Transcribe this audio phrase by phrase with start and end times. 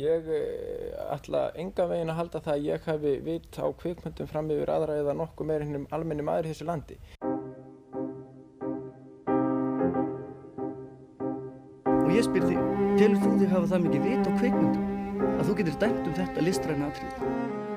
[0.00, 4.48] Ég eh, ætla enga veginn að halda það að ég hafi vit á kvikmyndum fram
[4.54, 6.96] yfir aðra eða nokkuð meira hennum almenni maður í þessu landi.
[11.98, 12.62] Og ég spyr þig,
[12.96, 16.46] telur þú þig hafa það mikið vit á kvikmyndum að þú getur dæmt um þetta
[16.48, 17.68] listræna atrið?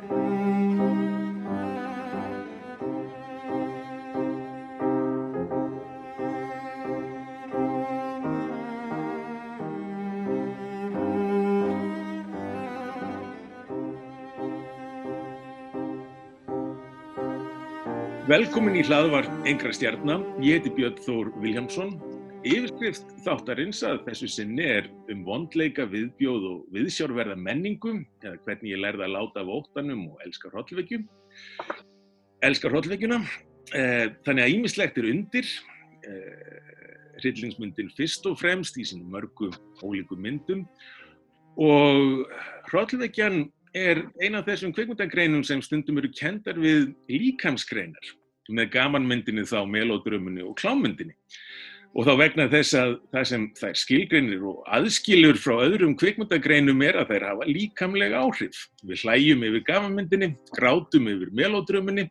[18.33, 20.23] Velkomin í hlaðvarp Engra stjarnar.
[20.41, 21.91] Ég heiti Björn Þór Viljámsson.
[22.41, 28.81] Yfirskrift þáttarins að þessu sinni er um vondleika, viðbjóð og viðsjárverða menningum eða hvernig ég
[28.81, 31.03] lærði að láta af óttanum og elska hrollvekjum.
[32.49, 33.19] Elska hrollvekjuna.
[33.77, 35.53] Eh, Þannig að ímislegt er undir.
[36.09, 36.73] Eh,
[37.19, 39.51] Hryllingsmyndin fyrst og fremst í sínum mörgu
[39.85, 40.65] ólíku myndum
[41.61, 42.25] og
[42.71, 43.43] hrollvekjan
[43.77, 48.13] er eina af þessum kveikmyndagreinum sem stundum eru kendar við líkamsgreinar
[48.51, 51.15] með gamanmyndinni þá, melodrömmunni og klámyndinni.
[51.93, 56.97] Og þá vegna þess að það sem þær skilgreinir og aðskilur frá öðrum kveikmyndagreinum er
[56.97, 58.63] að þær hafa líkamlega áhrif.
[58.81, 62.07] Við hlæjum yfir gamanmyndinni, grátum yfir melodrömmunni,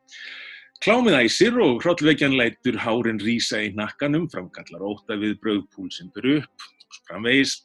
[0.82, 6.70] klámið æsir og hrollvekjan lætur hárin rýsa í nakkanum, framkallar óta við bröðpúlsinn byrju upp,
[7.08, 7.58] framvegis.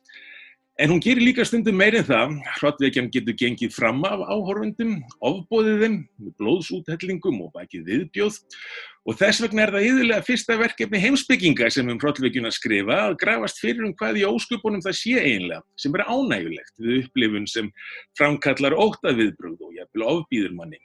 [0.79, 4.91] En hún gerir líka stundum meirinn það, hrottveikjan getur gengið fram af áhorfundum,
[5.25, 5.95] ofbóðið þeim
[6.37, 8.37] blóðsúthellingum og bakið viðbjóð.
[9.09, 13.63] Og þess vegna er það yðurlega fyrsta verkefni heimsbygginga sem um hrottveikjuna skrifa að grafast
[13.63, 17.73] fyrir um hvað í óskupunum það sé einlega sem er ánægulegt við upplifun sem
[18.19, 20.81] framkallar óttaviðbröð og jafnvel ofbýður manni.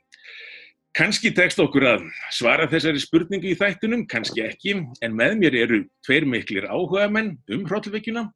[0.97, 5.85] Kanski tekst okkur að svara þessari spurningu í þættunum, kannski ekki, en með mér eru
[6.05, 8.31] tveir miklir áhugamenn um hrottveikjuna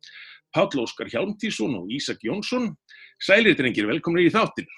[0.54, 2.74] Páll Óskar Hjálmtísson og Ísak Jónsson.
[3.22, 4.68] Sælir drengir, velkomnir í þáttin.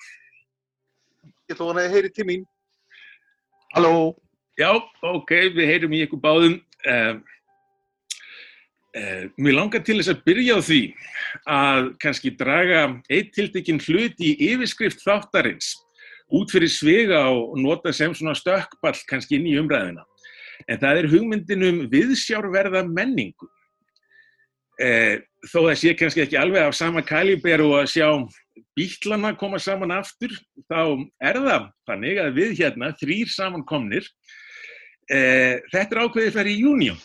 [1.49, 2.47] Ég ætla að heyri til mín.
[3.75, 4.15] Halló.
[4.59, 4.73] Já,
[5.07, 6.57] ok, við heyrum í ykkur báðum.
[6.89, 7.19] Uh,
[8.99, 10.81] uh, mér langar til þess að byrja á því
[11.55, 15.75] að kannski draga eitt tildekinn hlut í yfirskrift þáttarins
[16.35, 20.05] út fyrir svega og nota sem svona stökkball kannski inn í umræðina.
[20.69, 23.49] En það er hugmyndin um viðsjárverða menningu.
[24.83, 28.09] Eh, þó það sé kannski ekki alveg af sama kaliber og að sjá
[28.79, 30.35] bítlana koma saman aftur,
[30.71, 34.07] þá er það þannig að við hérna, þrýr samankomnir,
[35.11, 37.01] eh, þetta er ákveðið fyrir í júnium.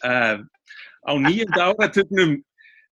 [0.00, 0.38] Eh,
[1.04, 2.38] á nýjönda áratögnum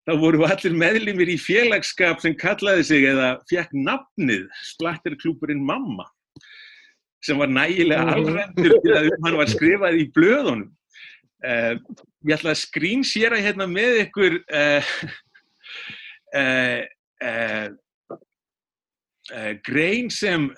[0.05, 6.07] þá voru allir meðlimir í félagskap sem kallaði sig eða fekk nafnið Splatterklúpurinn Mamma,
[7.25, 10.69] sem var nægilega alvendur til að um hann var skrifað í blöðunum.
[11.39, 11.79] Uh,
[12.27, 14.89] ég ætla að skrýnsýra hérna með ykkur uh,
[16.35, 17.67] uh,
[19.67, 20.49] grein sem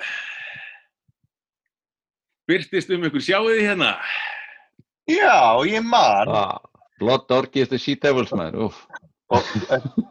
[2.49, 3.93] byrtist um ykkur, sjáu þið hérna?
[5.11, 6.31] Já, ég man.
[6.33, 6.57] Ah,
[6.99, 8.81] Blood Orgy is the Sea Devils maður, uff.
[9.31, 9.51] Og,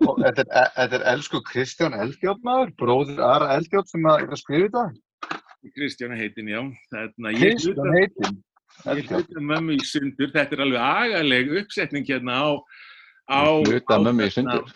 [0.09, 4.37] og þetta er, þetta er elsku Kristján Eldjátt maður, bróður Ara Eldjátt sem að, er
[4.37, 5.41] að skrifa þetta.
[5.77, 6.63] Kristján heitin, já.
[7.37, 8.39] Kristján heitin.
[8.89, 12.49] Ég hluta mömmu í sundur, þetta er alveg agaleg uppsetning hérna á
[13.29, 14.73] á, Hluta mömmu í sundur.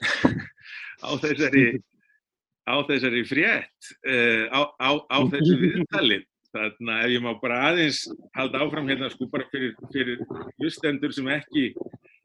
[1.06, 1.66] á þessari
[2.66, 6.22] á þessari frétt uh, á, á, á þessu viðtali.
[6.56, 8.04] Þarna ef ég má bara aðeins
[8.36, 10.22] halda áfram hérna sko bara fyrir, fyrir
[10.56, 11.72] hlustendur sem ekki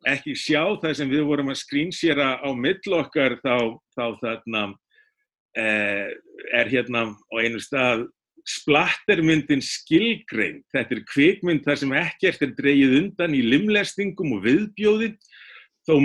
[0.07, 6.07] ekki sjá það sem við vorum að skrýnsjera á mill okkar þá, þá þarna uh,
[6.57, 8.07] er hérna á einu stað
[8.47, 10.61] splattermyndin skilgrein.
[10.73, 15.11] Þetta er kvikmynd þar sem ekkert er dreigið undan í limlestingum og viðbjóði.
[15.87, 15.95] Þó,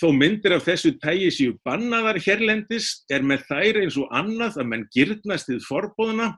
[0.00, 4.70] þó myndir af þessu tægi séu bannaðar hérlendis er með þær eins og annað að
[4.72, 6.32] menn gyrnast við forbóðuna.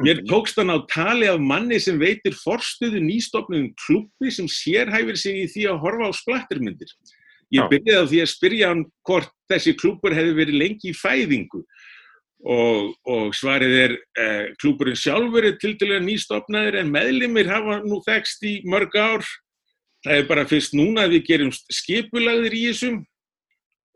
[0.00, 5.42] Mér tókst hann á tali af manni sem veitir forstuðu nýstofnum klubbi sem sérhæfir sig
[5.42, 6.92] í því að horfa á splattermyndir.
[7.50, 11.64] Ég byrjaði á því að spyrja hann hvort þessi klúpur hefði verið lengi í fæðingu
[12.40, 18.44] og, og svarið er eh, klúburinn sjálfur er tildulega nýstofnaður en meðlimir hafa nú þekst
[18.48, 19.24] í mörg ár.
[20.00, 23.02] Það er bara fyrst núna að við gerum skipulagðir í þessum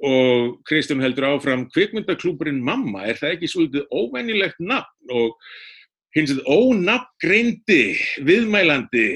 [0.05, 5.39] og Kristján heldur áfram kvikmyndaklúburinn Mamma, er það ekki svolítið óvenjulegt nafn og
[6.15, 7.97] hins vegar ónafngreindi
[8.27, 9.07] viðmælandi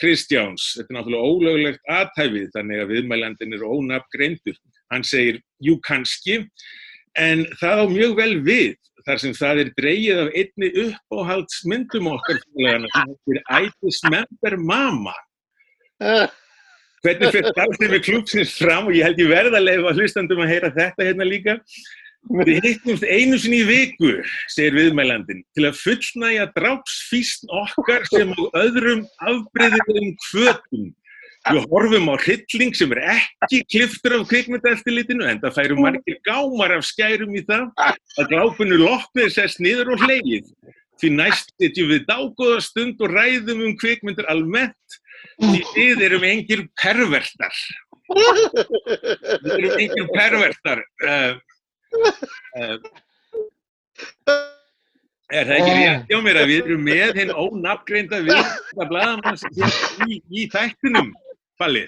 [0.00, 4.60] Kristjáns, þetta er náttúrulega ólöglegt aðtæfið þannig að viðmælandin er ónafngreindur.
[4.92, 6.44] Hann segir, jú kannski,
[7.20, 8.74] en það á mjög vel við
[9.06, 15.14] þar sem það er dreigið af einni uppáhaldsmyndum okkar félagana sem heitir I Dismember Mama.
[17.06, 20.72] Hvernig fyrir starfstími klúpsins fram og ég held ég verða að leifa hlustandum að heyra
[20.74, 21.56] þetta hérna líka.
[22.26, 24.16] Við hittumst einu sinni í viku,
[24.50, 30.88] segir viðmælandin, til að fullnæja drápsfísn okkar sem á öðrum afbreyðum kvötum.
[31.46, 36.74] Við horfum á hrylling sem er ekki kliftur af kvikmyndaeftirlitinu en það færum margir gámar
[36.74, 37.68] af skærum í það
[38.18, 40.48] að glápinu loknir sest niður og hlegið.
[40.96, 44.98] Því næst setjum við dágóða stund og ræðum um kvikmyndir almennt
[45.38, 47.62] því við erum engir pervertar.
[48.10, 50.82] Við erum engir pervertar.
[51.04, 51.32] Uh,
[52.56, 52.78] uh,
[55.34, 59.46] er það ekki rétt hjá mér að við erum með hinn ónafngreinda við þetta bladamanns
[60.06, 61.10] í, í þættinum,
[61.60, 61.86] Palli?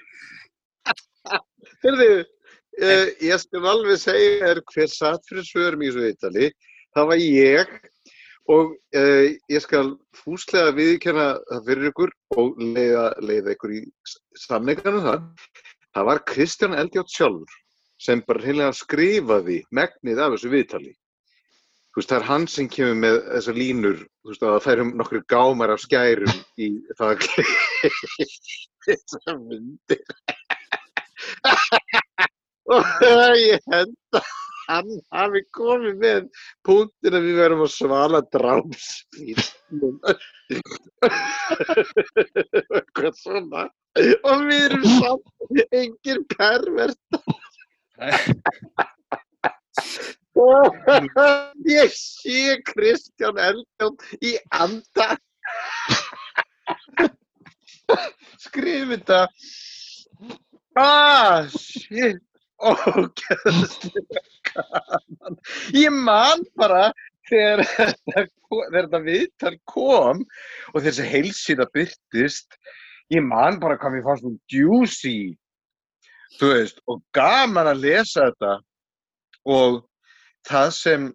[1.84, 2.08] Hörðu,
[2.80, 6.50] uh, ég skal alveg segja þér hver satt fyrir svörum í þessu viðtali.
[6.96, 7.74] Það var ég
[8.48, 13.82] og uh, ég skal fúslega viðkjanna það fyrir ykkur og leiða, leiða ykkur í
[14.46, 15.26] samneikana það.
[15.96, 17.58] Það var Kristján Eldjátt sjálfur
[17.98, 20.94] sem bara hreinlega skrifaði megnið af þessu viðtali.
[21.96, 25.72] Veist, það er hann sem kemur með þessar línur, veist, að það færum nokkru gámar
[25.74, 26.68] af skærum í
[27.00, 27.24] það
[28.88, 30.02] þessar myndir.
[32.74, 32.84] og
[33.38, 34.28] ég held að
[34.68, 36.26] hann hafi komið með
[36.66, 39.96] punktin að við verðum að svala drámsfílnum.
[42.76, 43.62] Eitthvað svona.
[43.98, 45.28] Og við erum samt
[45.72, 47.18] engir perverta.
[51.68, 55.16] Ég sé Kristján Eldjón í anda.
[58.46, 59.20] Skrif þetta.
[60.78, 62.22] Ah, shit.
[62.58, 65.36] Ógeðslega gaman.
[65.76, 66.88] Ég man bara
[67.28, 70.24] þegar þetta, viðtal kom
[70.72, 72.58] og þessi heilsýða byrtist,
[73.14, 75.36] ég man bara hvað mér fannst hún juicy,
[76.40, 78.56] þú veist, og gaman að lesa þetta
[79.54, 79.78] og
[80.48, 81.08] það sem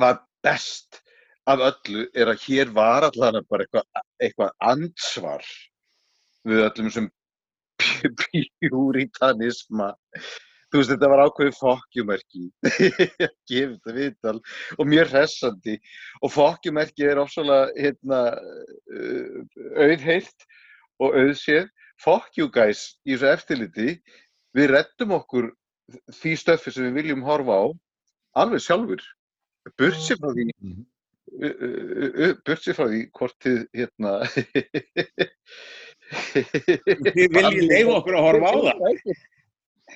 [0.00, 1.02] var best
[1.46, 5.44] af öllu er að hér var allan bara eitthvað eitthva ansvar
[6.46, 7.08] við öllum sem
[8.62, 9.92] pjúritanisma
[10.70, 12.44] þú veist, þetta var ákveðið fokkjumerki.
[13.26, 14.36] Að gefa þetta viðtal.
[14.76, 15.76] Og mjög hressandi.
[16.22, 18.20] Og fokkjumerki er ofsalega hérna,
[19.86, 20.48] auðheilt
[21.00, 21.72] og auðséð.
[22.52, 23.94] Guys í þessu eftirliti.
[24.56, 25.48] Við reddum okkur
[26.18, 27.64] því stöfi sem við viljum horfa á
[28.42, 29.00] alveg sjálfur.
[29.80, 30.50] Burtsi frá því
[32.46, 34.12] burtsi frá því hvort þið hérna
[36.06, 39.16] Þið viljið leiða okkur að horfa á það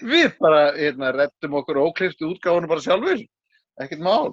[0.01, 3.25] Við bara hérna, rettum okkur ókliftu útgáðunum bara sjálfur,
[3.83, 4.31] ekkert mál.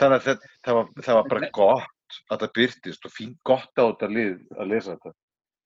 [0.00, 3.80] Þannig að það, það, var, það var bara gott að það byrtist og fín gott
[3.80, 5.14] á þetta lið að lesa þetta.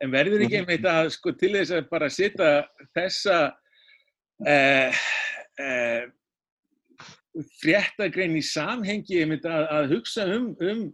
[0.00, 2.50] En verður ekki einmitt að sko til þess að bara setja
[2.96, 3.38] þessa
[4.48, 5.02] uh,
[5.64, 6.04] uh,
[7.60, 10.86] fréttagrein í samhengi einmitt að, að hugsa um, um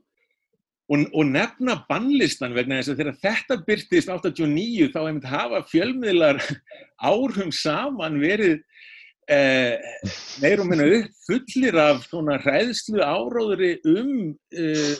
[0.86, 6.40] og, og nefna bannlistan vegna þess að þegar þetta byrtist 89 þá einmitt hafa fjölmiðlar
[7.10, 8.60] árum saman verið
[9.32, 9.74] eh,
[10.42, 14.12] meir og minna upp fullir af svona hræðslu áróðuri um
[14.54, 14.94] eh,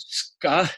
[0.00, 0.72] skað,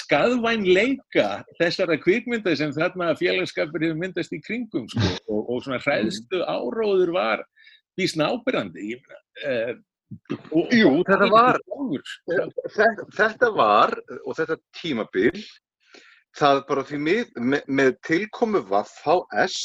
[0.00, 1.28] skaðvænleika
[1.60, 7.12] þessara kvikmynda sem þarna félagskapur hefur myndast í kringum sko, og, og svona hræðslu áróður
[7.16, 7.44] var
[7.96, 9.76] bísna ábyrrandi ég meina eh,
[10.54, 11.56] Og, Jú, þetta var,
[12.76, 15.40] þetta, þetta var, og þetta tímabil,
[16.36, 19.58] það bara því mið, með, með tilkomu VFHS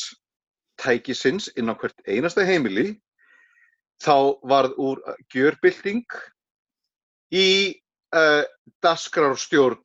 [0.82, 2.96] tækisins inn á hvert einasta heimili,
[4.02, 5.02] þá varð úr
[5.34, 6.08] gjörbilding
[7.38, 7.48] í
[8.16, 8.44] uh,
[8.82, 9.82] dasgrárstjórn.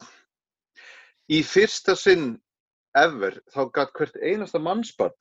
[1.26, 2.36] Í fyrsta sinn
[2.96, 5.16] ever, þá gætt hvert einasta mannsbarn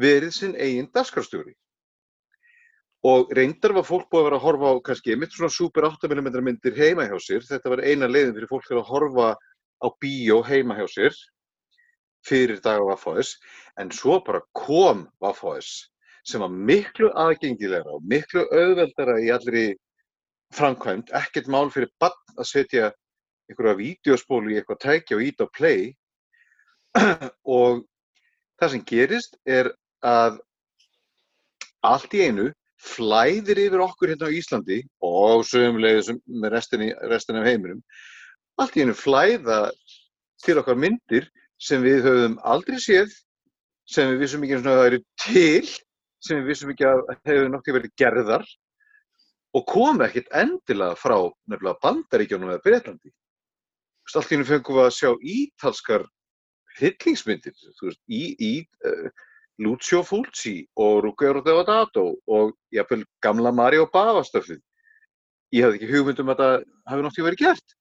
[0.00, 1.52] verið sinn eigin dasgrárstjóri.
[3.04, 6.38] Og reyndar var fólk búið að vera að horfa á kannski mitt svona super 8mm
[6.40, 7.42] myndir heima hjá sér.
[7.44, 9.26] Þetta var eina leiðin fyrir fólk til að horfa
[9.84, 11.18] á bíó heima hjá sér
[12.24, 13.34] fyrir dag á Vafáðis.
[13.76, 15.90] En svo bara kom Vafáðis
[16.24, 19.66] sem var miklu aðgengilegra og miklu auðveldara í allri
[20.56, 21.12] framkvæmt.
[21.12, 22.88] Ekkert mál fyrir bann að setja
[23.50, 25.92] einhverja vídeospólu í eitthvað tækja og ít á play.
[27.58, 27.84] og
[28.56, 30.40] það sem gerist er að
[31.84, 32.48] allt í einu
[32.80, 36.92] flæðir yfir okkur hérna á Íslandi og sögumlega með restinni
[37.40, 37.80] af heiminum.
[38.60, 39.60] Allt í hennu flæða
[40.44, 43.12] til okkar myndir sem við höfum aldrei séð
[43.88, 45.72] sem við vissum ekki að það eru til
[46.24, 48.46] sem við vissum ekki að hefur noktið verið gerðar
[49.54, 51.16] og kom ekkert endilega frá
[51.50, 53.12] nefnilega bandaríkjónum eða Breitlandi
[54.14, 56.04] allt í hennu fengum við að sjá ítalskar
[56.78, 58.52] veist, í, í
[58.86, 59.08] uh,
[59.62, 64.60] Lucio Fulci og Ruggero Deodato og jafnvel gamla Mario Bava stöfið.
[65.54, 67.76] Ég hafði ekki hugmynd um að þetta hafi náttúrulega verið gert.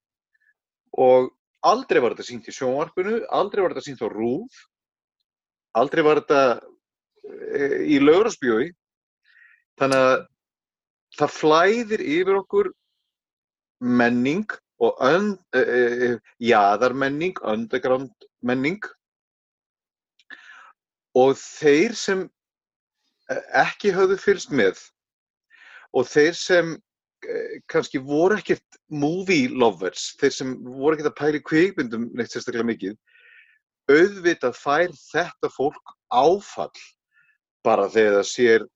[1.02, 1.32] Og
[1.66, 4.60] aldrei var þetta sínt í sjónvarpinu, aldrei var þetta sínt á RÚF,
[5.82, 6.44] aldrei var þetta
[7.58, 8.70] eh, í laurasbjói.
[9.82, 10.16] Þannig að
[11.18, 12.70] það flæðir yfir okkur
[13.82, 14.46] menning
[14.84, 16.14] og un, uh,
[16.44, 18.82] jaðarmenning, underground menning
[21.18, 22.26] og þeir sem
[23.30, 24.82] eh, ekki höfðu fylgst með
[25.94, 31.42] og þeir sem uh, kannski voru ekkert movie lovers, þeir sem voru ekkert að pæli
[31.46, 32.98] kvikmyndum neitt sérstaklega mikið,
[33.94, 36.84] auðvitað fær þetta fólk áfall
[37.64, 38.68] bara þegar það sér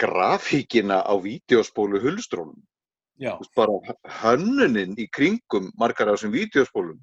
[0.00, 2.56] grafíkina á vídeospólu hulstrónum.
[3.56, 7.00] Bara hönnunin í kringum margar af þessum vídeospólum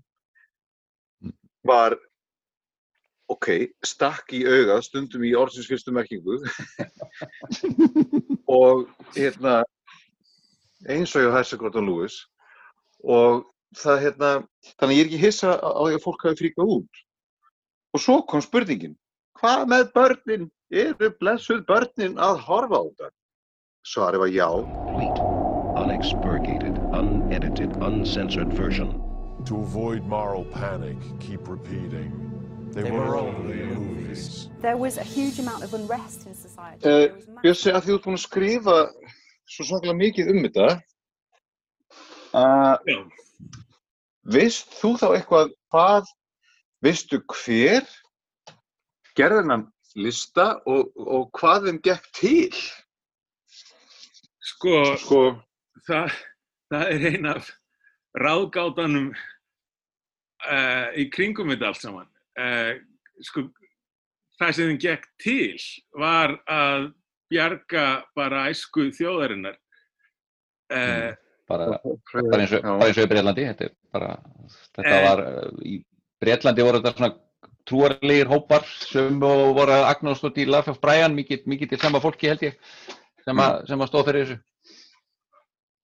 [1.68, 1.98] var
[3.32, 3.48] ok,
[3.86, 6.40] stakk í auga stundum í orðsins fyrstu merkingu.
[8.60, 9.62] Og hérna
[10.88, 12.22] eins og ég hæsa Gordon Lewis.
[13.04, 13.44] Og
[13.78, 14.32] það hérna
[14.78, 17.04] þannig að ég er ekki hissa á því að fólk hafi fríkað út.
[17.96, 18.96] Og svo kom spurningin
[19.38, 20.48] hvað með börnin?
[20.68, 23.12] Eru blessuð börnin að horfa á þetta?
[23.88, 24.50] Svarið var já.
[25.78, 28.98] Unexpurgated, unedited, uncensored version.
[29.46, 32.12] To avoid moral panic, keep repeating.
[32.74, 34.50] They, were, only movies.
[34.62, 36.80] There was a huge amount of unrest in society.
[36.82, 38.76] There was mass- Bjössi, að því þú ert búin að skrifa
[39.48, 40.68] svo svaklega mikið um þetta,
[42.34, 42.98] uh, Já.
[44.36, 46.12] veist þú þá eitthvað hvað,
[46.84, 47.88] veistu hver
[49.18, 49.64] gerði hennan
[49.98, 52.60] lista og, og hvað þeim gekk til?
[54.52, 55.22] Sko, Sko,
[55.88, 56.14] það,
[56.72, 57.50] það er ein af
[58.18, 62.08] ráðgátanum uh, í kringum þetta allt saman.
[62.38, 62.74] Uh,
[63.26, 63.48] sko,
[64.38, 65.58] það sem þeim gekk til
[65.98, 66.92] var að
[67.32, 69.58] bjarga bara æsku þjóðarinnar.
[70.70, 71.16] Uh,
[71.48, 72.68] bara, bara eins og, Já.
[72.68, 74.10] bara eins og í Breitlandi þetta, er bara,
[74.76, 75.06] þetta Eh.
[75.08, 75.78] var uh, í
[76.22, 77.14] Breitlandi voru þetta svona
[77.68, 82.00] trúarlegir hópar sem voru að agnast út í Life of Brian mikið, mikið til sama
[82.04, 82.60] fólki held ég
[83.26, 84.38] sem að, sem að stóð fyrir þessu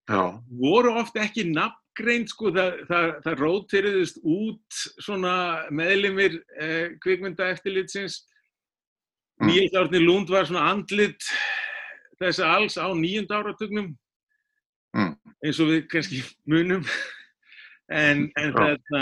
[0.07, 0.21] já,
[0.63, 1.43] voru oft ekki
[1.93, 8.25] nafngreind, sko, það, það, það rótiriðist út svona meðlimir eh, kvikmynda eftirlitsins.
[9.41, 9.47] Mm.
[9.47, 11.21] Níels Árni Lund var svona andlit
[12.19, 13.95] þessa alls á nýjunda áratugnum,
[14.93, 15.15] Mm.
[15.43, 16.83] eins og við kannski munum.
[17.89, 18.99] En, en þetta,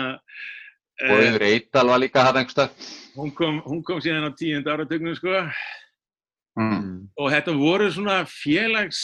[1.04, 2.72] og yfir Eital var líka hann einhverstað
[3.16, 5.52] hún, kom, hún kom síðan á tíunda áratugnum, sko.
[6.56, 7.12] mm.
[7.20, 9.04] og þetta voru svona félags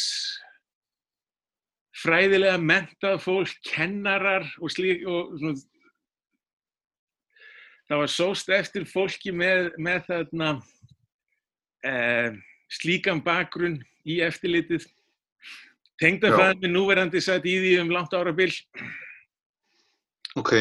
[1.97, 5.63] fræðilega mentað fólk, kennarar og slík og svona.
[7.87, 10.49] Það var sóst eftir fólki með, með þarna
[11.87, 12.35] eh,
[12.67, 13.77] slíkan bakgrunn
[14.07, 14.83] í eftirlitið.
[16.01, 18.51] Tengdafæðin með núverandi satt í því um langt árabil.
[20.37, 20.51] Ok.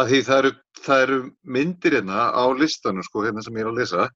[0.00, 3.70] Að því það eru, það eru myndir hérna á listanum, sko, hérna sem ég er
[3.70, 4.08] að lesa,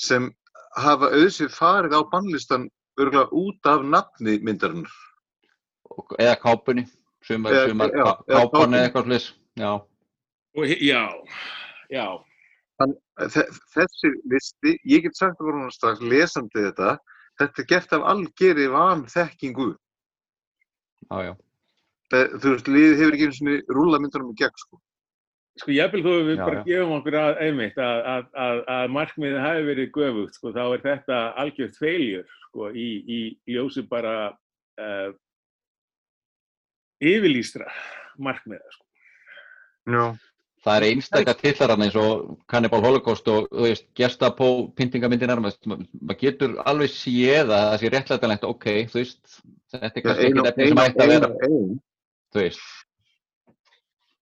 [0.00, 0.28] sem
[0.74, 2.66] hafa auðvitað farið á bannlistan
[3.04, 4.90] örgulega út af nafni myndarinnar.
[5.90, 6.84] og- eða kápunni
[7.22, 8.76] sumar, Eða- sumar já, kápunni.
[8.76, 9.72] eða eitthvað slis já,
[10.56, 11.04] og já,
[11.90, 12.06] já
[12.80, 16.96] Þe- Þessi listi, ég get sagt það bara strax lesandi þetta,
[17.38, 19.76] þetta er gert af algeri vanþekkingu.
[21.10, 21.36] já, já
[22.10, 24.80] Það- Þú veist, liðið hefur ekki einu sinni rúla myndunum í gegn, sko.
[25.58, 26.64] Sko jafnvel þó að við Já, bara já.
[26.68, 30.84] gefum okkur að, einmitt að, að, að, að markmiðið hafi verið göfugt sko, þá er
[30.84, 33.20] þetta algjört feiljur sko, í, í
[33.56, 34.14] ljósi bara
[34.80, 35.10] uh,
[37.00, 37.68] yfirlýstra
[38.20, 38.84] markmiða sko.
[39.90, 40.04] Já.
[40.60, 45.78] það er einstakar tillarann eins og Cannibal Holocaust og þú veist, Gestapo pyntingamyndir nærmast, Ma-
[45.80, 49.40] maður getur alveg séð að það sé réttlætanlegt, ok, þú veist
[49.72, 52.66] þetta er kannski ekki ein sem ætti að vera þú veist,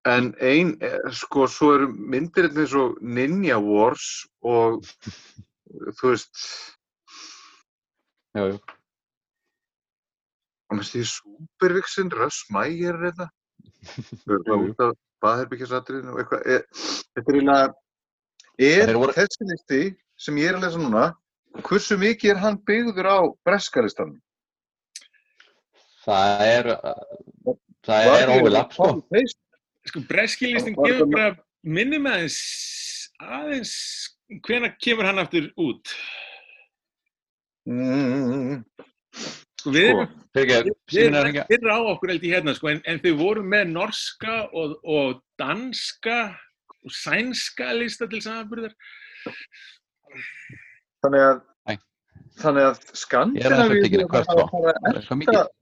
[0.07, 4.87] En ein, eh, sko, svo eru myndir eins og Ninja Wars og
[5.99, 6.39] þú veist,
[8.37, 8.59] já, já,
[10.69, 13.29] og minnst því Supervixin, Russ Meyer er þetta.
[14.29, 14.59] Jú, jú.
[14.71, 16.47] út af baðherbyggisatriðinu og eitthvað.
[16.47, 16.65] Er,
[17.17, 17.75] þetta er eiginlega,
[18.69, 19.83] er þessi listi
[20.19, 21.05] sem ég er að lesa núna,
[21.67, 24.19] hversu mikið er hann byggður á breskalistanum?
[26.09, 26.71] það er
[27.85, 28.91] það er overlap, sko
[29.89, 32.39] sko breskillistin gefur bara minnum aðeins
[33.19, 33.75] aðeins
[34.47, 35.95] hvenær kemur hann aftur út
[37.69, 38.63] Mm,
[39.61, 40.05] sko við Sko.
[40.49, 44.37] erum Fyrir er á okkur held ég hérna, sko, en, en þau voru með norska
[44.57, 46.17] og, og danska
[46.81, 48.73] og sænska lista til samanburðar.
[51.05, 51.75] Þannig að, Æ.
[52.41, 55.53] þannig að Skandinavíu hvert hafa er mikið.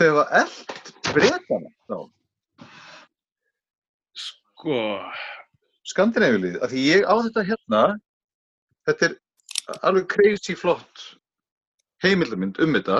[0.00, 1.98] þau hafa eld breytana þá,
[4.24, 4.78] Sko,
[5.90, 7.82] Skandinavíulið, af því ég á þetta hérna,
[8.88, 9.16] þetta er
[9.84, 11.02] alveg crazy flott
[12.04, 12.98] heimildamynd um þetta.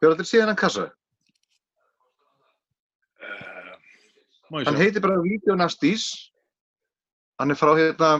[0.00, 0.88] Hefur allir séð hennan kassa?
[3.20, 6.06] uh, Hann heitir bara Video Nasties.
[7.38, 8.10] Hann er frá hérna,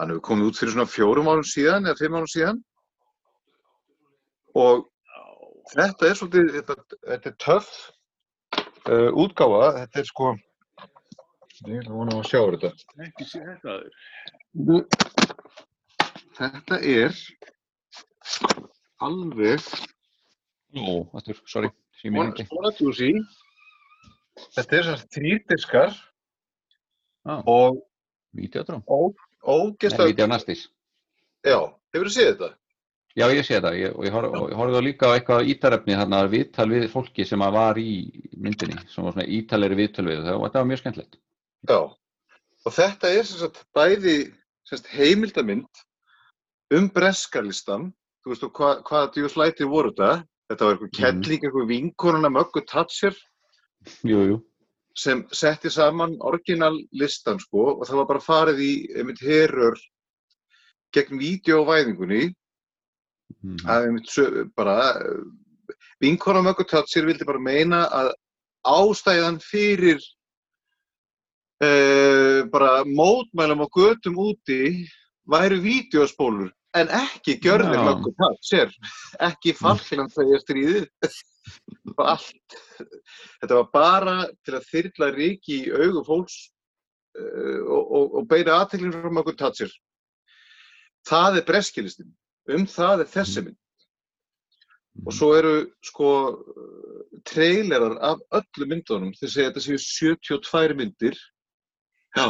[0.00, 2.62] hann hefur komið út fyrir svona fjórum árum síðan eða fimm árum síðan.
[4.56, 4.86] Og
[5.72, 6.76] þetta er svolítið, þetta,
[7.10, 7.70] þetta er töff
[8.88, 9.62] uh, útgáfa.
[9.80, 10.28] Þetta er sko,
[11.66, 12.70] ég að vona að sjá þetta.
[13.08, 13.92] Ekki sé þetta aður.
[16.36, 17.16] Þetta er
[19.06, 19.62] alveg
[20.76, 21.70] Ó, aftur, sorry,
[22.04, 22.44] er svona ekki.
[22.50, 23.10] svona djúsi.
[24.56, 25.94] Þetta er svona þrýr diskar
[27.26, 27.78] Já, og
[28.36, 28.82] vídeodróm.
[28.84, 30.66] ó- Nei, ógeðslega, vídeonastis.
[31.46, 31.56] já,
[31.94, 32.50] hefur þið séð þetta?
[33.16, 35.46] Já, ég sé það ég, og ég horf- og ég horfði á líka á eitthvað
[35.48, 37.92] ítarefni þarna viðtal við fólki sem að var í
[38.36, 41.16] myndinni, sem var svona ítalegri viðtal við og þetta var mjög skemmtilegt.
[41.70, 41.78] Já,
[42.66, 44.16] og þetta er sem sagt bæði
[44.66, 45.82] sem sagt, heimildamind
[46.76, 47.88] um breskarlistan,
[48.20, 50.26] þú veist, og hva, hvaða djúslæti voru þetta?
[50.50, 52.62] Þetta var eitthvað kelling, eitthvað vinkonuna möggu
[54.28, 54.40] jú.
[54.94, 59.80] sem setti saman orginal listan, sko, og það var bara farið í, einmitt, herur
[60.92, 61.20] gegn
[63.26, 63.56] vídeovæðingunni, Mhm.
[63.68, 64.76] að einmitt, bara,
[66.00, 68.12] vinkona Thatcher vildi bara meina að
[68.66, 70.00] ástæðan fyrir
[71.62, 74.88] uh, bara mótmælum á götum úti
[75.26, 78.72] væru vídeospólur en ekki gjörðir möggu Thatcher,
[79.20, 80.88] ekki Falklandsæja stríðið,
[81.96, 82.58] bara allt.
[83.40, 86.36] Þetta var bara til að þyrla ríki í augu fólks
[87.16, 89.72] uh, og, og, og beina aðteklinn frá Thatcher.
[91.06, 92.12] Það er breskilistinn,
[92.54, 93.60] um það er þessi mynd.
[95.04, 95.54] Og svo eru
[95.84, 96.10] sko
[97.28, 99.12] trailerar af öllu myndunum.
[99.18, 99.80] Þeir segja að þetta séu
[100.40, 101.18] 72 myndir.
[102.16, 102.28] Já.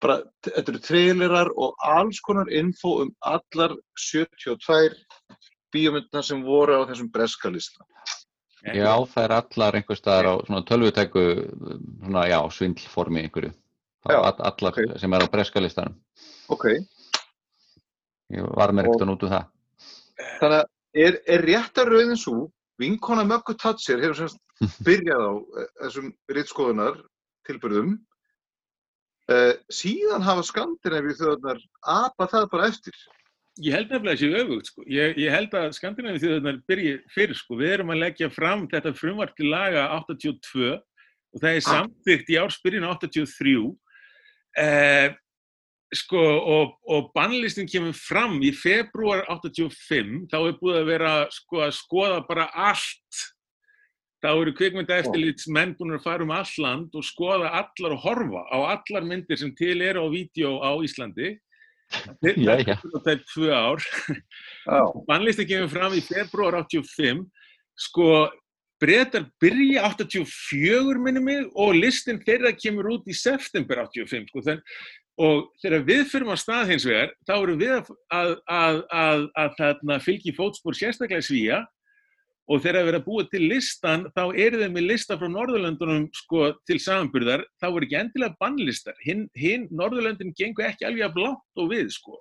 [0.00, 4.96] Bara, þetta eru trailerar og alls konar info um allar 72
[5.74, 7.84] bíómyndina sem voru á þessum breska lista.
[8.64, 11.24] Já, það er allar einhver staðar á svona tölvutæku,
[12.04, 13.52] svona, já, svindlformi einhverju.
[14.08, 14.96] Já, all, allar ok.
[14.98, 15.98] sem er á breska listanum.
[16.48, 16.64] Ok.
[18.34, 19.46] Ég var með ekkert að úr það.
[20.40, 22.48] Þannig að er, er réttar rauðin svo,
[22.80, 24.40] vinkona Möggu Tatser hefur semst
[24.86, 26.98] byrjað á eh, þessum rittskoðunar
[27.48, 27.94] tilbyrðum.
[29.28, 32.94] Uh, síðan hafa Skandinavíu þjóðarnar apa það bara eftir.
[33.60, 34.84] Ég held nefnilega að þessi öfugt, sko.
[34.88, 37.58] Ég, ég held að Skandinavíu þjóðunar byrji fyrir, sko.
[37.60, 42.38] Við erum að leggja fram þetta frumvart til laga 82 og það er samþykkt í
[42.40, 43.56] ársbyrjun 83.
[44.64, 45.08] Eh,
[45.94, 51.62] sko, og, og bannlistin kemur fram í februar 85, þá er búið að vera sko,
[51.64, 53.24] að skoða bara allt.
[54.18, 58.40] Þá eru kvikmyndaeftirlits menn búin að fara um all land og skoða allar og horfa
[58.50, 61.36] á allar myndir sem til eru á vídeo á Íslandi.
[62.26, 62.76] Jæja.
[62.82, 63.86] Það er tvö ár.
[64.66, 64.82] Já.
[65.06, 67.22] Bannlistin kemur fram í februar 85.
[67.78, 68.26] Sko,
[68.82, 74.26] breytar byrja 84 minni mig og listin þeirra kemur út í september 85.
[74.32, 74.64] Sko, þann,
[75.18, 78.36] og þegar við fyrum á stað hins vegar, þá erum við að, að,
[78.94, 81.58] að, að, að í fótspor sérstaklega í svíja
[82.48, 86.06] og þegar við erum að búa til listan, þá eru þeim með lista frá Norðurlöndunum
[86.16, 88.96] sko, til samanburðar, þá voru ekki endilega bannlistar.
[89.04, 92.16] Hinn, hin, Norðurlöndin gengur ekki alveg að blátt og við, sko.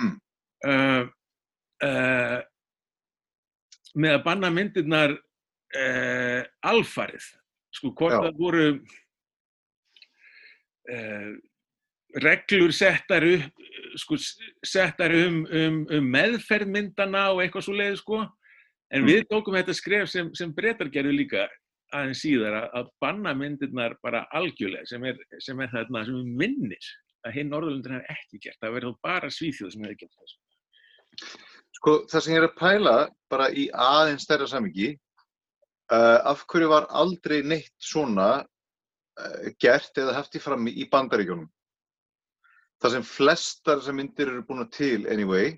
[0.00, 0.16] Mm.
[0.62, 1.04] Uh,
[1.84, 2.38] uh,
[3.92, 6.40] með að banna myndirnar uh,
[6.72, 7.28] alfarið.
[7.76, 8.22] Sko, hvort Já.
[8.24, 8.66] það voru
[10.88, 11.32] uh,
[12.20, 13.64] reglur settar upp,
[14.00, 14.18] sko,
[14.66, 18.22] settar um, um, um meðferð myndana og eitthvað svo leiði, sko.
[18.92, 19.08] En Mm.
[19.08, 21.46] við tókum þetta skref sem, sem breytar gerðu líka
[21.92, 26.36] aðeins síðar að, að banna myndirnar bara algjörlega sem er, sem er þarna sem er
[26.42, 26.90] minnir
[27.26, 28.58] að hinn Norðurlundin hefur ekki gert.
[28.60, 30.38] Það verður bara Svíþjóð sem hefur gert þessu.
[31.78, 32.94] Sko, það sem ég er að pæla
[33.32, 34.92] bara í aðeins stærra samingi,
[35.92, 41.48] uh, af hverju var aldrei neitt svona uh, gert eða haft í frammi í bandaríkjónum?
[42.82, 45.52] Það sem flestar sem myndir eru búin til anyway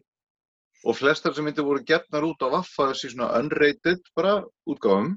[0.85, 5.15] og flestar sem myndir voru getnar út á Vaffa þessi svona unrated bara útgáfum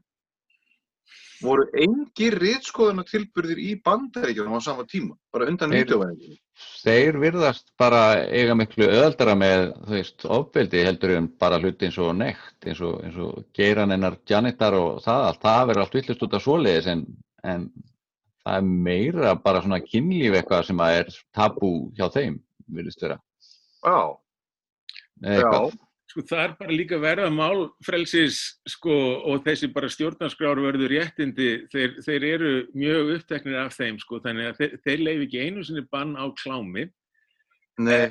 [1.38, 6.38] Voru engir ritskoðuna tilburðir í bandaríkjunum á sama tíma, bara undan videóvæðingum.
[6.82, 12.00] Þeir virðast bara eiga miklu öðaldara með, þú veist, ofbeldi heldur en bara hluti eins
[12.02, 16.00] og nekt, eins og, eins og geiran hennar janitar og það allt, það verður allt
[16.00, 17.06] villist út af svoleiðis en,
[17.54, 17.70] en
[18.48, 22.40] það er meira bara svona kynlíf eitthvað sem að er tabú hjá þeim,
[22.78, 23.20] virðist vera.
[23.84, 24.00] Já,
[25.26, 25.76] eitthvað.
[26.08, 28.38] Sko það er bara líka verða málfrelsis
[28.72, 28.94] sko
[29.28, 34.48] og þessi bara stjórnarskrár verður réttindi, þeir, þeir eru mjög uppteknir af þeim sko þannig
[34.54, 36.88] að þeir, þeir leif ekki einu sinni bann á klámi.
[37.78, 38.08] nei,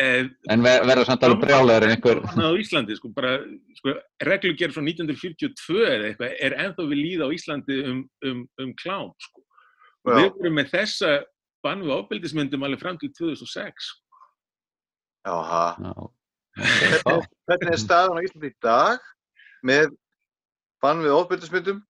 [0.00, 3.34] Eh, En ver, verður samt alveg brjálæður en einhver, á Íslandi sko bara
[3.76, 8.72] sko reglugjörð frá 1942 eða eitthvað er ennþá við líða á Íslandi um, um, um
[8.80, 9.42] klám sko.
[10.06, 10.18] Og Já.
[10.22, 11.08] við vorum með þessa
[11.66, 13.88] bann við ofbeldismyndum alveg fram til 2006.
[15.26, 15.64] jáha.
[15.82, 15.94] já,
[16.56, 19.00] Hvernig, hvernig er staðan á Íslandi í dag
[19.66, 19.90] með
[20.80, 21.80] bann við ofbeldismyndum?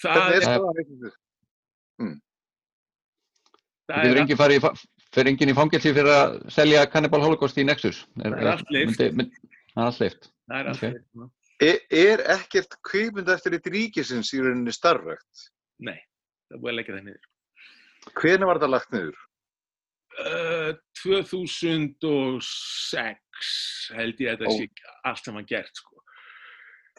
[0.00, 1.12] Það Hvernig er er, staðan á Íslandi?
[3.90, 4.72] það getur er, enginn farið í,
[5.14, 8.04] fer enginn í fangelsi fyrir að selja Cannibal Holocaust í Nexus?
[8.16, 10.30] Það er allt Það er allt leift.
[10.50, 10.82] það er Ok.
[10.88, 15.50] alltaf, Er, er ekkert kvikmynd eftir eitt ríkisins í rauninni starfrækt?
[15.80, 15.96] nei,
[16.48, 17.24] það er búið að leggja það niður.
[18.20, 19.16] Hvenær var það lagt niður?
[20.20, 20.70] Uh,
[21.00, 24.50] 2006 held ég að Ó.
[24.56, 24.64] sé
[25.08, 25.96] allt saman gert sko.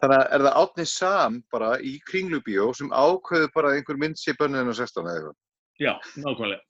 [0.02, 4.30] Þannig að er það átni sam bara í kringlubíó sem ákveður bara einhver mynd sé
[4.38, 5.36] bönnuðin á 16 eða eitthvað?
[5.82, 5.94] Já,
[6.24, 6.62] nákvæmlega.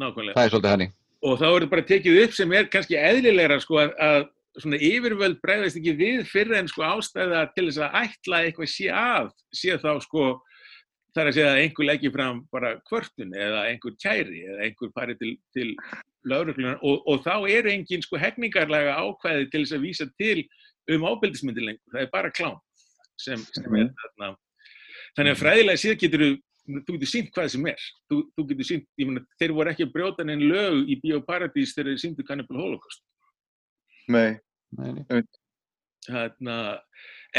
[0.00, 0.36] nákvæmlega.
[0.36, 0.88] Það er svolítið henni.
[1.24, 4.22] Og þá er þetta bara tekið upp sem er kannski eðlilegra sko að, að
[4.60, 8.70] svona yfirvöld bregðast ekki við fyrir en sko ástæða til þess að ætla að eitthvað
[8.70, 10.26] sé að, sé þá sko
[11.14, 15.16] þar að segja að einhver leggi fram bara kvörtun eða einhver kæri eða einhver fari
[15.18, 15.68] til, til
[16.26, 20.46] lauruglunar og, og þá eru engin sko hefningarlega ákvæði til þess að vísa til
[20.94, 22.58] um ábyldismyndir lengur, það er bara klám
[23.20, 24.34] sem, sem er þarna.
[25.14, 26.26] Þannig að fræðilega síðan getur
[26.64, 27.86] þú getur sínt hvað sem er.
[28.10, 31.74] Þú, þú getur sínt, ég meina, þeir voru ekki að brjóta neinn lög í Bíóparadís
[31.76, 33.03] þegar þeir síndu Cannibal Holocaust.
[34.12, 34.36] Nei.
[34.78, 35.22] Nei, nei.
[36.04, 36.56] Þarna,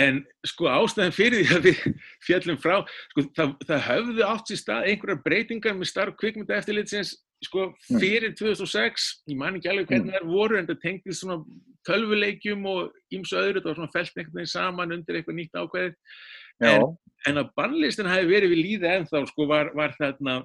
[0.02, 1.84] en sko ástæðan fyrir því að við
[2.28, 2.80] fjallum frá,
[3.12, 7.14] sko það, það höfðu átt sér stað einhverjar breytingar með starf kvikmynda eftirlitsins
[7.46, 7.68] sko
[8.00, 11.38] fyrir 2006, ég man ekki alveg hvernig þær voru en það tengdi svona
[11.86, 15.92] tölvuleikjum og ýmsu öðru, það var svona felt einhvern veginn saman undir eitthvað nýtt ákveði
[16.64, 16.88] en,
[17.30, 20.40] en að bannlistin hafi verið við líða ennþá sko var, var þarna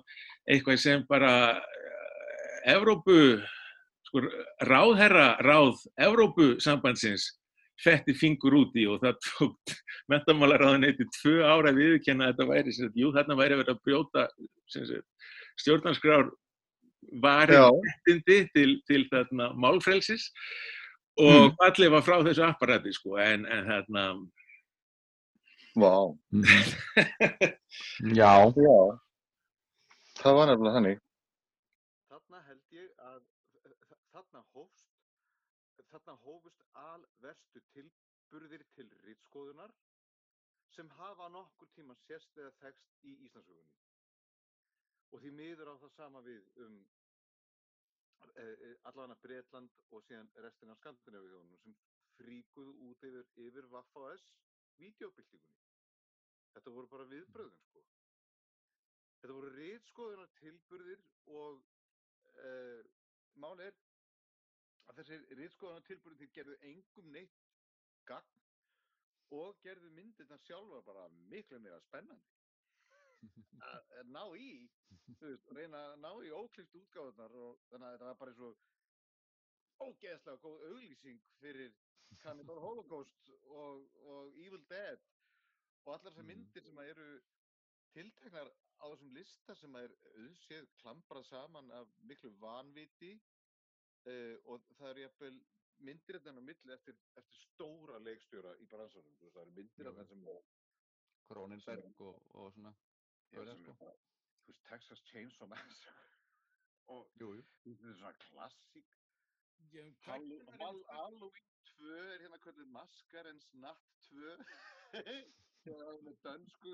[0.50, 3.38] eitthvað sem bara uh, Evrópu
[4.10, 4.24] sko
[4.66, 7.28] ráðherra ráð Evrópu sambandsins
[7.80, 9.74] fetti fingur út í og það tók
[10.12, 13.82] mentamálaráðuneyti tvö ára að viðurkenna að þetta væri, sem sagt, jú þarna væri vera að
[13.86, 14.26] brjóta
[14.70, 15.30] sem sagt,
[15.62, 16.28] stjórnarskrár
[17.22, 17.70] varin Já.
[17.86, 20.28] réttindi til, til þarna málfrelsis
[21.20, 24.04] og allir var frá þessu apparati sko en, en þarna
[25.78, 25.94] Vá.
[28.18, 28.78] Já, Já.
[30.20, 30.98] Það var nefnilega þannig.
[32.10, 33.20] Þarna held ég að
[34.10, 34.88] þarna hófst,
[35.92, 39.74] þarna hófust alverstu tilburðir til rítskoðunar
[40.74, 43.78] sem hafa nokkur tíma sérst eða þekst í Íslandsögunni.
[45.10, 46.80] Og því miður á það sama við um
[48.88, 51.74] allavega Breitland og síðan restina af Skandinavíðunum sem
[52.18, 54.26] fríkuðu út yfir, yfir Vaffa-S
[54.78, 55.68] vídeobyltingunni.
[56.54, 57.82] Þetta voru bara viðbröðum sko.
[59.20, 61.02] Þetta voru rítskoðunar tilburðir
[61.36, 61.62] og
[62.44, 62.84] uh,
[63.42, 63.76] mál er
[64.88, 67.40] að þessir þeir gerðu engum neitt
[68.08, 68.40] gagn
[69.36, 72.36] og gerðu myndirna sjálfa bara miklu meira spennandi.
[73.70, 74.50] Að ná í,
[75.20, 79.86] veist, reyna að ná í óklift útgáðunar og þannig að þetta var bara eins og
[79.86, 81.76] ógeðslega góð auglýsing fyrir
[82.22, 85.04] Cannibal Holocaust og, og Evil Dead
[85.84, 87.10] og allar þessar myndir sem eru
[87.94, 93.14] tilteknar á þessum lista sem er auðséð klambrað saman af miklu vanviti
[94.06, 95.40] uh, og það eru jafnvel
[95.80, 99.14] myndir þetta á milli eftir, eftir stóra leikstjóra í bransanum.
[99.18, 100.24] Þú veist, Það eru myndir af þessum
[101.30, 102.72] Kronenberg og, og svona.
[103.30, 103.90] Gauðra, sem er sko.
[104.44, 106.08] þú veist, Texas Chainsaw Massacre
[106.94, 108.96] og þetta er svona klassík
[110.06, 114.32] Hall- Halloween 2 er hérna kvöldið Maskarens Natt 2
[115.68, 116.72] það er með dönsku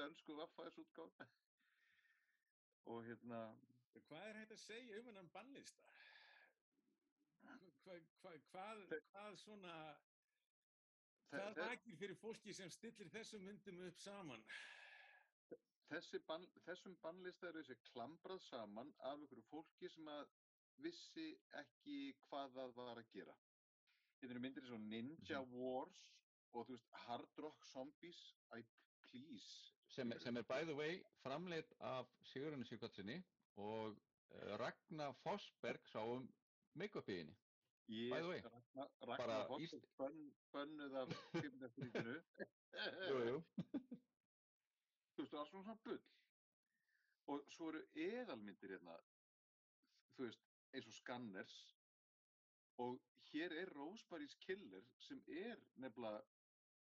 [0.00, 1.22] dönsku vaffæðis útgáð
[2.90, 3.40] og hérna
[3.96, 5.86] Hvað er hægt að segja um hennan bannlista?
[7.86, 8.80] Hvað, hvað, hvað,
[9.12, 9.74] hvað svona,
[11.30, 14.42] hvað vakir fyrir fólki sem stillir þessum myndum upp saman?
[15.86, 20.34] þessi ban, þessum bannlista eru þessi klambrað saman af einhverju fólki sem að
[20.82, 21.28] vissi
[21.60, 23.36] ekki hvað það var að gera.
[24.16, 26.02] Þetta eru myndir eins og Ninja Wars
[26.50, 28.20] og þú veist, Hard Rock Zombies,
[28.50, 28.66] I
[29.06, 29.72] please.
[29.94, 33.20] sem, sem er by the way framleitt af Sigurinn Sigvartsinni
[33.62, 36.26] og uh, Ragnar Fossberg sá um
[36.74, 37.36] make-up í henni
[37.86, 38.40] Ég, way,
[39.06, 39.50] Ragnar,
[39.98, 40.22] bönn,
[40.52, 42.14] bönnuð af kvikmyndaeftirlitinu.
[43.10, 43.36] jú, jú.
[45.14, 46.00] Þú veist, það var svona svona bull.
[47.34, 48.96] Og svo eru eðalmyndir hérna,
[50.16, 51.54] þú veist, eins og Scanners.
[52.82, 56.24] Og hér er Rosemary's Killer sem er nefnilega,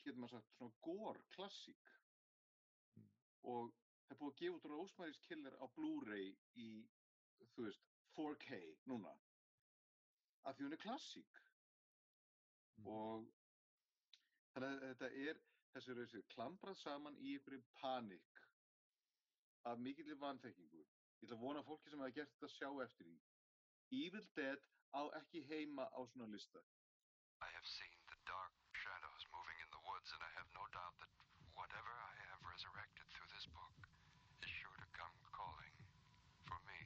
[0.01, 1.93] getur maður sagt, svona gore klassík.
[2.97, 3.07] Mm.
[3.53, 3.71] Og
[4.07, 6.33] það er búið að gefa út Rosemary's Killer á Blu-ray
[6.65, 6.69] í,
[7.53, 7.86] þú veist,
[8.17, 9.13] 4K núna.
[10.47, 11.39] Af því hún er klassík.
[12.77, 12.88] Mm.
[12.93, 13.27] Og
[14.53, 15.41] þannig að þetta er,
[15.73, 18.43] þessi þessi klambrað saman í einhverju panik
[19.67, 20.83] af mikilli vanþekkingu.
[21.17, 23.17] Ég ætla að vona að fólki sem hafa gert þetta sjá eftir því.
[23.99, 24.62] Evil Dead
[24.95, 26.62] á ekki heima á svona lista.
[27.41, 30.95] I have seen the dark shadows moving in the woods, and I have no doubt
[31.01, 31.12] that
[31.53, 33.75] whatever I have resurrected through this book
[34.41, 35.75] is sure to come calling
[36.47, 36.81] for me.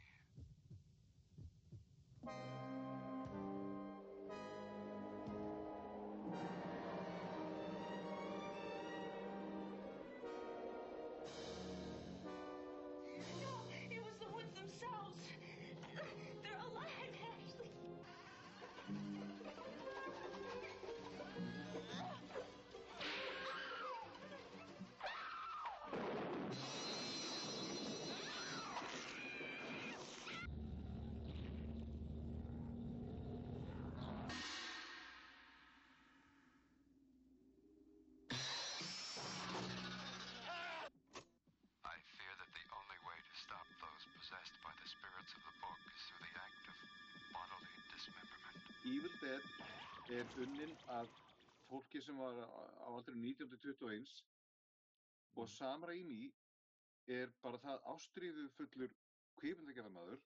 [48.86, 49.44] Evil Dead
[50.18, 51.08] er unnin af
[51.70, 54.24] fólki sem var á aldrei 1921
[55.36, 56.34] og Sam Raimi
[57.08, 58.96] er bara það ástríðu fullur
[59.40, 60.22] kvikmyndagerðamaður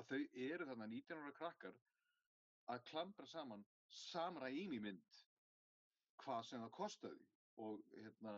[0.00, 1.78] að þau eru þarna 19 ára krakkar
[2.74, 5.20] að klambra saman Sam Raimi mynd
[6.22, 7.24] hvað sem það kostaði.
[7.58, 8.34] Og hérna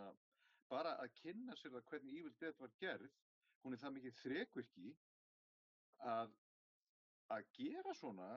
[0.70, 3.18] bara að kynna sér það hvernig Evil Dead var gerð
[3.62, 4.92] hún er það mikið þrekvirki
[6.11, 6.37] að
[7.34, 8.30] að gera svona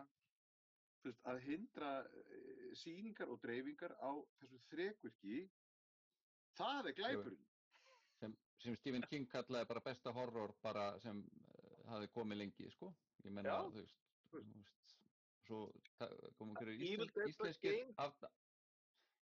[1.01, 5.39] þú veist, að hindra eh, sýningar og dreifingar á þessu þrekvirki
[6.59, 7.49] það er glæpurinn
[8.19, 12.93] sem, sem Stephen King kallaði bara besta horror bara sem uh, hafi komið lengi sko.
[13.25, 13.99] ég menna Já, þú veist,
[14.31, 14.83] þú veist
[15.43, 15.59] svo
[16.37, 17.93] komum was íslenskir game.
[17.97, 18.29] afda,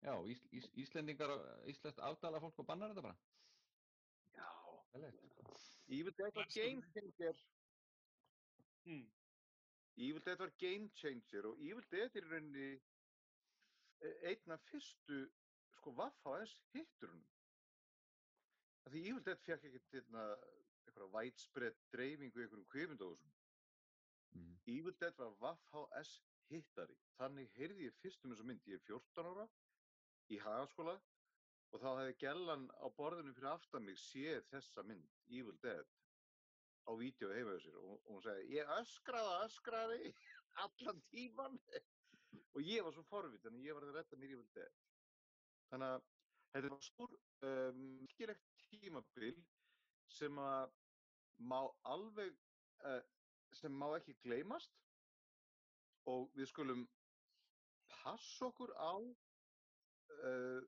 [0.02, 1.32] já, ís, ís, íslendingar
[1.66, 3.16] íslenskt afdala fólk og bannar þetta bara
[4.36, 4.50] Já.
[5.32, 5.58] Sko.
[5.88, 7.44] Evil Dead var game changer
[8.86, 9.06] Hmm.
[9.96, 15.22] Evil Dead var game changer og Evil Dead er í rauninni eh, einn af fyrstu
[15.78, 17.24] sko Vaff-HS hitturunum.
[18.86, 23.32] Því Evil Dead fekk ekki til eitthvað widespread dreifingu í einhverjum kvifindóðsum
[24.36, 24.54] mm.
[24.76, 26.18] Evil Dead var Vaff-HS
[26.50, 26.96] hittari.
[27.18, 28.68] Þannig heyrði ég fyrst um þessa mynd.
[28.68, 29.46] Ég er 14 ára
[30.32, 30.96] í hagaskóla
[31.72, 35.96] og þá hefði gellan á borðinu fyrir aftan mig séð þessa mynd Evil Dead
[36.86, 40.12] á vídeo heima hjá sér og, hún segi ég öskraði, öskraði
[40.64, 41.58] allan tíman
[42.54, 44.80] og ég var svo forvitin og ég var að redda mér Evil Dead
[45.70, 46.06] þannig að
[46.54, 47.14] þetta var stór
[47.50, 49.42] um, mikilvægt tímabil
[50.16, 50.74] sem að
[51.50, 51.58] má
[51.92, 52.36] alveg
[52.86, 53.02] uh,
[53.56, 54.72] sem má ekki gleymast
[56.10, 56.86] og við skulum
[57.90, 60.62] passa okkur á uh,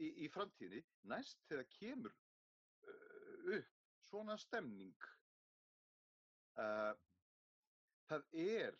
[0.00, 3.77] í, í framtíðinni næst þegar kemur uh, upp
[4.08, 5.08] svona stemning?
[6.58, 6.94] Uh,
[8.10, 8.78] það er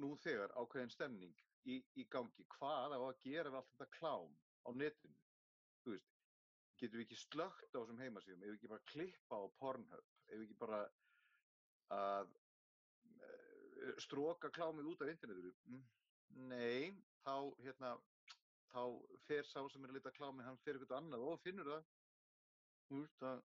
[0.00, 2.46] nú þegar ákveðin stemning í, í gangi.
[2.56, 4.34] Hvað á að gera við allt þetta klám
[4.66, 5.18] á netinu?
[5.84, 6.12] Þú veist,
[6.80, 8.42] getum við ekki slögt á þessum heimasíðum?
[8.42, 10.10] Ef við ekki bara klippa á Pornhub?
[10.26, 10.82] Ef við ekki bara
[11.96, 12.32] að
[13.22, 15.54] uh, stróka klámið út af internetinu?
[15.70, 15.84] Mm,
[16.50, 17.96] nei, þá hérna
[18.72, 18.82] þá
[19.26, 21.92] fer sá sem er að lita klámið hann fer eitthvað annað og finnur það.
[22.86, 23.44] Þú veist, það,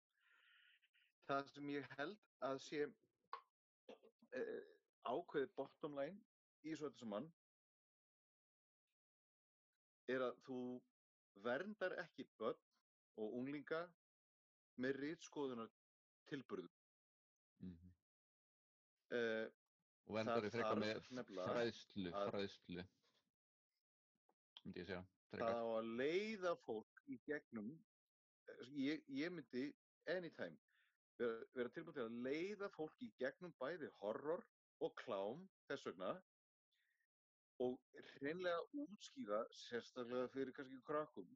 [1.27, 4.63] það sem ég held að sé uh,
[5.07, 6.17] ákveðið bottom line
[6.63, 7.29] í svo þetta saman
[10.07, 10.59] er að þú
[11.43, 12.63] verndar ekki börn
[13.19, 13.83] og unglinga
[14.81, 15.71] með rítskoðunar
[16.29, 16.73] tilburðum.
[17.63, 17.93] Mm
[19.07, 19.47] Uh,
[20.07, 20.97] og verndar í frekar með
[21.47, 22.83] fræðslu fræðslu
[24.65, 25.59] myndi ég segja það frekar.
[25.63, 27.69] á að leiða fólk í gegnum
[28.51, 29.63] eh, ég, ég myndi
[30.11, 30.59] anytime
[31.19, 34.43] vera, tilbúin til að leiða fólk í gegnum bæði horror
[34.86, 36.12] og klám þess vegna
[37.65, 37.77] og
[38.13, 41.30] hreinlega útskýra, sérstaklega fyrir kannski krakkum,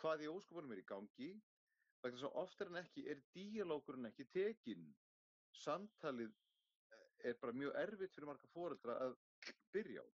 [0.00, 1.30] hvað í óskopunum er í gangi,
[2.00, 4.86] vegna þess að oftar en ekki er díalókurinn ekki tekinn.
[5.58, 9.18] Samtalið eh, er bara mjög erfitt fyrir marga foreldra að
[9.74, 10.08] byrja á.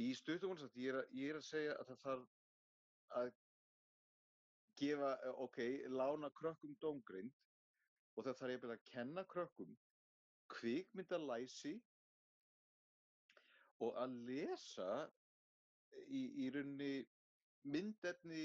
[0.00, 2.32] Í stuttum ég, ég er að segja að það þarf
[3.20, 3.34] að
[4.80, 5.58] gefa, eh, ok,
[5.94, 7.32] lána krökkum dómgreind
[8.14, 9.76] og það þarf ég að kenna krökkum
[10.54, 11.74] kvikmyndalæsi
[13.84, 14.90] og að lesa
[16.06, 17.04] í, í rauninni
[17.64, 18.44] myndefni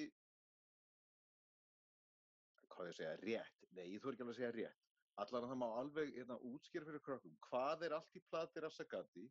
[2.70, 3.66] hvað ég að segja, rétt.
[3.76, 4.86] Nei, þú ekki alveg að segja rétt.
[5.20, 9.26] Allan að það má alveg hérna, útskýra fyrir krökkum hvað er allt í plati Rassagati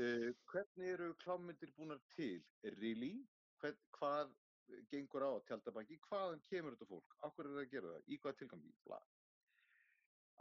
[0.00, 2.40] uh, hvernig eru klámyndir búnar til?
[2.78, 3.18] Really,
[3.60, 4.32] Hvern, hvað
[4.90, 7.16] gengur á tjaldabæki, hvaðan kemur þetta fólk?
[7.28, 8.74] Okkur er það að gera það, í hvaða tilgangi?
[8.86, 9.00] Bla.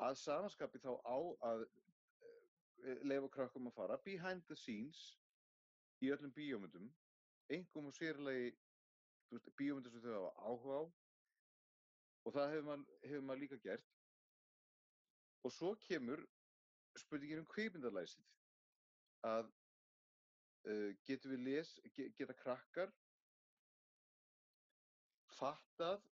[0.02, 1.18] að samanskapi þá á
[1.52, 5.02] að uh, leifa krökkum að fara behind the scenes
[6.02, 6.88] í öllum bíómyndum
[7.52, 8.56] engum og sérlegi
[9.60, 10.84] bíómyndir sem þau hafa áhuga á.
[12.26, 14.02] Og það hefur maður, hefur maður líka gert.
[15.46, 16.24] Og svo kemur
[17.00, 18.26] spurningin um kvikmyndalæsið.
[19.26, 22.94] Að uh, getum við les, ge- geta krakkar
[25.42, 26.06] fattað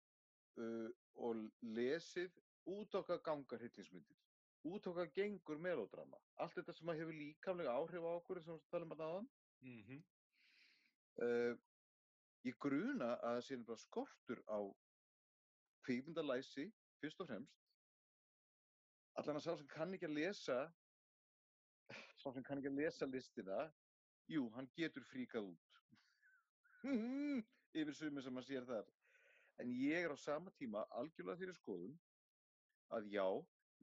[0.59, 0.88] uh,
[1.21, 1.45] og
[1.79, 2.35] lesið
[2.69, 4.19] út okkar gangar hryllingsmyndir
[4.69, 8.73] út okkar gengur melodrama allt þetta sem að hefur líkamlega áhrif á okkur sem við
[8.75, 10.03] talum að aðan Mhm.
[11.23, 11.55] uh,
[12.47, 14.59] ég gruna að það sé nefnilega skortur á
[15.87, 16.69] kvikmyndalæsi
[17.03, 17.64] fyrst og fremst.
[19.19, 20.59] Allan að sá sem kann ekki að lesa
[22.21, 23.59] sá sem kann ekki að lesa listina
[24.31, 25.83] jú, hann getur fríkað út.
[27.79, 28.87] Yfir sumi sem maður sér þar
[29.62, 31.97] en ég er á sama tíma algjörlega þeirri skoðun
[32.94, 33.27] að já,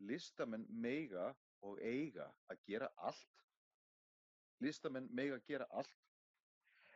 [0.10, 1.34] listamenn meiga
[1.66, 3.44] og eiga að gera allt.
[4.64, 6.02] Listamenn meiga að gera allt.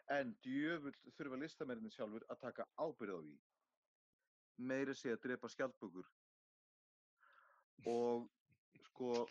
[0.09, 3.35] En djöfull þurfa listamenninni sjálfur að taka ábyrð á því.
[4.69, 6.07] Meiri sé að drepa skjaldbökur.
[7.87, 8.25] Og
[8.89, 9.27] sko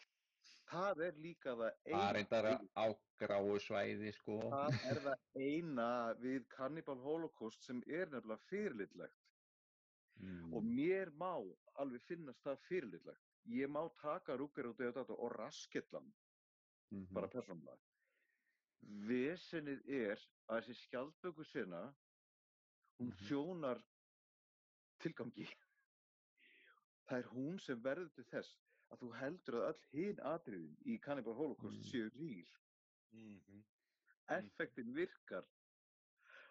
[0.69, 2.87] það er líka það Það er reyndar á
[3.19, 4.39] gráu svæði, sko.
[4.53, 5.89] það er það eina
[6.23, 9.28] við Cannibal Holocaust sem er nefnilega fyrirlitlegt
[10.21, 10.55] Mm.
[10.55, 11.35] og mér má
[11.79, 16.13] alveg finnast það fyrirlitlegt ég má taka Rúger og Deodato og rasketlan
[16.91, 17.13] Mhm.
[17.15, 17.79] bara persónulega.
[19.09, 21.95] Vesenið er að þessi skjaldböku sena
[22.99, 23.83] hún þjónar
[24.99, 25.47] tilgangi.
[27.09, 28.57] Það er hún sem verður til þess
[28.91, 32.49] að þú heldur að öll hin atriðin í Cannibal Holocaust séu ríl
[33.13, 33.63] Mhm.
[34.29, 35.45] effektin virkar.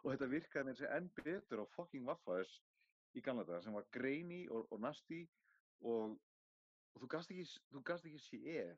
[0.03, 2.61] Og þetta virkaði með þessi enn betur á fucking Waffas
[3.15, 5.23] í gamla daga sem var greini og, og nasti
[5.81, 6.17] og,
[6.93, 7.47] og þú gast ekki,
[8.11, 8.75] ekki séð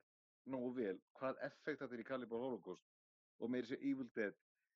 [0.49, 2.85] nógu vel hvað effekt þetta er í Cannibal Holocaust
[3.39, 4.35] og meiri sér Evil Dead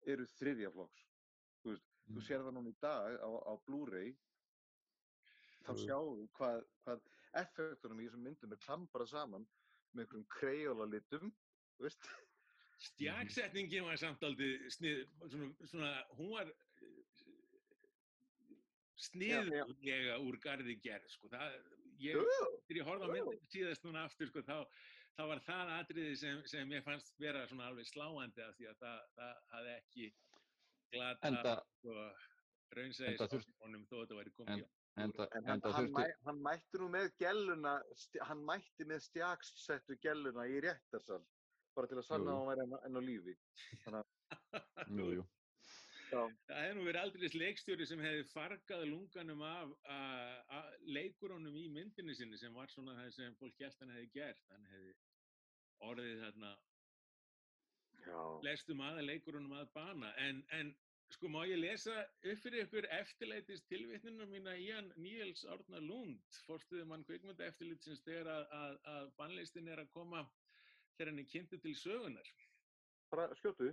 [0.08, 1.06] eru þriðja flokks.
[1.60, 4.14] Þú, veist, þú sér það núna í dag á, á Blu-ray.
[5.60, 5.80] Þá Mm.
[5.84, 7.00] sjáum við hvað, hvað
[7.40, 9.44] effektunum í þessum myndum er klambrað saman
[9.92, 11.32] með einhverjum krejóla litum
[11.80, 12.08] veist.
[12.80, 16.52] Stjaksetningin var samt aldrei snið, svona, svona, hún var
[19.06, 21.28] sniðlega úr garði gerð, sko.
[21.32, 21.54] Það,
[22.00, 22.32] ég,
[22.66, 23.28] þegar ég horfði á Jú, jú.
[23.30, 24.56] myndin síðast núna aftur, sko, þá,
[25.18, 28.82] þá var það atriði sem, sem ég fannst vera svona alveg sláandi af því að
[28.84, 30.10] það, það hafði ekki
[30.94, 32.28] glata, Enda- sko, enda
[32.70, 34.60] raunsæðis honum þó að þetta væri komið.
[35.00, 37.74] En, enda, En hann, enda hann, þurfti, mæ, hann mætti nú með gelluna,
[38.28, 41.20] hann mætti með stjaksettu gelluna í réttarsal,
[41.74, 43.34] bara til að sanna að hann væri enn, á lífi.
[43.84, 45.26] Þannig jú, jú.
[46.16, 49.72] Að, Það hefði nú verið aldrei leikstjóri sem hefði fargað lunganum af
[50.96, 54.44] leikurunum í myndinni sinni sem var svona það sem fólk held hann hefði gert.
[54.50, 54.94] Hann hefði
[55.90, 56.52] orðið þarna
[58.04, 60.12] já, flestum aða leikurunum að bana.
[60.26, 60.72] En, en
[61.14, 66.40] sko má ég lesa upp fyrir ykkur eftirleitist tilvitnunum mína í hann Níels Árna Lund,
[66.46, 70.24] fórstuðumann kvikmynda eftirlitsins þegar að, að, að bannlistin er að koma
[70.96, 72.34] þegar hann er kynntu til sögunar.
[73.10, 73.72] bara skjótu.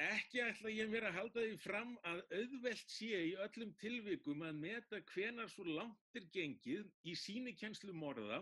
[0.00, 4.60] Ekki ætla ég mér að halda því fram að auðvelt sé í öllum tilvikum að
[4.62, 8.38] meta hvenar svo langt er gengið í sínikenslu morða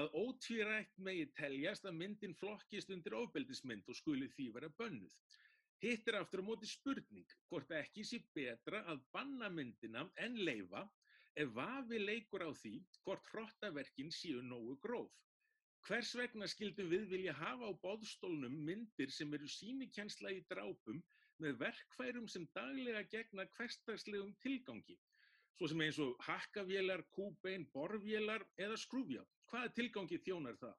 [0.00, 5.16] að ótvírætt megi teljast að myndin flokkist undir ofbeldismynd og skuli því vera bönnuð.
[5.80, 10.84] Hitt er aftur á móti spurning hvort ekki sé betra að banna myndina en leifa
[11.40, 15.08] ef vafi leikur á því hvort hrottaverkin séu nógu gróf.
[15.86, 21.00] Hvers vegna skildum við vilja hafa á bóðstólnum myndir sem eru sínikensla í drápum
[21.42, 24.94] með verkfærum sem daglega gegna hverstagslegum tilgangi,
[25.58, 29.24] svo sem eins og hakkavélar, kúbein, borvélar eða skrúfjá.
[29.50, 30.78] Hvaða tilgangi þjónar það?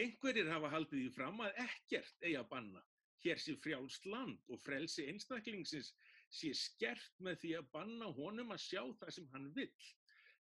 [0.00, 2.82] Einhverjir hafa haldið því fram að ekkert eigi að banna.
[3.20, 5.92] Hér sé frjálst land og frelsi einstaklingsins
[6.40, 9.90] sé skert með því að banna honum að sjá það sem hann vill.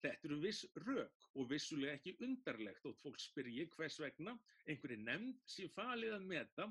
[0.04, 4.34] Þetta eru viss rök og vissulega ekki undarlegt og fólk spyrji hvers vegna
[4.68, 6.66] einhverju nefnd sé falið að meta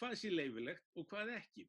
[0.00, 1.64] hvað sé leifilegt og hvað ekki.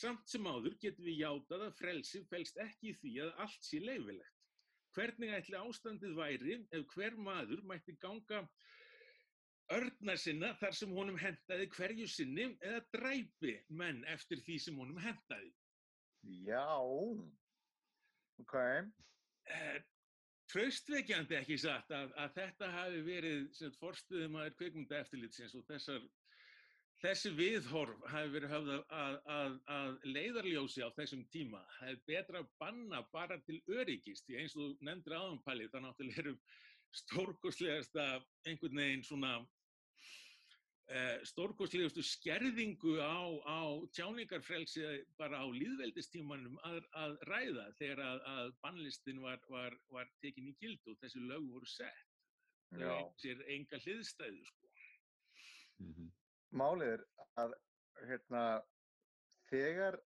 [0.00, 3.80] Samt sem áður getum við játað að frelsi felst ekki í því að allt sé
[3.82, 4.36] leifilegt.
[4.94, 8.42] Hvernig ætli ástandið væri ef hver maður mætti ganga
[9.74, 14.98] örna sinna þar sem honum hentaði hverju sinni eða dræpi menn eftir því sem honum
[15.02, 15.52] hentaði.
[16.44, 16.66] Já,
[18.42, 18.56] ok.
[20.50, 26.00] Traustvekjandi ekki satt að, að þetta hafi verið forstuðum aður kveikmynda eftirlitsins og þessar,
[27.02, 31.62] þessi viðhorf hafi verið höfð að, að, að, að leiðarljósi á þessum tíma.
[31.76, 36.24] Það er betra að banna bara til öryggist, því eins og nefndir aðanpalið, það náttúrulega
[36.24, 36.34] eru
[36.98, 38.08] stórkoslegasta
[38.50, 39.36] einhvern veginn svona
[41.30, 43.60] stórkostlegustu skerðingu á, á
[43.94, 44.82] tjáningarfrelsi
[45.20, 50.56] bara á líðveldistímanum að, að ræða þegar að, að bannlistin var, var, var tekin í
[50.58, 52.08] gildu og þessi lög voru sett.
[52.70, 54.70] Það er sér enga hliðstæðu sko.
[56.50, 57.06] Málið er
[57.38, 57.54] að
[58.08, 58.44] hérna,
[59.50, 59.98] þegar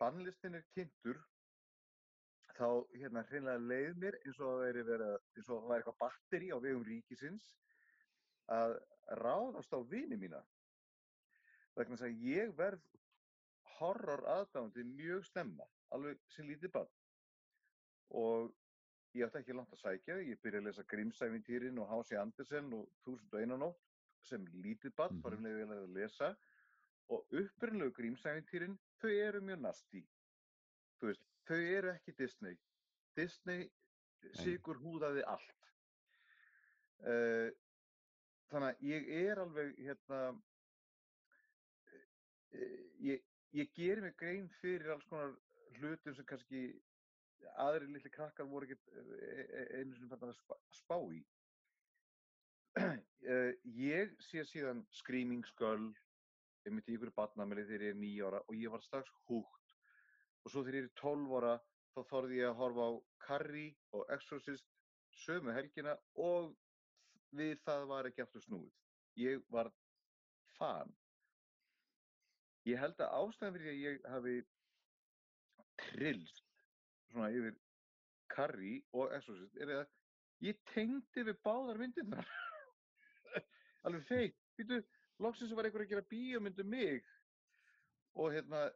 [0.00, 1.20] bannlistin er kynntur
[2.52, 6.00] þá hérna hreinlega leið mér eins og það væri verið, eins og það væri eitthvað
[6.04, 7.48] batteri á vegum ríkisins
[8.50, 8.78] að
[9.20, 10.40] ráðast á vini mína.
[11.76, 12.82] Vegna þess að ég verð
[13.78, 16.92] horror aðdáðandi mjög stemma, alveg sem lítið barn.
[18.12, 18.52] Og
[19.16, 22.88] ég átti ekki langt að sækja, ég byrja að lesa Grímsævintýrin og Hási Andersen og
[23.04, 23.88] Þúsund og einu nótt
[24.22, 26.34] sem lítið barn, bara um leiði að lesa.
[27.12, 30.04] Og upprunlegu Grímsævintýrin, þau eru mjög nasti
[31.06, 32.58] veist, þau eru ekki Disney.
[33.16, 33.66] Disney
[34.38, 35.68] sigur húðaði allt.
[37.02, 37.50] Uh,
[38.52, 40.20] þannig að ég er alveg hérna
[42.52, 42.78] eh,
[43.08, 43.26] ég,
[43.56, 45.34] ég geri mig grein fyrir alls konar
[45.78, 46.66] hlutum sem kannski
[47.62, 48.76] aðri litli krakkar voru ekki
[49.78, 50.36] einu sinni fann að
[50.76, 51.22] spá, í.
[53.78, 55.90] Ég sé síðan Screaming Skull
[56.66, 59.76] einmitt í ykkur barnameli þegar ég er nýja ára og ég var strax húgt.
[60.42, 61.56] Og svo þegar ég er 12 ára
[61.92, 62.92] þá þorði ég að horfa á
[63.26, 64.68] Carrie og Exorcist
[65.24, 66.54] sömu helgina og
[67.36, 68.72] við það var ekki aftur snúið.
[69.20, 69.70] Ég var
[70.56, 70.92] fan.
[72.68, 74.36] Ég held að ástæðan fyrir að ég hafi
[75.82, 76.44] trillst
[77.10, 77.56] svona yfir
[78.32, 82.28] Carrie og Exorcist er að ég tengdi við báðar myndirnar.
[83.86, 84.38] Alveg feitt.
[84.56, 84.78] Býtu,
[85.22, 87.02] loksins var einhver að gera bíómynd um mig
[88.20, 88.66] og hérna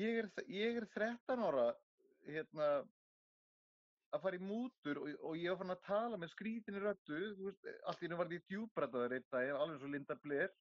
[0.00, 1.66] ég er, ég er 13 ára
[2.26, 2.70] hérna
[4.10, 7.48] að fara í mútur og, og ég var fann að tala með skrítinni röddu, þú
[7.48, 10.54] veist, allt í hennu var því djúbrættaður einn dag, alveg eins og Linda Blair,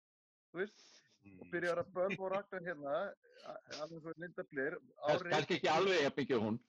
[0.52, 0.84] þú veist,
[1.30, 2.98] og byrjaði að bömb og rakna hérna,
[3.80, 4.78] alveg eins og Linda Blair.
[5.06, 6.60] Kannski kannski ekki alveg að byggja hún.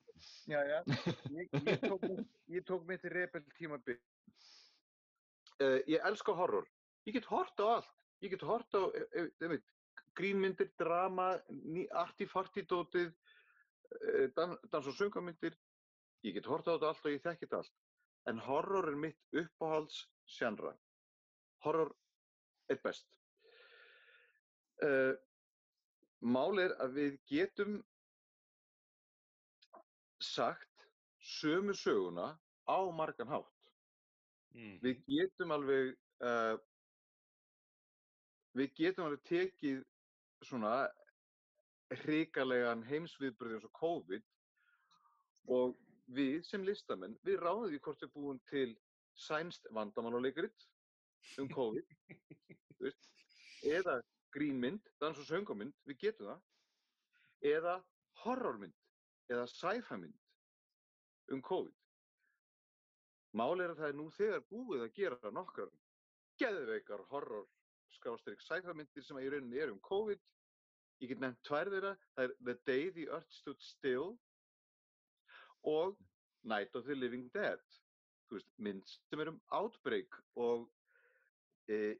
[0.51, 0.79] Já, já,
[1.39, 2.07] ég, ég tók,
[2.53, 4.01] ég tók mitt rebel tímabil.
[5.61, 6.69] Uh, ég elska horror.
[7.09, 7.93] Ég get hort á allt.
[8.25, 9.65] Ég get hort á, eh, eh, einmitt,
[10.17, 11.31] grínmyndir, drama,
[12.03, 13.13] arti-farti-dótið,
[13.97, 15.57] uh, dan, dans- og söngamyndir.
[16.27, 17.77] Ég get hort á þetta allt og ég þekki þetta allt.
[18.29, 20.75] En horror er mitt uppáhalds sjannra.
[21.65, 21.95] Horror
[22.69, 23.09] er best.
[24.85, 25.15] Uh,
[26.21, 27.81] mál er að við getum
[30.21, 30.87] sagt
[31.21, 32.35] sömu söguna
[32.69, 33.73] á margan hátt.
[34.53, 34.77] Mm.
[34.85, 35.95] Við getum alveg
[36.25, 36.57] uh,
[38.57, 39.85] við getum alveg tekið
[40.45, 40.89] svona
[42.03, 44.27] hrikalegan heimsviðbröði eins og COVID
[45.57, 45.79] og
[46.11, 48.71] við sem listamenn, við ráðum því hvort við búum til
[49.19, 50.67] sænst vandamáluleikrit
[51.39, 51.95] um COVID
[52.83, 53.11] veist,
[53.67, 54.01] eða
[54.35, 57.77] grínmynd, dans og söngamynd, við getum það eða
[58.25, 58.77] horrormynd
[59.31, 61.77] eða sci-fi mynd um COVID.
[63.39, 65.71] Mál er að það er nú þegar búið að gera nokkar
[66.41, 67.47] geðveikar horror
[67.95, 70.21] skástrík sci-fi myndir sem í rauninni eru um COVID.
[71.01, 74.19] Ég get nefnt tvær þeirra, það er The Day the Earth Stood Still
[75.69, 75.97] og
[76.43, 77.61] Night of the Living Dead.
[78.31, 80.69] Veist, mynd sem er um outbreak og
[81.69, 81.97] e,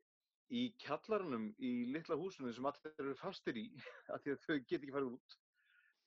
[0.51, 3.67] í kjallarunum í litla húsinu sem allir eru fastir í
[4.15, 5.37] af því að þau get ekki farið út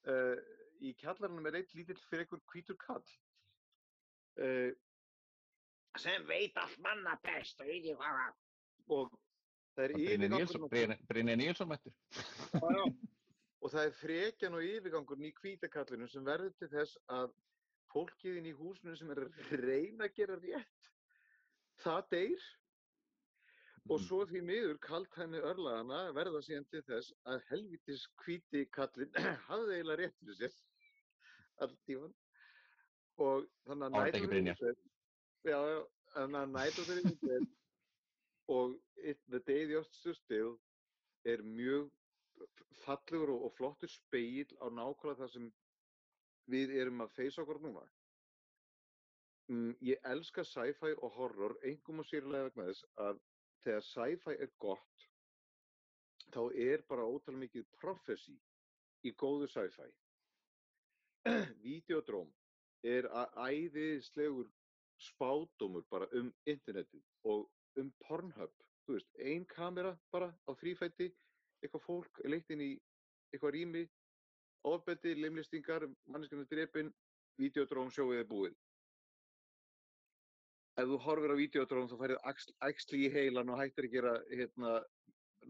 [0.07, 0.37] uh,
[0.83, 3.03] í kjallarunum er eitt lítill fyrir einhver hvítur kall
[4.43, 4.71] uh,
[5.99, 8.33] sem veit allt manna best og ekki hvað
[8.97, 9.13] og
[9.77, 9.95] það er
[10.73, 11.93] Brynjar- Brynjar Níelsson mættur.
[12.53, 12.85] Já, já.
[13.63, 17.31] og það er frekjan og yfirgangurinn í hvítakallinu sem verður til þess að
[17.93, 20.91] fólkið inn í húsinu sem er að reyna að gera rétt
[21.83, 22.43] það deyr.
[23.91, 29.11] Og svo því miður kalt henni örlagana verða síðan til þess að helvitis hvíti kallinn
[29.49, 30.53] hafði eiginlega rétt fyrir sér
[31.63, 32.13] allt tíman.
[33.23, 34.85] Og þannig að Living Dead-
[35.47, 35.59] Já,
[36.15, 37.49] þannig að Living Dead
[38.53, 40.55] og It, The Day the Earth Stood Still
[41.27, 41.91] er mjög
[42.83, 45.49] fallegur og, flottur speil á nákvæmlega það sem
[46.53, 47.83] við erum að feysa okkur núna.
[49.51, 53.19] Mm, ég elska sci-fi og horror, engum og sérlega vegna þess að
[53.63, 55.07] þegar sci-fi er gott,
[56.33, 58.35] þá er bara ótal mikið prophecy
[59.03, 59.89] í góðu sci-fi.
[61.65, 62.31] Videodróm
[62.83, 64.49] er a- æðislegur
[64.99, 68.51] spádómur bara um internetið og um Pornhub.
[68.83, 71.07] Þú veist, ein kamera bara á þrýfætti,
[71.63, 72.71] eitthvað fólk er leitt inn í
[73.33, 73.83] eitthvað rými,
[74.67, 76.91] ofbeldi, limlistingar, manneskjarnar drepin,
[77.39, 78.57] videodróm sjóið er búið.
[80.79, 84.13] Ef þú horfir á videodróm þá færið axl, axli í heilan og hættir að gera
[84.31, 84.73] hérna,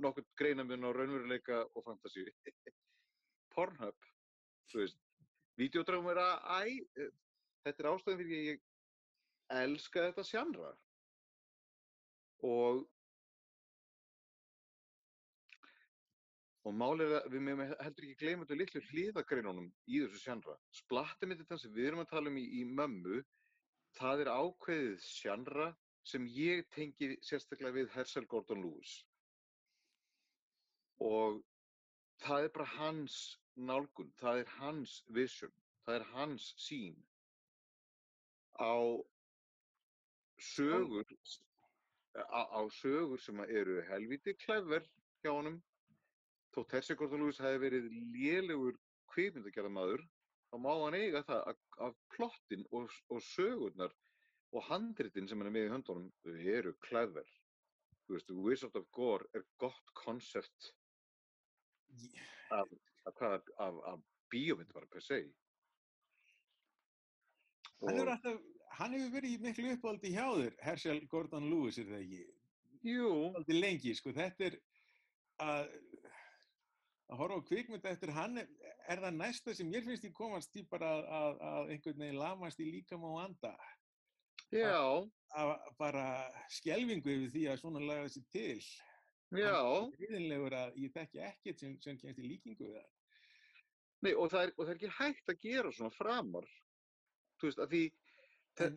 [0.04, 2.28] nokkur greinamun á raunveruleika og fantasíu.
[3.54, 4.10] Pornhub,
[4.72, 5.00] þú veist,
[5.62, 7.10] videodróm er að, æ,
[7.68, 8.64] þetta er ástæðan fyrir ég
[9.54, 10.74] elska þetta sjannra.
[12.44, 12.84] Og
[16.64, 20.54] Og málið er að við meðum heldur ekki gleyma þetta litlu hliðagreinunum í þessu sjannra.
[20.72, 23.24] Splattermyndir það sem við erum að tala um í, í mömmu,
[23.98, 25.66] það er ákveðið sjannra
[26.08, 28.94] sem ég tengi sérstaklega við Herschel Gordon Lewis.
[31.04, 31.42] Og
[32.24, 33.18] það er bara hans
[33.56, 35.52] nálgun, það er hans vision,
[35.84, 36.96] það er hans sín
[38.56, 38.76] á
[40.40, 41.12] sögur,
[42.16, 44.88] á, á sögur sem eru helviti klefver
[45.24, 45.60] hjá honum
[46.54, 48.78] þótt Hersi Gordon Lewis hefði verið lélegur
[49.14, 50.04] kvikmyndagerðamaður,
[50.50, 53.94] þá má hann eiga það að, að plottin og, og sögurnar
[54.54, 57.30] og handritin sem hann er með í höndunum eru klæðver.
[58.04, 60.74] Þú veist, Wizard of Gore er gott koncept
[62.54, 62.74] af,
[63.08, 63.22] af,
[63.58, 65.24] af, af bíómynd bara per se.
[67.84, 68.44] Hann hefur, alltaf,
[68.78, 72.22] hann hefur verið miklu uppáldi hjá þér, Herschel Gordon Lewis, er það ekki?
[72.88, 73.10] Jú.
[73.30, 74.60] Uppáldi lengi, sko, þetta er
[75.44, 75.74] að,
[77.14, 78.48] að horfa á kvikmynda eftir hann, er,
[78.90, 82.22] er það næsta sem mér finnst í komast í bara að, að, að einhvern veginn
[82.22, 83.54] lamast í líkam og anda.
[84.54, 84.82] Já.
[85.34, 86.08] Að, bara
[86.54, 88.66] skelvingu yfir því að svona laga þessi til.
[89.34, 89.58] Já.
[89.98, 92.90] Ríðinlegur að ég þekki ekkert sem, sem kemst í líkingu við það.
[94.04, 96.50] Nei, og það, er, og það er ekki hægt að gera svona framar.
[97.40, 97.84] Þú veist, að því
[98.60, 98.76] það,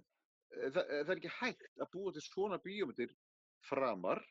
[0.53, 3.16] það, það er ekki hægt að búa til svona bíómyndir
[3.66, 4.22] framar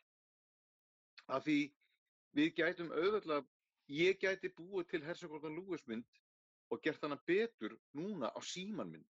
[1.35, 1.59] af því
[2.35, 3.45] við gætum auðvitað,
[3.91, 6.21] ég gæti búið til Hersegordan Lewis mynd
[6.73, 9.05] og gert hana betur núna á síman minn.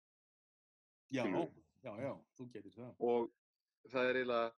[1.14, 1.24] Já,
[1.84, 2.94] já, já, þú getur það.
[2.98, 3.30] Og
[3.92, 4.54] það er eiginlega,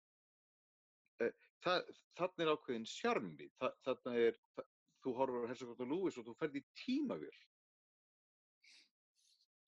[1.20, 1.30] e,
[1.64, 4.70] þannig er ákveðin sjarmi, það, þannig er, það,
[5.02, 7.42] þú horfur á Hersegordan Lewis og þú ferð í tímavél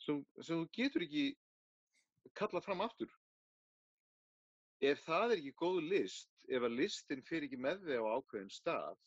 [0.07, 1.27] sem þú getur ekki
[2.39, 3.11] kallað fram aftur.
[4.85, 8.53] Ef það er ekki góð list, ef að listin fyrir ekki með þig á ákveðin
[8.53, 8.99] stað,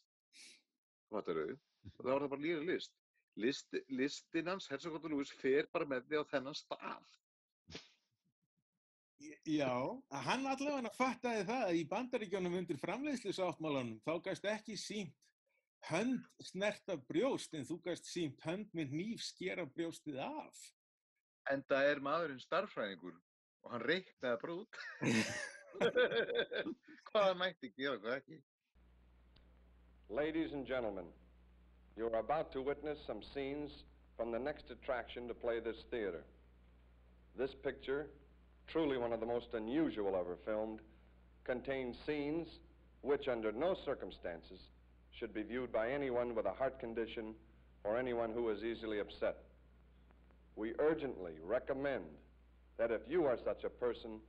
[1.13, 1.53] fattar þau,
[1.95, 2.97] þá er það bara líka list.
[3.39, 7.15] list listin hans, Hersegóttur Lúis, fer bara með þig á þennan stað.
[9.49, 9.75] Já,
[10.15, 15.15] að hann allavega fattaði það að í bandaríkjónum undir framleiðslu sáttmálanum þá gæst ekki sínt
[15.89, 20.59] hönd snerta brjóst en þú gæst sínt hönd með nýf skera brjóstið af.
[21.51, 24.81] En það er maðurinn starffræðingur og hann reiknaði bara út.
[27.09, 28.39] hvað hann mætti gera, hvað ekki.
[30.11, 31.05] Ladies and gentlemen,
[31.95, 33.69] you are about to witness some scenes
[34.17, 36.23] from the next attraction to play this theater.
[37.37, 38.07] This picture,
[38.67, 40.79] truly one of the most unusual ever filmed,
[41.43, 42.47] contains scenes
[43.01, 44.59] which, under no circumstances,
[45.11, 47.35] should be viewed by anyone with a heart condition
[47.83, 49.37] or anyone who is easily upset.
[50.55, 52.05] We urgently recommend
[52.79, 54.19] that if you are such a person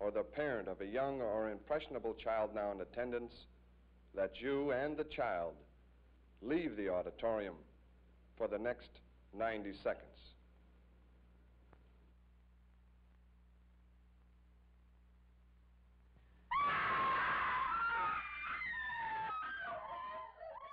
[0.00, 3.32] or the parent of a young or impressionable child now in attendance,
[4.14, 5.54] that you and the child
[6.42, 7.54] leave the auditorium
[8.36, 8.90] for the next
[9.36, 10.06] 90 seconds.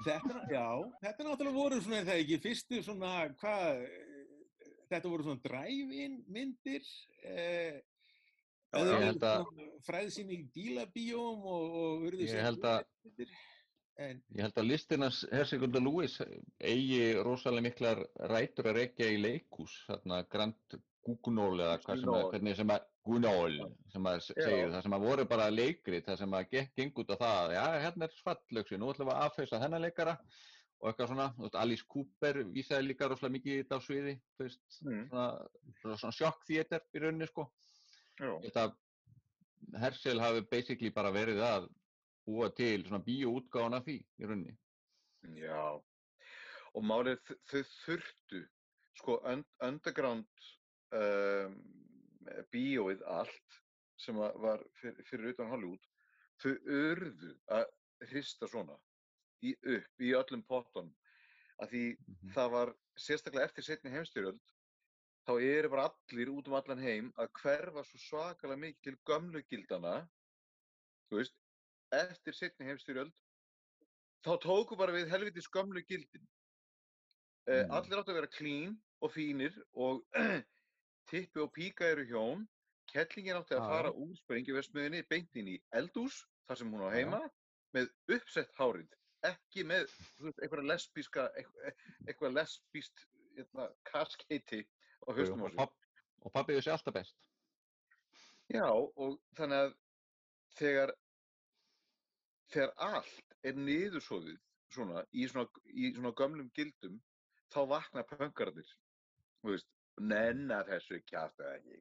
[0.07, 0.67] Þetta, já,
[1.01, 3.09] þetta náttúrulega voru svona, það ekki, fyrstu svona,
[3.41, 6.85] hvað, eh, þetta voru svona drive-in myndir,
[7.27, 7.81] eh,
[8.82, 12.86] eða ég held að- svona fræðsýni í bílabíóm og, sem held að-
[13.97, 16.19] Ég held að listinans Hersigurður Lewis
[16.61, 20.75] eigi rosalega miklar rætur að rekja í leikús, þarna Grand
[21.07, 23.53] Goognól eða hvað sem að, hvernig sem að, Gunol,
[23.93, 27.09] sem að segir það sem að voru bara leikrit, það sem að gekk geng út
[27.09, 30.17] á það, já, hérna er svallöksin, nú ætlum við að affeysa þennan leikara
[30.82, 34.13] og eitthvað svona, þú veist, Alice Cooper vísaði líka rosalega mikið í þetta á sviði,
[34.38, 35.09] þú veist, Mm.
[35.09, 37.47] svona, svona, sjokkþéter í rauninni, sko.
[38.20, 38.76] Að
[39.78, 41.68] Hersel hafi basically bara verið að
[42.28, 44.55] búa til svona bíóútgáðan af því í rauninni.
[45.38, 45.80] Já,
[46.74, 48.41] og málið þau þurftu,
[48.99, 50.47] sko, un underground
[50.95, 51.57] um,
[52.53, 53.61] bíóið allt
[53.97, 55.88] sem var fyrir, fyrir utan Hollywood,
[56.41, 57.65] þau urðu að
[58.11, 58.78] hrista svona
[59.45, 60.93] í upp í öllum pottunum.
[61.57, 61.84] Að því
[62.36, 64.41] það var sérstaklega eftir setni heimstyrjöld,
[65.28, 69.43] þá eru bara allir út um allan heim að hverfa svo svakalega mikið til gömlu
[69.51, 69.95] gildana,
[71.09, 71.36] þú veist,
[71.95, 73.13] eftir setni heimstyrjöld
[74.25, 76.28] þá tóku bara við helvitis gömlu gildin.
[77.47, 77.71] Uh, Mm.
[77.78, 80.01] Allir áttu að vera clean og fínir og
[81.11, 82.47] tippi og píka eru hjón.
[82.91, 86.91] Kettlingin átti að Já, fara úr sprengiversmiðinni beint inn í eldús, þar sem hún á
[86.91, 87.19] heima,
[87.75, 88.91] með uppsett hárið.
[89.28, 89.89] Ekki með
[90.23, 93.03] veist, einhverja lesbíska, eitthvað, eitthvað lesbíst
[93.36, 93.67] hérna,
[95.08, 95.76] á haustum á og, sig.
[96.26, 97.18] og pappi þessi alltaf best.
[98.51, 99.74] Já, og þannig að
[100.58, 100.93] þegar,
[102.53, 104.38] þegar allt er niðursóðið
[104.74, 106.99] svona, í, svona, í svona gömlum gildum,
[107.53, 108.70] þá vakna pöngarnir.
[109.41, 111.80] Þú veist, nenna þessu kjátt eða ekki.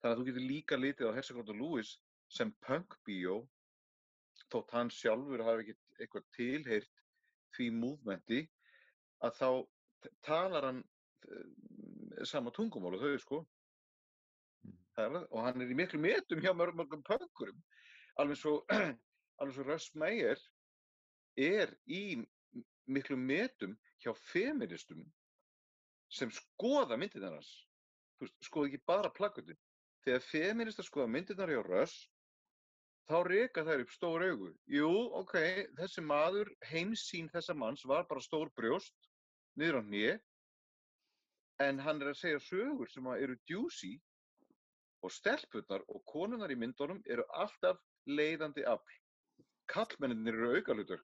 [0.00, 1.94] Þannig að þú getur líka litið á Hersakóta Lewis
[2.30, 3.40] sem pönkbíó,
[4.50, 7.02] þótt hann sjálfur hafi ekkert eitthvað tilheyrt
[7.56, 8.40] því múvmenti,
[9.26, 9.48] að þá
[10.24, 10.84] talar hann
[12.28, 13.40] sama tungumál og þau, sko.
[14.96, 17.60] Það er og hann er í miklu metum hjá mörgum pönkurum.
[18.20, 18.60] Alveg svo,
[19.54, 20.40] svo Russ Meyer
[21.40, 22.20] er í
[22.90, 25.04] miklu metum hjá feministum
[26.10, 27.50] sem skoða myndirnar hans.
[28.44, 29.58] Skoða ekki bara plakkutin
[30.04, 32.08] þegar feministar skoða myndirnar hjá Russ
[33.10, 34.50] þá reka þær upp stór augu.
[34.70, 35.36] Jú, ok,
[35.78, 38.94] þessi maður heimsýn þessa manns var bara stór brjóst
[39.58, 40.18] niður á hnið
[41.60, 43.92] en hann er að segja sögur sem að eru juicy
[45.04, 48.96] og stelpurnar og konurnar í myndunum eru alltaf leiðandi afl.
[49.70, 51.02] Kallmenninir eru aukalutur.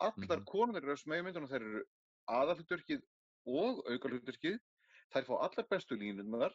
[0.00, 1.84] Allar konurnar eru sem í myndunum þær eru
[2.40, 3.04] aðalhuturkið
[3.60, 4.58] og aukaluturkið.
[5.12, 6.54] Þær fá allar bestu línunar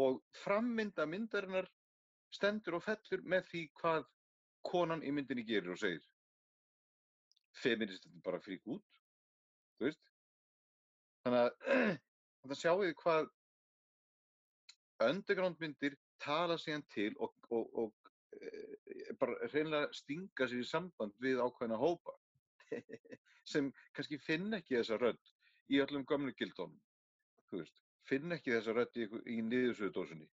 [0.00, 1.68] og frammynda myndarinnar
[2.34, 4.08] stendur og fellur með því hvað
[4.66, 6.02] konan í myndinni gerir og segir.
[7.62, 8.82] Feministin bara frík út,
[9.78, 10.13] þú veist.
[11.24, 11.50] Þannig að
[12.44, 13.30] þetta sjáu þið hvað
[15.04, 21.16] underground myndir tala síðan til og, og, og e, bara reynilega stinga sér í samband
[21.24, 22.14] við ákveðna hópa
[23.52, 25.32] sem kannski finn ekki þessa rödd
[25.72, 26.80] í öllum gömlu gildónum
[27.50, 30.30] þú veist, finn ekki þessa rödd í, í niðursöðudósunni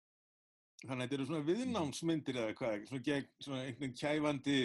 [0.87, 4.59] Þannig að þetta eru svona viðnámsmyndir eða hvað, svona gegn svona einhvern kæfandi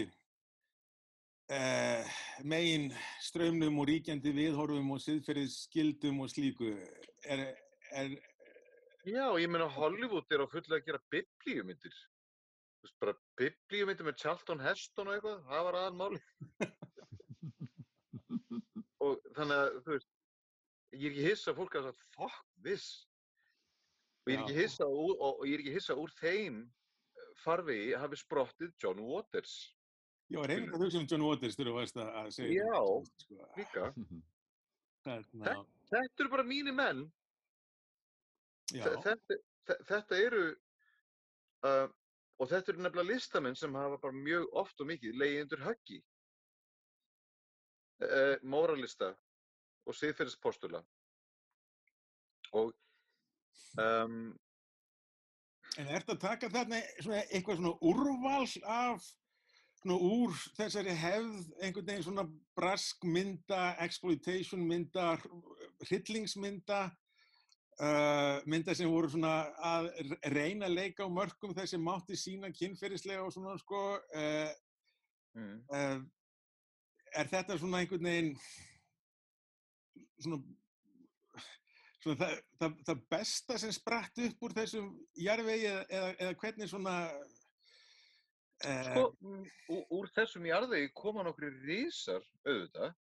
[1.51, 2.11] eh,
[2.47, 2.91] megin
[3.23, 6.71] strömmnum og ríkjandi viðhorfum og siðferðisskildum og slíku.
[7.23, 7.43] Er,
[7.91, 8.15] er,
[9.01, 11.91] Já, ég meina Hollywood er á fullu að gera biblíumyndir.
[11.91, 16.19] Þú veist, bara biblíumyndir með Charlton Heston og eitthvað, það var aðal máli
[19.05, 20.11] og þannig að, þú veist
[20.91, 22.85] ég er ekki hissa fólk að það fuck this.
[24.21, 26.63] Og ég er ekki hissa úr, og, og ég er ekki hissa úr þeim
[27.41, 29.55] farvegi hafi sprottið John Waters
[30.31, 33.23] já, er einhvern að hugsa um John Waters þegar þú varst að segja Já, þetta,
[33.23, 33.47] sko.
[33.59, 33.87] líka.
[35.05, 35.55] Þarna,
[35.91, 36.99] Þetta eru bara mínir menn.
[38.71, 40.43] Já, Þe- þetta, þe- þetta eru
[41.67, 41.87] uh,
[42.41, 45.99] og þetta eru nefnilega listamenn sem hafa bara mjög oft og mikið leiði undir höggi.
[48.01, 49.11] Uh, móralista
[49.85, 50.79] og siðferðispostula
[52.57, 52.71] og
[53.77, 54.31] um,
[55.79, 59.05] En ertu að taka þarna svona eitthvað svona úrval af
[59.81, 62.25] svona úr þessari hefð einhvern veginn svona
[62.57, 65.15] braskmynda, exploitation mynda,
[65.87, 66.81] hryllingsmynda,
[67.81, 69.89] uh, mynda sem voru svona að
[70.35, 74.53] reyna að leika á mörgum þessi mátti sína kynferðislega og svona sko, uh,
[75.37, 75.59] mm.
[75.73, 75.99] uh,
[77.17, 78.35] er þetta svona einhvern veginn
[80.21, 80.43] svona
[82.01, 84.87] Svona það, það, það besta sem spratt upp úr þessum
[85.21, 86.93] jarðvegi eða, eða, eða hvernig svona
[88.61, 89.05] sko,
[89.97, 92.93] úr, þessum jarðvegi koma nokkri risar auðvitað.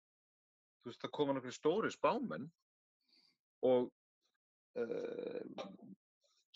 [0.79, 2.47] Þú veist það koma nokkri stóri spámenn
[3.69, 3.89] og
[4.79, 5.65] uh,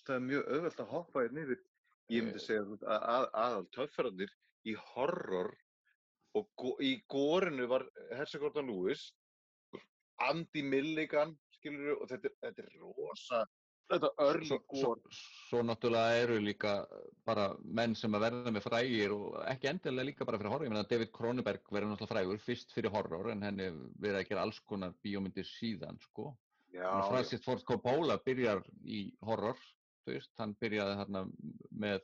[0.06, 1.64] það er mjög auðvelt að hoppa hérna yfir.
[2.12, 4.32] Ég myndi segja þú að, að, aðal töffararnir
[4.68, 5.52] í horror
[6.38, 9.10] og go, í gorinu var Hersa Gordon Lewis
[10.22, 13.42] Andy Milligan skilur og þetta, þetta er rosa
[13.90, 14.92] þetta early Svo,
[15.48, 16.74] svo, náttúrulega eru líka
[17.26, 20.66] bara menn sem að verða með frægir og ekki endilega líka bara fyrir horror.
[20.68, 23.68] Ég meina David Cronenberg verður náttúrulega frægur fyrst fyrir horror en henni
[24.00, 26.32] verið að gera alls konar bíómyndir síðan sko.
[26.72, 27.10] Að.
[27.10, 29.58] Francis Ford Coppola byrjar í horror,
[30.08, 31.26] veist, hann byrjaði þarna
[31.84, 32.00] með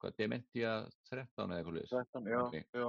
[0.00, 0.76] hvað, Dementia
[1.10, 1.94] 13 eða eitthvað liðs.
[1.96, 2.88] 13, já, já.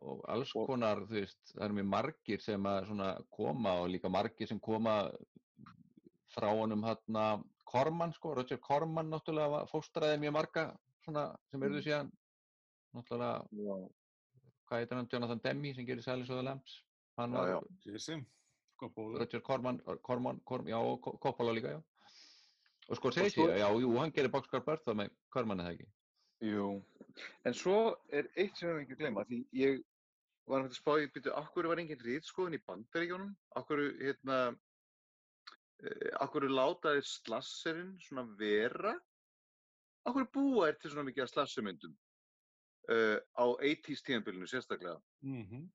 [0.00, 4.48] Og alls konar, þú veist, það eru mjög margir sem að koma og líka margir
[4.48, 4.94] sem koma
[6.34, 10.64] frá honum hérna Korman, sko, Roger Corman náttúrulega fóstraði mjög marga
[11.04, 12.10] svona sem eruðu síðan
[12.94, 13.76] náttúrulega, Já.
[14.68, 16.82] hvað heitir hann, Jonathan Demme sem gerir of the Lambs.
[17.18, 18.24] Hann Já, var já.
[18.80, 19.18] Coppola.
[19.18, 21.82] Roger Corman, Corman, Corman já, og Co- Coppola líka, já.
[22.88, 25.86] Og sko Og segir sér, já, jú, hann gerir Boxcar Bertha með Corman eða ekki.
[26.40, 26.82] Jú,
[27.44, 29.82] en svo er eitt sem við ekki að gleyma, því ég
[30.48, 34.38] var hægt að spá í byrju, akkur var engin rítskoðun í bandaríkjónum, akkur, hérna,
[35.84, 38.94] eh, akkur látaði slasserinn svona vera,
[40.08, 41.96] akkur búa er til svona mikið af slassermyndum
[42.90, 44.98] uh, á 80s tíðanbylunu sérstaklega.
[45.22, 45.68] Mhm.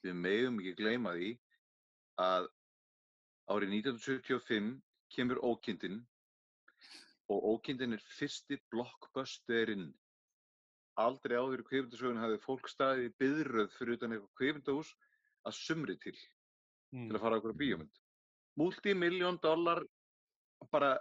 [0.00, 1.34] Við megum ekki gleyma því
[2.20, 2.48] að
[3.52, 4.70] árið 1975
[5.12, 6.00] kemur Ókindin
[7.30, 9.90] og Ókindin er fyrsti blockbusterinn.
[11.00, 14.94] Aldrei áður í kveifindasögun hafði fólk staðið í byðröð fyrir utan eitthvað kveifindahús
[15.48, 16.16] að sumri til,
[16.90, 17.99] til að fara á eitthvað bíómynd.
[18.60, 19.80] Multimiljón dollar
[20.72, 20.92] bara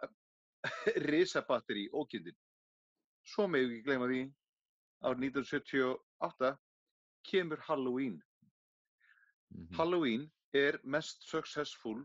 [1.11, 2.37] risabatteri Ókindin.
[3.27, 4.21] Svo við ekki gleyma því
[5.03, 6.53] árið 1978
[7.29, 8.17] kemur Halloween.
[9.75, 11.99] Halloween er mest successful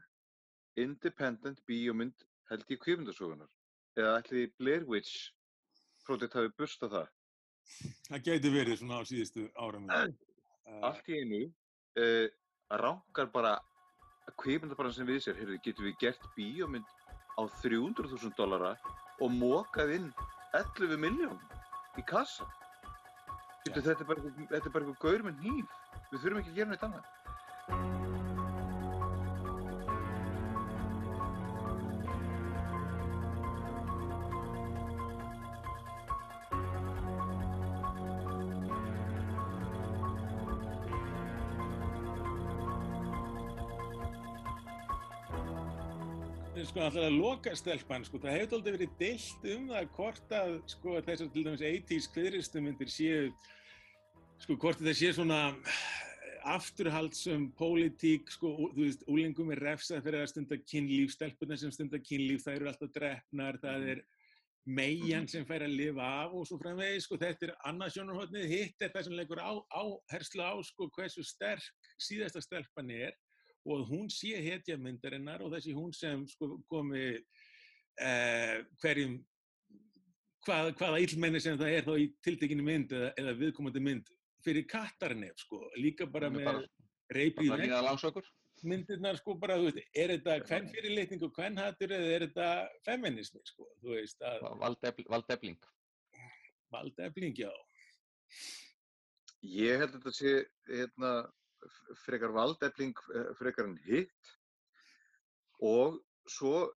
[0.81, 3.51] independent bíómynd held í kvikmyndasögunar.
[3.99, 5.31] Eða ætli Blair Witch
[6.07, 7.13] projekt hafi bustað það.
[8.09, 9.87] Það gæti verið svona á síðustu árum.
[10.89, 12.27] Allt í einu uh,
[12.83, 13.55] ránkar bara
[14.41, 16.87] kvikmyndabrann sem við sér, heyrðu, getum við gert bíómynd
[17.39, 18.75] á 300.000 dollara
[19.23, 20.11] og mókað inn
[20.55, 21.41] 11 miljón
[21.99, 22.47] í kassa.
[23.65, 25.77] Þetta, er bara, eitthvað gaur með hníf.
[26.11, 27.24] Við þurfum ekki að gera neitt annað.
[46.75, 50.55] Sko alltaf að loka stelpan sko, það hefur aldrei verið deilt um það hvort að
[50.73, 53.29] sko þessar til dæmis 80s kviðristumundir séu
[54.43, 55.37] sko hvort það sé svona
[56.51, 62.01] afturhaldsum pólitík sko, þú veist, úlingum er refsað fyrir að stunda kynlíf, stelpunar sem stunda
[62.03, 64.01] kynlíf það eru alltaf drefnar, það er
[64.67, 68.83] meigjan sem fær að lifa af og svo framvegis, sko, þetta er annað sjónarhóttnið, hitt
[68.83, 73.15] er það sem leikur á, áherslu á, sko, hversu sterk síðasta stelpan er
[73.65, 79.19] og að hún sé hetja myndarinnar og þessi hún sem sko komi eh, hverjum
[80.45, 84.11] hvað, hvaða illmenni sem það er þá í tiltekinu mynd eða, eða viðkomandi mynd
[84.45, 86.67] fyrir kattarnef sko, líka bara með bara-
[87.15, 88.27] reypi bara líka langsökur.
[88.65, 92.49] myndirnar sko bara, þú veist, er þetta hvern fyrirlitning og hvern hattur eða er þetta
[92.87, 94.45] feminismi sko, þú veist að
[95.09, 95.59] Valdefling.
[96.73, 97.51] Valdefling, já.
[99.45, 100.33] Ég held að þetta sé
[100.71, 101.11] hérna,
[102.05, 104.33] frekar valdefling eh, frekar en hitt
[105.65, 106.01] og
[106.31, 106.71] svo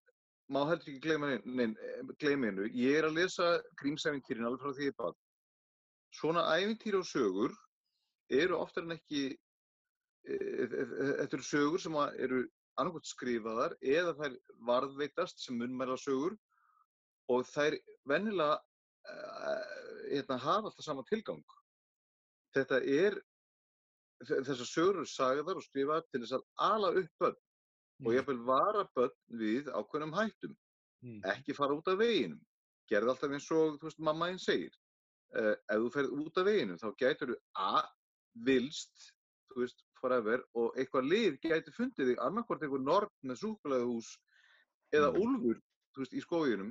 [0.53, 2.69] má heldur ekki gleyma nein, eh.
[2.73, 3.49] Ég er að lesa
[3.81, 5.17] grímsæfintýrin alveg frá því ég bað.
[6.17, 7.53] Svona æfintýri og sögur
[8.33, 10.87] eru oftar en ekki e, e, e,
[11.21, 12.43] þetta eru sögur sem eru
[12.79, 14.37] annarkot skrifaðar eða þær
[14.71, 16.37] varðveitast sem munnmæla sögur
[17.29, 17.77] og þær
[18.09, 19.65] vennilega uh,
[20.09, 21.43] hérna, hafa alltaf sama tilgang.
[22.57, 23.19] Þetta er,
[24.27, 27.39] þessar sögur eru sagðar og skrifaðar til þess að ala upp börn
[28.07, 30.57] og jafnvel vara börn við ákveðnum hættum.
[31.33, 32.41] Ekki fara út af veginum.
[32.91, 34.75] Gerði alltaf eins og, veist, mamma einn segir.
[35.37, 37.83] Uh, ef þú ferð út af veginum þá gætur þú A,
[38.49, 39.11] vilst,
[39.51, 44.13] þú veist, forever og eitthvað lið gæti fundið þig annarkvort einhver norn með súkulæðuhús
[44.95, 45.59] eða úlfur,
[45.93, 46.71] þú veist, í skóginum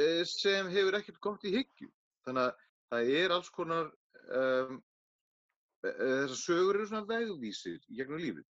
[0.00, 1.90] eh, sem hefur ekkert gott í hyggju.
[2.26, 3.90] Þannig að það er alls konar,
[4.40, 4.80] um,
[5.84, 8.46] þessar sögur eru svona vegvísir í gegnum lífið.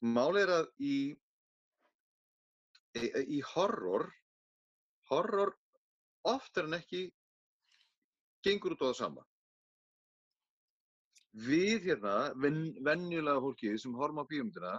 [0.00, 0.98] Málið er að í,
[2.96, 4.06] í, í horror,
[5.10, 5.52] horror
[6.30, 7.08] oftar en ekki
[8.46, 9.26] gengur út á það sama.
[11.30, 14.74] Við hérna, ven, venjulega fólkið sem horfum á bíómyndina,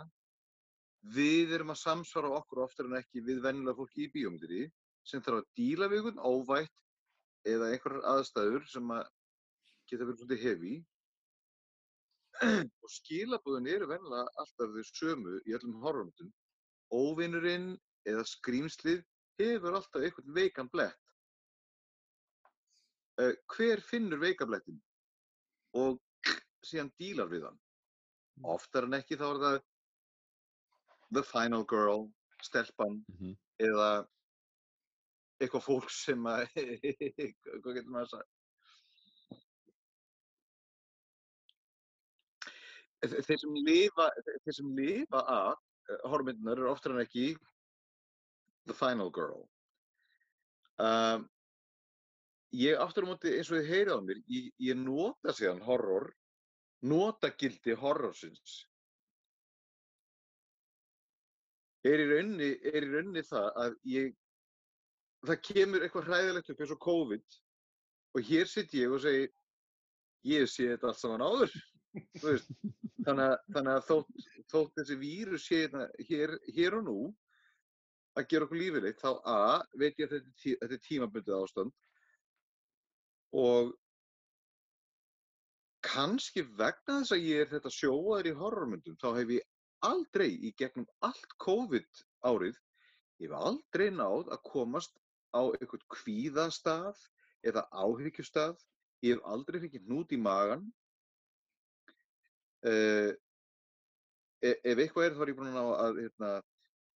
[1.16, 4.66] við erum að samsvara okkur oftar en ekki við venjulega fólki í bíómyndinni
[5.08, 9.08] sem þarf að díla við einhvern óvætt eða einhverjar aðstæður sem að
[9.90, 10.74] geta verið svolítið hefi
[12.42, 16.32] og skilabúðin eru venjulega alltaf þau sömu í öllum horfumyndum
[16.92, 17.68] óvinurinn
[18.10, 19.04] eða skrýmslið
[19.42, 20.98] hefur alltaf einhvern veikan blett.
[23.54, 24.80] Hver finnur veikablettin
[25.78, 26.00] og
[26.66, 27.60] síðan dílar við hann?
[28.50, 29.60] Oftar en ekki þá er það
[31.12, 32.08] the final girl,
[32.42, 33.38] stelpan Mhm.
[33.62, 34.08] eða
[35.42, 36.48] eitthvað fólk sem að,
[37.62, 38.28] hvað getur maður að
[43.02, 44.12] Þeir sem lifa,
[44.46, 45.54] þeir sem lifa að
[46.12, 47.32] horfmyndunar eru oftar en ekki
[48.70, 49.48] the final girl.
[50.82, 51.28] Um,
[52.54, 56.12] ég aftur á móti eins og þið heyrið á mér, ég, ég nota síðan horror,
[56.82, 58.62] nota gildi horrorsins.
[61.88, 64.16] Er í raunni, er í raunni það að ég,
[65.26, 67.40] það kemur eitthvað hræðilegt upp eins og COVID
[68.12, 69.30] og hér sitt ég og segi,
[70.30, 71.56] ég sé þetta allt saman áður.
[71.92, 76.98] Þannig að, þannig að þótt, þótt þessi vírus hérna hér, hér og nú
[78.20, 79.40] að gera okkur lífilegt, þá A,
[79.80, 81.74] veit ég að þetta, tí- þetta er tímabundið ástand
[83.42, 83.72] og
[85.82, 89.48] kannski vegna þess að ég er þetta sjóaður í horrormyndum, þá hef ég
[89.88, 92.60] aldrei í gegnum allt COVID árið,
[93.24, 94.94] ég hef aldrei náð að komast
[95.34, 97.00] á eitthvað kvíðastað
[97.48, 98.60] eða áhyggjustað,
[99.02, 100.68] ég hef aldrei fengið hnút í magan.
[102.62, 103.12] Uh,
[104.42, 106.30] ef eitthvað er þá er ég búin að ná að, hérna,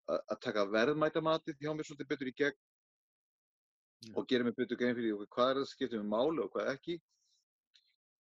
[0.10, 4.96] að, að taka verðmætamatið hjá mér svolítið betur í gegn og gera mér betur grein
[4.98, 7.00] fyrir hvað er það skiptir með máli og hvað ekki.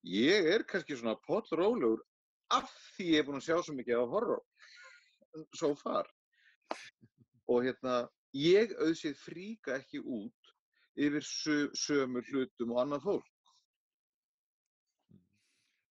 [0.05, 2.03] Ég er kannski svona pollrólegur
[2.53, 4.43] af því ég er búin að sjá svo mikið á horror
[5.57, 6.09] so far.
[7.49, 10.53] Og hérna, ég auðsið fríka ekki út
[10.95, 13.31] yfir sö, sömu hlutum og annað fólk.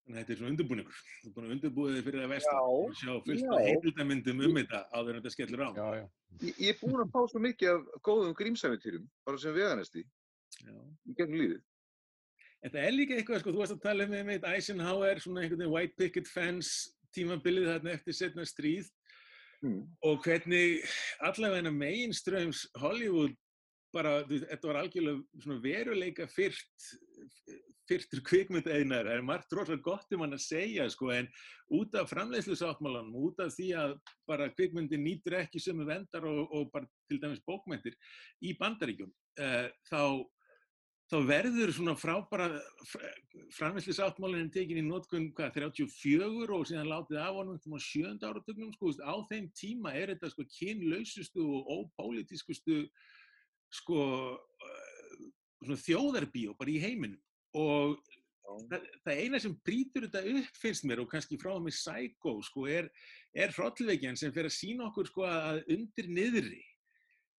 [0.05, 0.97] Þannig að þetta er svona undirbúningur.
[1.23, 2.55] Þú er búin að undirbúið þig fyrir að vestra.
[2.55, 3.67] Já, Þú sjá fullt af já.
[3.69, 5.69] heimildamyndum um þetta áður en þetta skellur á.
[5.75, 6.03] Já, já.
[6.45, 10.03] Ég, ég er búin að fá svo mikið af góðum grímsæfintýrum, bara sem veganesti,
[10.61, 10.75] Já.
[11.09, 11.63] í gegnum lífið.
[12.65, 15.63] En það er líka eitthvað, sko, þú varst að tala um með Eisenhower, svona einhvern
[15.63, 18.91] veginn white picket fence tímabilið þarna eftir setna stríð
[19.63, 19.87] Mm.
[20.03, 20.83] og hvernig
[21.23, 23.31] allavega meginströms Hollywood
[23.95, 26.89] bara, þetta var algjörlega svona veruleika fyrt,
[27.89, 31.27] fyrtur kvikmyndaeinar, það er margt rosalega gott um hann að segja, sko, en
[31.77, 33.97] út af framleiðslusáttmálanum, út af því að
[34.29, 37.97] bara kvikmyndin nýtur ekki sömu vendar og, og bara til dæmis bókmyndir
[38.41, 39.11] í bandaríkjum,
[39.41, 40.01] uh, þá
[41.05, 42.47] þá verður svona frábara
[43.53, 48.89] framveitslisáttmálinn tekin í notkun hvað, 34 og síðan látið af honum á sjönda áratugnum, sko,
[49.05, 52.87] á þeim tíma er þetta sko kynlausustu og ópólitískustu
[53.75, 53.99] sko
[55.73, 57.21] þjóðarbíó bara í heiminum.
[57.57, 57.97] Og
[58.69, 62.67] það, það eina sem brýtur þetta upp finnst mér og kannski frá mig Psycho sko
[62.69, 62.89] er,
[63.33, 66.61] er hrollvekjan sem fer að sína okkur sko að undir niðri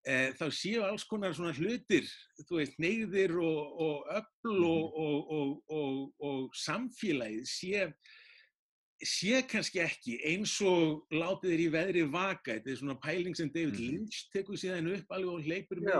[0.07, 2.07] eh, þá séu alls konar svona hlutir,
[2.47, 5.99] þú veist, neyðir og, og öfl og, og, og, og,
[6.29, 7.87] og samfélagið sé,
[9.03, 13.49] sé kannski ekki eins og látið þeir í veðri vaka, þetta er svona pæling sem
[13.53, 15.97] David Lynch tekur síðan upp alveg og hleypur með,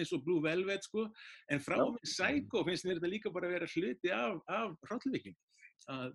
[0.00, 1.04] eins og Blue Velvet sko,
[1.50, 1.84] en frá Já.
[1.92, 4.76] með Psycho finnst mér þetta líka bara að vera hluti af, af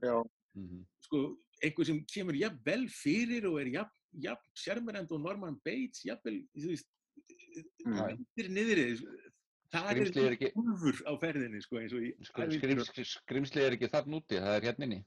[0.01, 0.17] Já.
[0.55, 0.81] Mhm.
[1.05, 1.21] sko,
[1.63, 6.03] einhver sem kemur jafn vel fyrir og er jafn, jafn sjarmerend og Norman Bates,
[7.85, 7.93] Mm.
[7.93, 8.83] undir niðri,
[9.71, 11.89] það er er ekki- úlfur á ferðinni, sko, og
[12.25, 15.05] skrim, skrimsli er ekki þarna úti, það er hérna inni.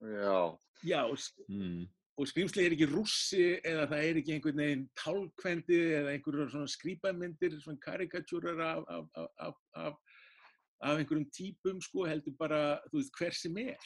[0.00, 0.58] Já.
[0.82, 1.04] Já,
[1.48, 1.88] Mm.
[2.16, 6.68] og skrýmsli er ekki rússi eða það er ekki einhvern veginn tálkvendi eða einhverjum svona
[6.68, 13.36] skrýpamyndir, svona karikatúrar af, af, af, af, einhverjum típum, sko, heldur bara, þú veist, hver
[13.36, 13.76] sem er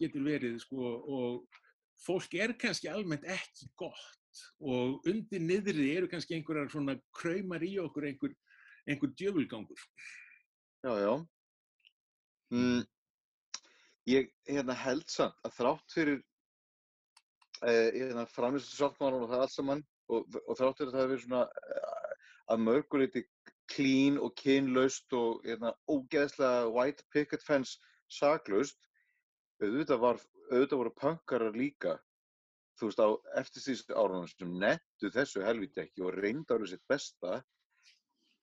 [0.00, 1.60] getur verið, sko, og
[2.06, 7.76] fólk er kannski almennt ekki gott og undir niðri eru kannski einhverjar svona kraumar í
[7.82, 8.34] okkur, einhver,
[8.86, 9.78] einhver djöfulgangur.
[10.84, 11.14] Já, já.
[12.50, 12.82] Mm,
[14.10, 16.20] ég hérna, held samt að þrátt fyrir
[17.64, 21.12] eh, hérna, framlýstu sáttmálan og það allt saman og, og þrátt fyrir að það hafi
[21.14, 22.14] verið svona eh,
[22.52, 23.24] að mörguleiti
[23.72, 27.78] clean og kynlaust og hérna, ógeðslega white picket fence
[28.12, 28.76] saklaust
[29.62, 31.96] auðvitað, var, auðvitað voru punkarar líka
[32.78, 33.08] þú veist á
[33.40, 37.38] eftirstíðs árunum sem nettu þessu helviti ekki og reynda árið sitt besta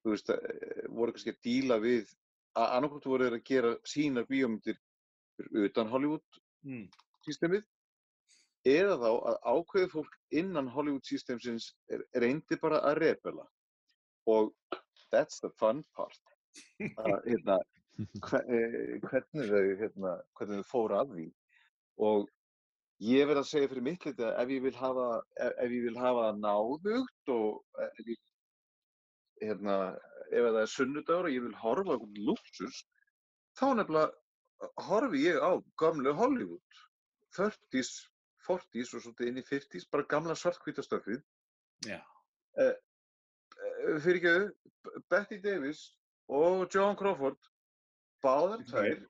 [0.01, 2.09] þú veist, eh, voru kannski að díla við
[2.57, 4.80] að annarkvæmt voru þeir að gera sínar bíómyndir
[5.48, 6.86] fyrir utan Hollywood Mm.
[7.26, 7.64] systemið
[8.70, 13.48] eða þá að ákveðið fólk innan Hollywood systemsins er, reyndi bara að rebela
[14.30, 14.52] og
[15.12, 16.22] that's the fun part.
[17.02, 17.58] Að, hérna,
[18.28, 21.26] hver, eh, hvernig þau hérna, hvernig þau fóru að því.
[22.06, 22.30] Og
[23.02, 25.10] ég verð að segja fyrir mitt liti að ef ég vil hafa,
[25.42, 28.22] ef, ef ég vil hafa náðugt og ef ég,
[29.42, 29.78] hérna,
[30.30, 32.84] ef það er sunnudagur og ég vil horfa einhvern luxus,
[33.58, 34.12] þá nefnilega
[34.88, 36.82] horfi ég á gamlu Hollywood,
[37.38, 38.07] 30s,
[38.45, 41.22] 40s og svolítið inn í 50s, bara gamla svartkvítastöfið.
[41.88, 41.99] Já.
[42.59, 42.76] Uh,
[44.03, 45.86] fyrir ekki Betty Davis
[46.32, 47.39] og Joan Crawford,
[48.24, 49.01] báðar tvær,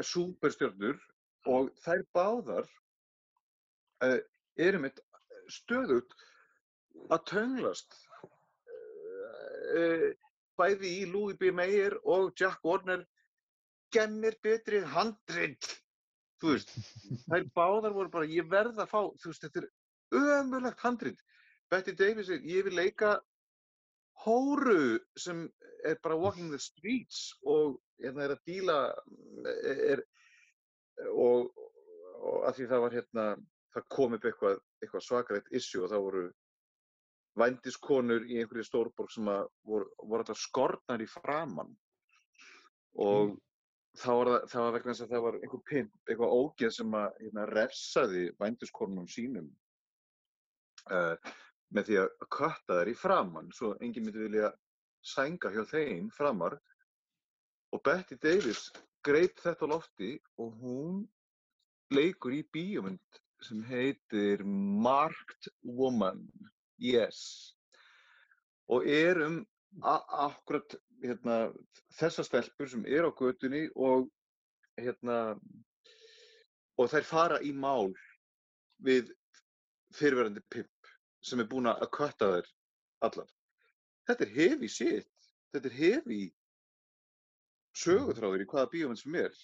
[0.00, 0.98] súperstjörnur
[1.52, 2.68] og þær báðar
[4.04, 4.18] uh,
[4.56, 5.00] eru mitt
[5.52, 6.14] stöðugt
[7.12, 7.96] að tönglast
[9.72, 10.10] uh,
[10.60, 11.52] bæði í Louis B.
[11.54, 13.04] Mayer og Jack Warner
[13.94, 15.68] gemmir betri handrit.
[16.42, 16.72] Þú veist,
[17.30, 21.20] þær báðar voru bara ég verð að fá, þú veist, þetta er ömulegt handrit.
[21.70, 23.16] Betty Davis ég vil leika
[24.24, 25.46] hóru sem
[25.88, 28.76] er bara walking the streets og hérna er að díla
[29.88, 30.02] er,
[31.10, 31.48] og,
[32.20, 33.26] og að því það var hérna
[33.72, 36.24] það kom upp eitthvað, eitthvað svakarætt issue og það voru
[37.40, 41.72] vændiskonur í einhverju stórborg sem voru, voru alltaf skornar í framann
[43.00, 43.38] og
[44.00, 46.98] það var, það, það var vegna þess að það var einhver pimp, eitthvað ógeð sem
[46.98, 49.48] að hérna, refsaði vændiskonunum sínum
[50.90, 51.32] uh,
[51.72, 54.52] með því að kötta þær í framann svo enginn myndi vilja
[55.02, 56.58] sænga hjá þeim framar.
[57.72, 58.68] Og Betty Davis
[59.04, 61.02] greip þetta lofti og hún
[61.92, 66.28] leikur í bíómynd sem heitir Marked Woman
[66.82, 67.54] Yes.
[68.66, 69.42] Og er um
[69.82, 71.36] akkurat hérna,
[71.98, 74.08] þessar stelpur sem er á götunni og
[74.80, 75.18] hérna
[76.80, 77.92] og þær fara í mál
[78.82, 79.10] við
[79.94, 80.92] fyrirverandi pimp
[81.22, 82.52] sem er búin að kötta þær
[83.06, 83.28] allar.
[84.08, 85.10] Þetta er hefi shit.
[85.52, 86.22] Þetta er hefi
[87.78, 89.34] sögutráður í hvaða bíómynd sem er.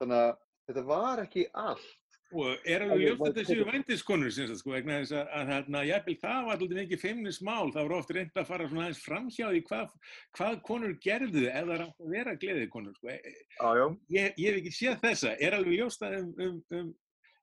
[0.00, 0.30] Þannig að
[0.68, 1.99] þetta var ekki allt.
[2.30, 3.68] Og er alveg Alveg ljóst að þessi tekið.
[3.72, 7.96] vændiskonur, sko, vegna þess að, að þarna, jafnvel það var alltaf mikið feimnismál, það voru
[7.98, 9.94] oft reynd að fara svona aðeins framhjá því hvað,
[10.38, 13.16] hvað konur gerðu ef það er átt að vera gleðikonur, sko.
[13.16, 13.86] Já, já.
[14.14, 16.92] Ég, ég hef ekki séð þessa, er alveg ljóst að um, um, um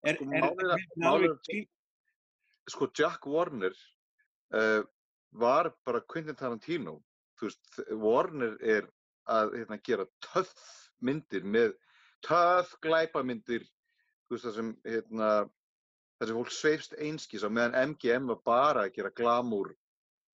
[0.07, 1.67] er, Sko, er, er- er, er-
[2.71, 3.75] Sko, Jack Warner
[4.55, 4.81] uh,
[5.31, 6.97] var bara Quentin Tarantino.
[7.41, 8.87] Veist, Warner er
[9.29, 10.55] að hérna, gera töff
[11.03, 11.75] myndir með
[12.25, 13.67] töff glæpamyndir,
[14.35, 15.29] veist, það sem, hérna,
[16.17, 19.73] það sem fólk sveifst einskís á meðan MGM var bara að gera glamúr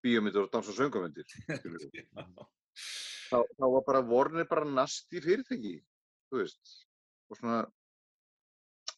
[0.03, 1.25] bíómyndir og dans- og skilurðu.
[3.31, 5.77] þá, þá var bara Warner bara nasti fyrirtæki,
[6.31, 6.77] þú veist,
[7.31, 7.61] og svona,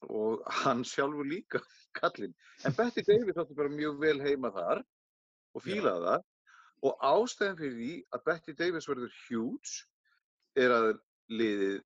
[0.09, 1.63] og hann sjálfur líka,
[2.01, 2.35] kallinn.
[2.65, 4.85] En Betty Davis átti bara mjög vel heima þar
[5.55, 6.31] og fílaði það
[6.85, 9.85] og ástæðan fyrir því að Betty Davis verður huge
[10.61, 10.89] er að
[11.33, 11.79] liðið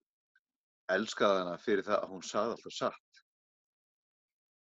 [0.94, 3.20] elskaði hana fyrir það að hún sagði alltaf satt.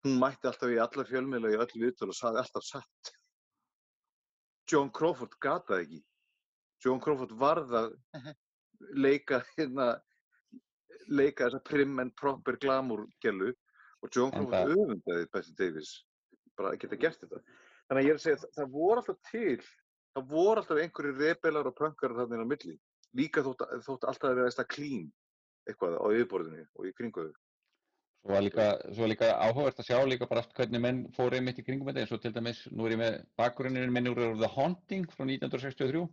[0.05, 3.13] Hún mætti alltaf í alla fjölmiðla í öll viðtölu og sagði alltaf satt.
[4.71, 6.01] John Crawford gataði ekki.
[6.83, 7.95] John Crawford varð að
[8.93, 9.95] leika hérna
[11.07, 13.53] leika þessa prim and proper glamour gælu
[14.03, 15.93] og John En Crawford öfundaði Betty Davis
[16.57, 17.41] bara að geta gert þetta.
[17.87, 19.67] Þannig að ég er að segja það, það voru alltaf til,
[20.17, 22.75] það voru alltaf einhverju rebelar og pönkar þarna inn á milli.
[23.17, 25.05] Líka þótt, þótt alltaf að vera eitthvað clean
[25.67, 27.35] eitthvað á yfirborðinu og í kringu þau.
[28.27, 28.65] Svo var líka,
[29.07, 32.11] líka áhugavert að sjá líka bara allt hvernig menn fóru einmitt í kringum þetta eins
[32.11, 36.07] og til dæmis, nú er ég með bakgrunninn minn úr The Haunting frá 1963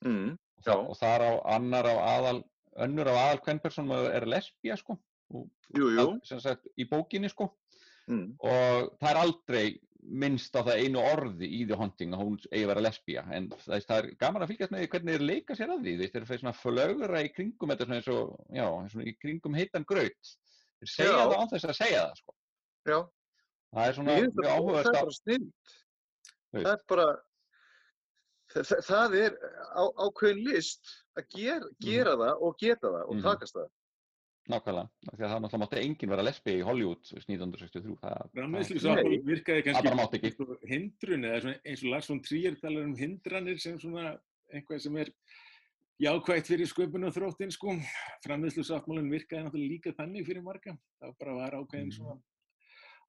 [0.00, 2.38] Mm, og, þa og þar á annar á aðal,
[2.80, 4.96] önnur á aðal hvern person er lesbía sko
[5.28, 5.42] Jú,
[5.76, 6.06] jú.
[6.16, 7.50] að- sagt í bókinni sko
[8.08, 8.36] Mm.
[8.40, 12.62] og það er aldrei minnst á það einu orði í The Haunting að hún eigi
[12.64, 15.26] að vera lesbía en það, er- það er gaman að fylgjast með því hvernig þeir
[15.30, 18.66] leika sér að því þeir fyrir svona flögra í kringum þetta svona eins og, já,
[18.94, 20.30] svona í kringum heitan graut
[20.80, 21.24] þeir segja Já.
[21.26, 22.34] það án þess að segja það sko
[22.90, 22.98] Já.
[23.74, 25.50] það er svona mjög áhugavert Það er bara snill.
[26.50, 27.08] Þú Það er bara,
[28.50, 29.34] það, það- er
[29.70, 30.88] á, ákveðin list
[31.18, 33.22] að ger, gera það og geta það og Mhm.
[33.28, 33.68] takast það.
[34.50, 37.94] Nákvæmlega, af því að það náttúrulega mátti enginn vera lesbi í Hollywood 1963.
[38.00, 38.24] Það,
[39.28, 40.30] virkaði kannski Það bara mátti ekki.
[40.30, 44.16] eins og hindrun eða eins og Lars von Trier talar um hindranir sem svona
[44.50, 45.12] eitthvað sem er
[46.00, 47.76] jákvægt fyrir sköpun og þróttin sko.
[48.26, 50.74] Framleiðslusáttmálinn virkaði náttúrulega líka þannig fyrir marga.
[51.00, 52.18] Það bara var ákveðin svona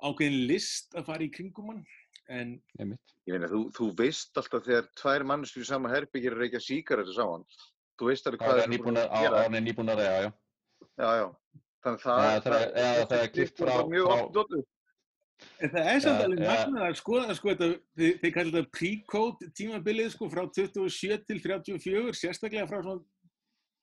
[0.02, 1.84] ákveðin list að fara í kringum hann.
[2.32, 3.16] En Einmitt.
[3.28, 7.44] Ég meina, þú, þú veist alltaf þegar tvær í sama herbyggir reykja síkaretu saman.
[8.00, 9.42] Þú veist alveg Það hvað er þeir eru búin nýbúnar, að á, gera.
[9.42, 10.30] á, nýbúnar, já, já.
[11.00, 11.28] Já, já.
[11.82, 14.64] Þannig að það, Eða þegar- eða þegar klippt er bara frá- mjög frá- oft notuð.
[15.62, 16.52] En það er samt Ja, alveg ja.
[16.52, 17.68] magnað að skoða sko þetta,
[17.98, 23.04] þið, þið kallar þetta pre-code tímabilið sko frá 27 til 34, sérstaklega frá svona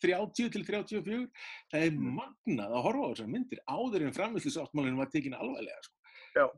[0.01, 1.27] 30 til 34.
[1.73, 2.15] Það er Mm.
[2.21, 5.95] magnað að horfa á þessar myndir áður en framvislisáttmálinn var tekin alvarlega sko.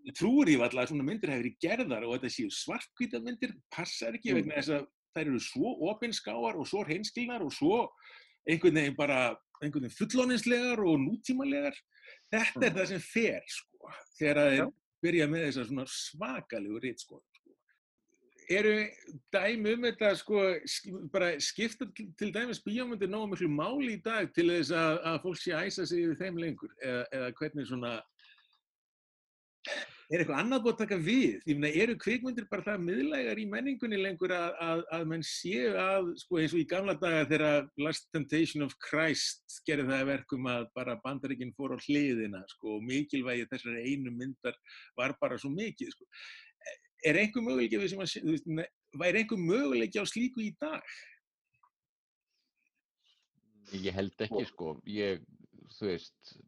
[0.04, 3.54] Ég trúir því alltaf að svona myndir hefur verið gerðar og þetta séu svartkvíta myndir
[3.72, 4.34] passar ekki Mm.
[4.44, 4.86] vegna þess að
[5.16, 7.88] þær eru svo opinskáar og svo hreinskilnar og svo
[8.46, 11.76] einhvern veginn bara einhvern veginn fullóninslegar og nútímalegar.
[12.32, 12.76] Þetta er Mm.
[12.78, 14.64] það sem fer, sko, þegar að Já.
[14.64, 17.50] þeir byrja með þessar svona svakalegu rítskoðum, sko.
[18.50, 18.88] Eru
[19.32, 21.86] dæmi um þetta, sko, sk- bara skipta
[22.18, 25.66] til, dæmis bíómyndir nógu miklu máli í dag til þess að, að fólk sé að
[25.66, 26.70] æsa sig yfir þeim lengur?
[26.82, 28.02] Eða, eða hvernig svona,
[30.10, 31.34] er eitthvað annað búið að taka við?
[31.46, 35.70] Ég meina, eru kvikmyndir bara það miðlægar í menningunni lengur að, að, að menn séu
[35.78, 40.10] að, sko, eins og í gamla daga þegar Last Temptation of Christ gerði það að
[40.10, 44.58] verkum að bara bandaríkinn fór á hliðina, sko, og mikilvægi þessar einu myndar
[44.98, 46.10] var bara svo mikið, sko.
[47.06, 50.98] Er einhver möguleiki við sem að, þú veist, væri einhver möguleiki á slíku í dag?
[53.78, 55.22] Ég held ekki sko, ég,
[55.78, 56.38] þú veist,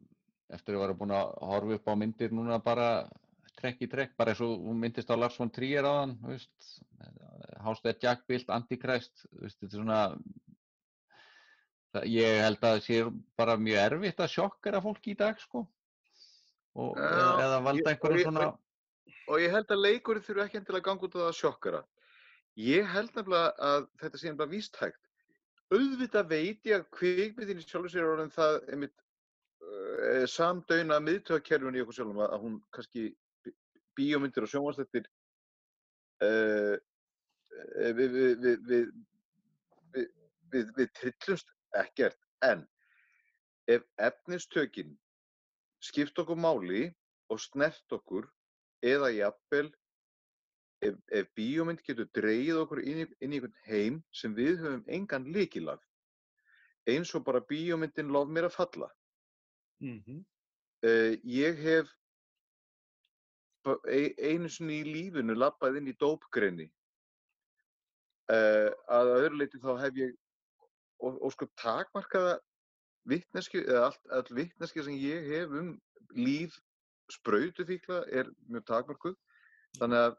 [0.53, 2.89] eftir að vera búin að horfa upp á myndir núna bara
[3.63, 5.87] trekk í trekk, bara eins og hún myndist á Lars von Trier
[7.63, 9.99] Hásteð Jackbilt, Antichrist, þú veist, þetta er svona,
[11.93, 12.99] það, ég held að það sé
[13.39, 15.63] bara mjög erfitt að sjokkera fólki í dag sko,
[16.75, 18.51] og, Já, eða valda og einhverjum ég- svona,
[19.31, 21.79] Og ég held að leikurinn þurfi ekki endilega að ganga út á það að sjokkara.
[22.59, 24.99] Ég held nefnilega að þetta sé bara vístækt.
[25.71, 28.97] Auðvitað veit ég að kvikmyndin í sjálfu sér orðin það einmitt
[29.63, 33.05] uh, samdöina miðtöðakerfin í okkur sjálfum að hún kannski
[33.97, 35.07] bíómyndir og sjónvarsleitir
[36.23, 36.75] uh,
[37.97, 38.67] við, við, við,
[39.93, 40.09] við,
[40.53, 42.19] við, við, trillumst ekkert.
[42.43, 42.65] En
[43.71, 44.97] ef efnistökin
[45.83, 46.89] skipt okkur máli
[47.31, 48.27] og snert okkur
[48.83, 49.69] eða jafnvel
[50.83, 54.83] ef, ef bíómynd getur dreigið okkur inn í, inn í einhvern heim sem við höfum
[54.91, 55.83] engan líkil af
[56.89, 58.89] eins og bara bíómyndin Lof mér að falla.
[59.83, 59.99] Mm
[60.83, 61.91] uh, ég hef
[63.65, 66.67] ba- e- einu sinni í lífinu labbað inn í dópgreini
[68.31, 70.13] uh, að öðru leiti þá hef ég
[71.33, 72.37] sko takmarkaða
[73.09, 75.73] vitneski eða allt, all vitneski sem ég hef um
[76.15, 76.55] líf
[77.11, 79.17] sprautufíkla er mjög takmarkuð
[79.79, 80.15] þannig að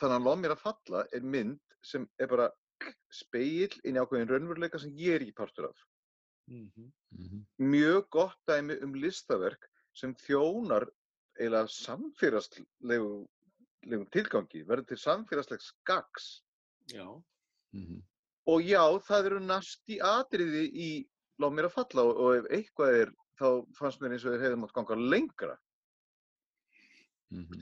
[0.00, 2.48] þannig að lof mér að falla er mynd sem er bara
[3.12, 5.82] speill inn í ákveðin raunveruleika sem ég er ekki partur af.
[6.50, 6.88] Mhm.
[7.60, 10.88] mjög gott dæmi um listaverk sem þjónar
[11.40, 13.10] eiginlega samfélagslegu
[13.88, 16.28] legum tilgangi, verður til samfélagslegs gags
[16.92, 17.06] Já.
[18.50, 20.90] og já, það eru næsti atriði í
[21.40, 23.10] Láð mér að falla og, og ef eitthvað er
[23.40, 23.46] þá
[23.78, 25.54] fannst mér eins og þeir hefði mátt ganga lengra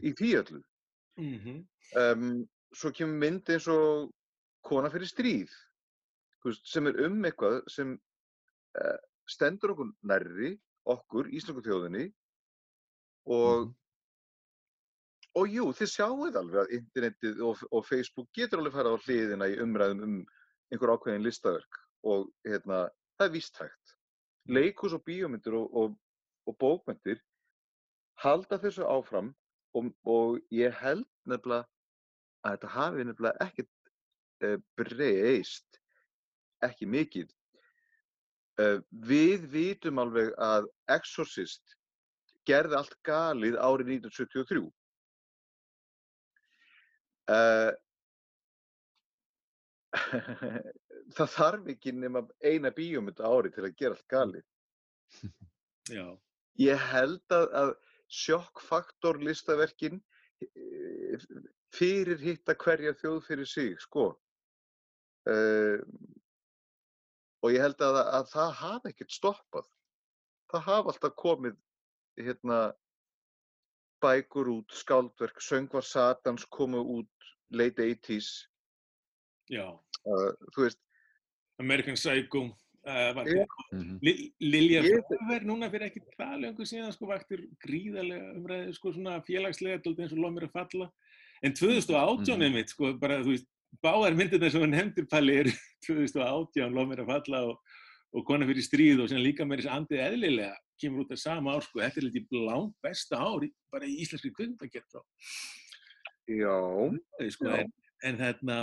[0.03, 0.62] í því öllu.
[1.20, 1.59] Mhm.
[2.01, 4.11] Um, svo kemur mynd eins og
[4.66, 5.53] Kona fyrir stríð,
[6.43, 8.99] þú veist, sem er um eitthvað sem uh,
[9.31, 10.51] stendur okkur nærri,
[10.89, 12.09] okkur, Íslandsku þjóðinni
[13.29, 13.68] og
[15.39, 19.47] Og jú, þið sjáuð alveg að internetið og, og Facebook getur alveg fara á hliðina
[19.53, 20.16] í umræðum um
[20.72, 22.87] einhver ákveðin listaverk og hérna,
[23.18, 23.95] það er víst hægt.
[24.49, 25.95] Leikus og bíómyndir og,
[26.49, 27.20] og, bókmyndir
[28.24, 29.31] halda þessu áfram
[29.76, 31.68] og, og ég held nefnilega
[32.43, 33.93] að þetta hafi nefnilega ekkert
[34.49, 35.83] uh, breyst,
[36.66, 37.31] ekki mikið.
[38.59, 41.78] Uh, við vitum alveg að Exorcist
[42.49, 44.62] gerði allt galið árið 1973.
[47.28, 47.72] Uh,
[51.16, 54.46] það þarf ekki nema eina bíómynd ári til að gera allt galið.
[55.96, 56.07] Já.
[56.59, 57.74] Ég held að, að
[58.09, 60.01] sjokkfaktor listaverkin
[60.42, 61.26] eh,
[61.76, 64.11] fyrir hitta hverja þjóð fyrir sig, sko.
[65.28, 65.78] Uh,
[67.44, 69.66] og ég held að, að það hafi ekkert stoppað.
[70.48, 71.59] Það hafa alltaf komið
[72.19, 72.73] hérna,
[74.03, 77.11] bækur út, skáldverk, söngvar Satans komu út
[77.51, 78.28] late 80s.
[79.51, 79.66] Já.
[80.07, 80.78] Uh, þú veist,
[81.59, 83.45] American Psycho uh, var Já.
[84.03, 88.93] Li- Lilja Ég- Fröver núna fyrir ekki það löngu síðan sko vaktir gríðarlega umræði sko
[88.95, 90.90] svona félagslega dálítið eins og lof mér að falla
[91.43, 92.43] en 2018 Mhm.
[92.47, 93.49] einmitt sko bara þú veist
[93.85, 95.51] báðar myndirnar sem hann nefndir Palli eru
[95.89, 97.59] 2018 lof mér að falla og,
[98.16, 101.55] og kona fyrir stríð og sem líka með þessi andið eðlilega kemur út af sama
[101.56, 101.80] ár sko.
[101.82, 105.01] Þetta er litið langt besta ár bara í íslenski kvindagerð þá
[106.28, 106.56] já,
[107.32, 107.72] sko, en,
[108.05, 108.59] en þarna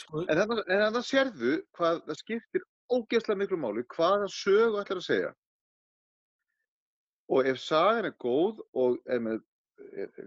[0.00, 5.30] sko, En þannig, sérðu hvað það skiptir ógeðslega miklu máli hvaða sögu ætlar að segja.
[7.30, 9.42] Og ef sagan er góð og er með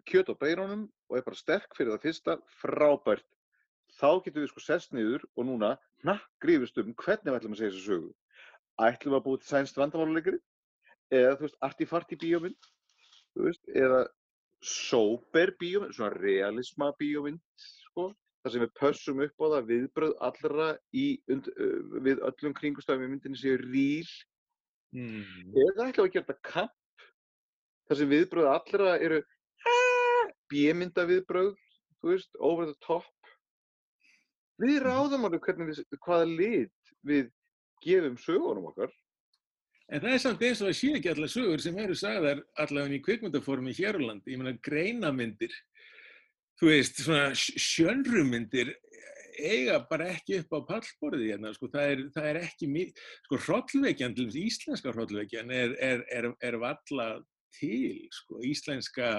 [0.07, 3.25] kjöt á beinunum og er bara sterk fyrir það fyrsta, frábært,
[3.99, 7.73] þá getum við sko sest niður og núna hnakkgrifist um hvernig við ætlum að segja
[7.75, 8.11] þessu sögu.
[8.81, 10.39] Ætlum við að búið til sænst vandamáluleikari
[11.13, 12.71] eða þú veist artifarti bíómynd
[13.33, 14.03] þú veist, eða
[14.63, 18.11] sober bíómynd, svona realisma bíómynd, sko,
[18.43, 23.07] þar sem við pössum upp á það viðbröð allra í, und, uh, við öllum kringustafum
[23.07, 24.07] í myndinni séu ríl,
[24.93, 25.23] Mm.
[25.57, 27.05] eða ætlum við að gera þetta kamp,
[27.89, 29.23] þar sem viðbröð allra eru
[30.53, 31.55] bímynda viðbröð,
[31.97, 33.07] þú veist, over the top.
[34.61, 37.31] Við ráðum alveg hvernig við, hvaða lit við
[37.83, 38.91] gefum sögunum okkar.
[39.91, 42.95] En það er samt eins og að sé ekki allar sögur sem eru sagðar allavega
[42.97, 44.31] í kvikmyndaformi hér á landi.
[44.33, 45.53] Ég meina greinamyndir,
[46.61, 48.71] þú veist, svona sjönrumyndir
[49.33, 51.51] eiga bara ekki upp á pallborðið hérna.
[51.57, 52.87] Sko, það, er, það er ekki, mi-
[53.27, 57.07] sko, hrollvekjan, til dæmis íslenska hrollvekjan er, er, er, er valla
[57.57, 59.15] til, sko, íslenska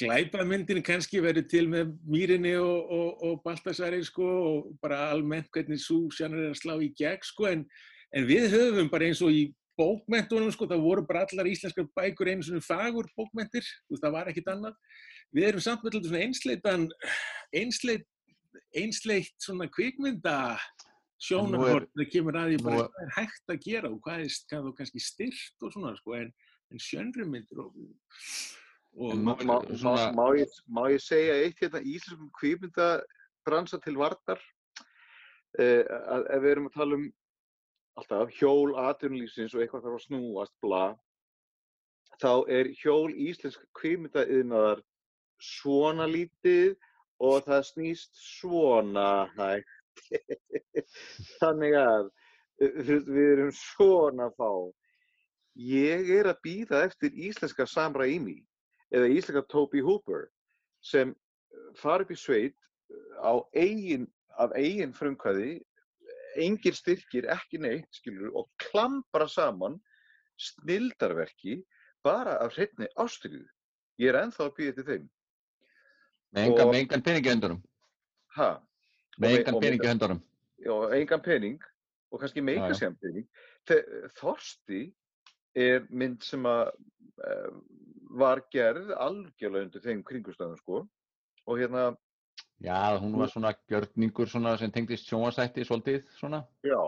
[0.00, 5.80] glæpamyndin kannski verið til með Mýrinni og, og, og Baltasari sko og bara almennt hvernig
[5.80, 7.62] svo sjannar er að slá í gegn sko en,
[8.12, 9.46] en við höfum bara eins og í
[9.76, 14.30] bókmentunum sko, það voru bara allar íslenskar bækur einu svona fagur bókmentir, veist, það var
[14.32, 14.76] ekkit annað.
[15.36, 16.86] Við erum samt með svona einsleitan,
[17.60, 18.06] einsleit,
[18.76, 20.36] einsleitt svona kvikmynda
[21.26, 24.70] sjónarhort, það kemur að því bara hvað er hægt að gera og hvað er hvað
[24.80, 26.32] kannski styrt og svona sko, en,
[26.72, 27.76] en sjönrumyndir og
[28.96, 29.56] Má, má,
[30.16, 34.40] má, ég, má ég segja eitt hérna íslenskum kvikmyndabransa til vartar
[35.60, 37.04] uh, að ef við erum að tala um
[38.00, 40.86] alltaf hjól atvinnulífsins og eitthvað þarf að snúast bla
[42.22, 44.80] þá er hjól íslensk kvikmyndaiðnaðar
[45.44, 46.76] svona lítið
[47.20, 49.72] og það snýst svona hægt.
[51.40, 52.10] Þannig að
[52.60, 54.50] veist, við erum svona fá.
[55.56, 58.40] Ég er að býða eftir íslenska Sam Raimi
[58.94, 60.28] eða íslenska Toby Hooper
[60.84, 62.56] sem uh, fara upp í sveit
[63.18, 64.06] á eigin,
[64.38, 65.56] af eigin frumkvæði,
[66.36, 69.78] engir styrkir, ekki neitt, skilur, og klambra saman
[70.36, 71.62] snildarverki
[72.04, 73.46] bara af hreitni ástriðu.
[73.98, 75.06] Ég er ennþá að býða eftir þeim.
[76.36, 77.62] Með engan, Og- með engan pening í höndunum.
[78.36, 78.50] Ha?
[79.18, 80.20] Með Og- engan og- pening í höndunum.
[80.66, 81.58] Já, engan pening
[82.12, 82.74] og kannski meika já.
[82.78, 83.26] sem pening.
[84.20, 84.92] Þorsti
[85.56, 86.70] er mynd sem að
[87.24, 87.60] uh,
[88.18, 90.82] var gerð algjörlega undir þeim kringustæðum sko
[91.46, 91.94] og hérna,
[92.64, 96.40] Já, hún var svona gjörningur svona sem tengdist sjónvarsætti svolítið svona.
[96.64, 96.78] já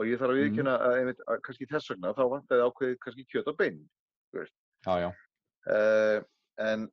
[0.00, 3.24] og ég þarf að viðkjöna að, einmitt, að kannski þess vegna þá vantaði ákveðið kannski
[3.28, 3.80] kjöt á bein.
[4.32, 5.08] Já, já.
[5.68, 6.22] Uh,
[6.64, 6.86] en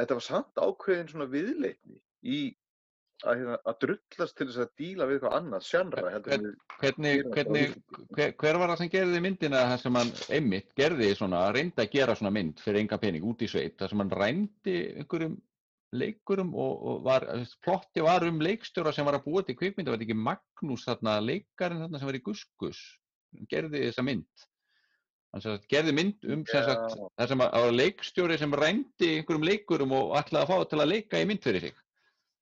[0.00, 2.38] þetta var samt ákveðin svona viðleitni í
[3.24, 6.46] að, hérna, að drullast til þess að díla við eitthvað annað sjannra heldur
[6.80, 7.76] Hvernig, hvernig,
[8.16, 11.94] hver, hver var það sem gerði myndina þar sem hann einmitt gerði svona, reyndi að
[11.94, 15.38] gera svona mynd fyrir enga pening út í sveit, þar sem hann rændi einhverjum
[16.00, 17.26] leikurum og, og var,
[17.64, 21.18] plotti var um leikstjóra sem var að búa til kvikmynda, var þetta ekki Magnús þarna,
[21.24, 22.80] leikarinn þarna sem var í Guskus,
[23.50, 24.46] gerði þessa mynd.
[25.30, 29.94] Hann gerði mynd um sem sagt, þar sem að, að leikstjóri sem rændi einhverjum leikurum
[29.98, 31.76] og ætlaði að fá til að leika í mynd fyrir sig.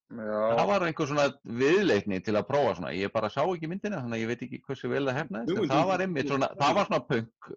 [0.08, 0.56] Já.
[0.56, 2.92] Það var einhver svona viðleitni til að prófa svona.
[2.96, 5.58] Ég bara sá ekki myndina, þannig að ég veit ekki hversu vel það hefnaðist.
[5.60, 7.48] En það var einmitt svona, það var svona punk,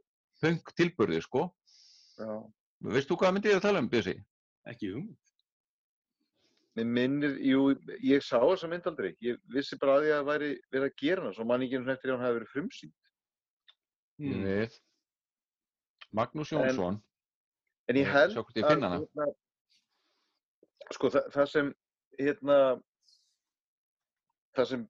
[0.43, 1.45] punk tilburði, sko.
[2.19, 2.33] Já.
[2.91, 4.17] Veist þú hvað myndi ég að tala um, Bjössi?
[4.67, 5.05] Ekki um.
[6.75, 7.61] Mér minnir, jú,
[8.03, 9.13] ég sá þessa mynd aldrei.
[9.23, 11.79] Ég vissi bara að ég að væri verið að gera hana, svo man ég ekki
[11.79, 12.93] einu sinni eftir að hann hafi verið frumsýnd.
[14.21, 14.43] Ég Mm.
[14.43, 14.75] veit.
[16.13, 17.01] Magnús En- Jónsson.
[17.87, 18.99] En ég Ég held sjá hvort ég finn hana.
[18.99, 19.25] hérna,
[20.91, 21.73] sko, það, það sem,
[22.25, 22.57] hérna,
[24.57, 24.85] það sem,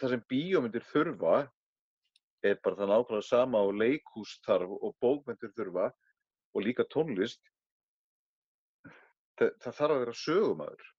[0.00, 1.36] það sem bíómyndir þurfa
[2.42, 5.90] er bara það nákvæmlega sama og leikhús þarf og bókmyndir þurfa
[6.52, 7.42] og líka tónlist.
[9.38, 10.90] Það, það þarf að vera sögumæður.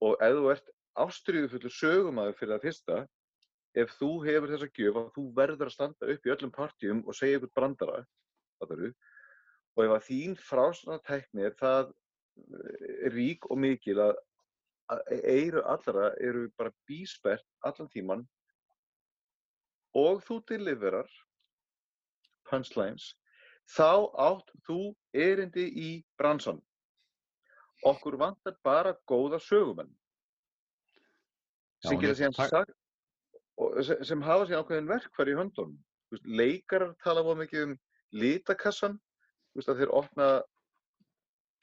[0.00, 2.98] Og ef þú ert ástriðufullur sögumæður fyrir það fyrsta,
[3.78, 7.16] ef þú hefur þessa gjöf að þú verður að standa upp í öllum partíum og
[7.16, 8.02] segja ykkur brandara,
[8.58, 8.90] fattarðu,
[9.76, 11.92] og ef að þín frásna tækni er það
[13.14, 14.18] rík og mikil að,
[14.92, 18.26] að eiru allra eru bara bísbert allan tíman
[19.96, 21.08] og þú deliverar
[22.50, 23.12] punchlines,
[23.70, 24.80] þá átt þú
[25.14, 26.60] erindi í bransan.
[27.86, 29.90] Okkur vantar bara góða sögumenn
[31.80, 32.74] sem sagt
[33.84, 35.78] sem, sem hafa síðan ákveðin verkfæri í höndunum.
[36.24, 37.76] Leikarar tala voða mikið um
[38.16, 38.98] litakassan,
[39.56, 40.28] þeir opna,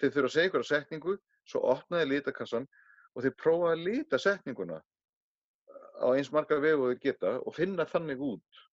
[0.02, 1.18] þeir þurfa að segja ykkur setningu,
[1.48, 2.68] svo opna þeir litakassan
[3.16, 4.80] og þeir prófa að lita setninguna
[5.98, 8.64] á eins marga vegu og þeir geta og finna þannig út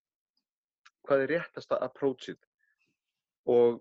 [1.05, 2.39] hvað er réttasta approachið.
[3.53, 3.81] Og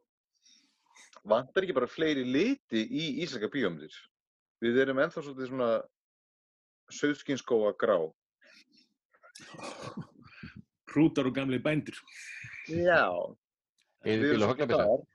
[1.23, 3.95] vantar ekki bara fleiri liti í íslenska bíómyndir.
[4.63, 5.69] Við erum ennþá svolítið svona
[6.91, 7.97] sauðskinskóa grá.
[10.91, 11.95] Hrútar og gamli bændur.
[12.67, 13.07] Já.
[14.03, 15.12] Eyðibýli við og erum höglabissa.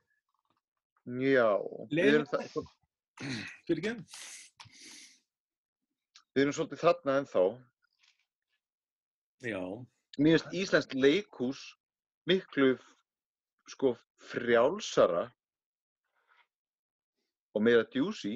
[1.09, 1.47] Já,
[1.89, 2.27] við erum,
[6.35, 7.43] við erum svolítið þarna ennþá.
[9.49, 9.63] Já.
[10.19, 11.63] Mér finnst Íslands leikhús
[12.29, 12.75] miklu
[13.71, 13.95] sko
[14.29, 15.23] frjálsara
[17.55, 18.35] og meira djúsi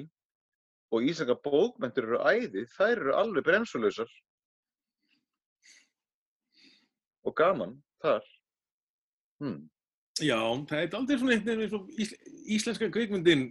[0.90, 4.10] og íslenska bókmentur eru æði, þær eru alveg bremsulausar
[7.24, 8.26] og gaman þar.
[9.42, 9.62] Hmm.
[10.22, 10.38] Já,
[10.68, 12.12] það er aldrei svona einhvern veginn eins og ís,
[12.56, 13.48] íslenska kvikmyndin,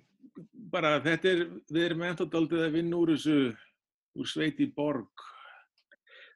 [0.71, 3.37] bara þetta er, við erum ennþá daldið að vinna úr þessu,
[4.15, 5.25] úr sveiti borg.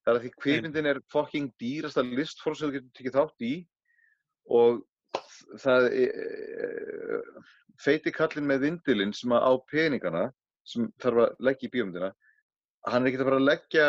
[0.04, 3.54] Það er að því kvikmyndin er fucking dýrasta listform sem þú getur tekið þátt í
[4.58, 4.84] og
[5.64, 7.32] það er,
[7.82, 10.28] feiti kallinn með vindilinn sem á peningana
[10.68, 12.12] sem þarf að leggja í bíómyndina
[12.88, 13.88] hann er ekki að fara að leggja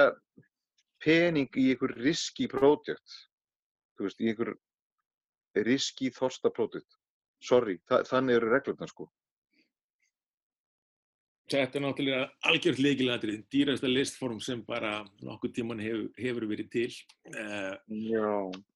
[1.02, 3.16] pening í einhver riski project
[3.98, 4.55] þú veist, í einhver
[5.66, 6.98] riski þorsta project
[7.43, 9.09] sorry, þa þannig eru reglurnar sko
[11.48, 16.90] Þetta er náttúrulega algjört leikilatrið, dýrasta listform sem bara nokkuð tíman hefur, hefur verið til.
[17.32, 17.72] Uh,
[18.05, 18.26] Já.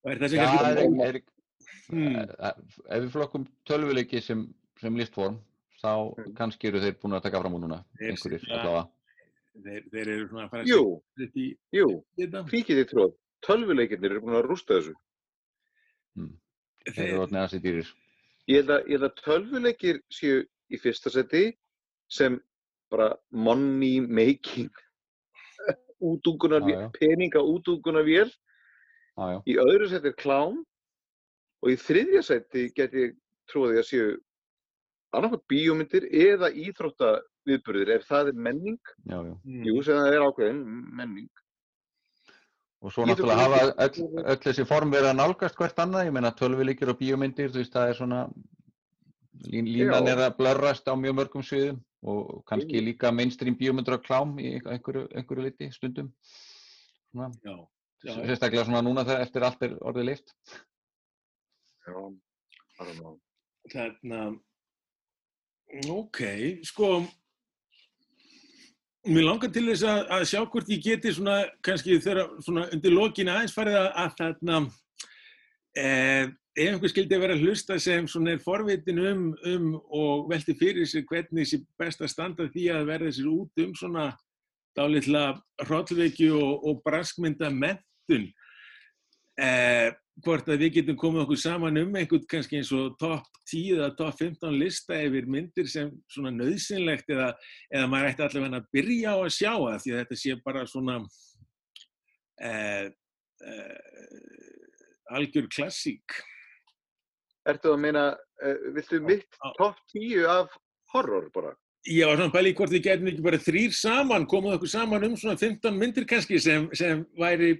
[0.09, 0.39] Er kannski...
[0.41, 0.81] er,
[1.11, 1.19] er,
[1.93, 2.17] Hmm.
[2.17, 2.55] eh,
[2.95, 4.47] ef við flokkum tölvuleiki sem,
[4.81, 5.37] sem listform,
[5.83, 5.91] þá
[6.39, 8.83] kannski eru þeir búin að taka fram úr núna, einhverjir allavega.
[9.67, 10.83] Þeir, þeir eru svona að fara að Jú,
[11.13, 11.47] setja þetta í...
[11.77, 11.89] jú,
[12.23, 12.43] Þetta.
[12.55, 13.15] kíkið þið tróð
[13.47, 14.95] tölvuleikirnir eru búin að rústa þessu
[16.89, 17.91] Þeir eru orðnið aðeins dýrir.
[18.51, 20.41] Ég held að, ég held að tölvuleikir séu
[20.73, 21.45] í fyrsta seti
[22.13, 22.41] sem
[22.93, 24.71] bara money making
[26.13, 26.89] útungunar, Já, já.
[26.99, 29.39] peninga útungunar vél Já, já.
[29.47, 30.59] í öðru seti er klám
[31.63, 33.15] og í þriðja seti get ég
[33.53, 34.09] trúið að séu
[35.13, 37.13] annarkvæmt bíómyndir eða íþrótta
[37.47, 39.35] viðburðir ef það er menning Já, já.
[39.69, 40.63] jú sem það er ákveðin
[40.99, 41.31] menning
[42.83, 46.33] Og svo náttúrulega hafa öll, öll þessi form verið að nálgast hvert annað, ég meina
[46.35, 48.23] tölvuleikir og bíómyndir, þú veist, það er svona,
[49.53, 52.87] lín, línan er að blörrast á mjög mörgum sviðum og kannski Jú.
[52.89, 56.11] líka mainstream bíómyndir og klám í einhverju, einhverju liti stundum.
[57.13, 57.55] Svona, Já.
[58.03, 58.15] Já.
[58.19, 60.35] sérstaklega svona núna þegar eftir allt er orðið leift.
[61.87, 61.95] Já,
[62.81, 63.13] bara má.
[63.71, 64.23] Þarna,
[65.95, 66.23] ok,
[66.67, 66.89] sko,
[69.09, 72.95] mér langar til þess að, að sjá hvort ég geti svona, kannski þegar svona undir
[72.95, 74.59] lokin aðeins farið að, að þarna,
[75.83, 80.29] eh, ef einhver skildi að vera að hlusta sem svona er forvitin um, um og
[80.31, 84.07] velti fyrir sig hvernig sé best að standa því að verða sér út um svona
[84.77, 85.25] dálitla
[85.67, 88.31] hrollveikju og, og braskmynda mentun.
[89.43, 89.91] Eh,
[90.23, 93.89] hvort að við getum komið okkur saman um einhvern kannski eins og top 10 eða
[93.99, 97.33] top 15 lista yfir myndir sem svona nöðsynlegt eða,
[97.73, 100.67] eða maður ætti allavega að byrja á að sjá það því að þetta sé bara
[100.71, 100.99] svona
[102.43, 102.87] eh,
[103.49, 104.53] eh,
[105.17, 106.21] algjör klassík.
[107.49, 108.05] Ertu að meina,
[108.45, 110.53] uh, viltu mitt topp 10 af
[110.93, 111.57] horror bara?
[111.83, 115.41] Var svona pæli hvort við getum ekki bara þrýr saman, komið okkur saman um svona
[115.41, 117.57] 15 myndir kannski sem, sem væri,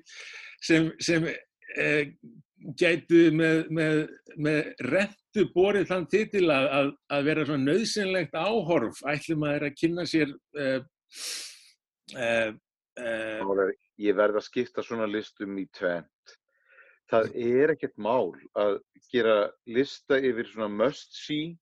[0.63, 1.41] sem, sem eh,
[2.79, 4.03] gætu með, með,
[4.37, 9.79] með rettu borið þann titil að, að, vera svona nöðsynlegt áhorf, ætlum að er að
[9.81, 10.85] kynna sér eh,
[12.17, 12.53] eh,
[13.01, 16.37] eh, Málega, ég verð að skipta svona listum í tvent.
[17.13, 18.79] Það er ekkert mál að
[19.13, 19.37] gera
[19.69, 21.57] lista yfir svona must see,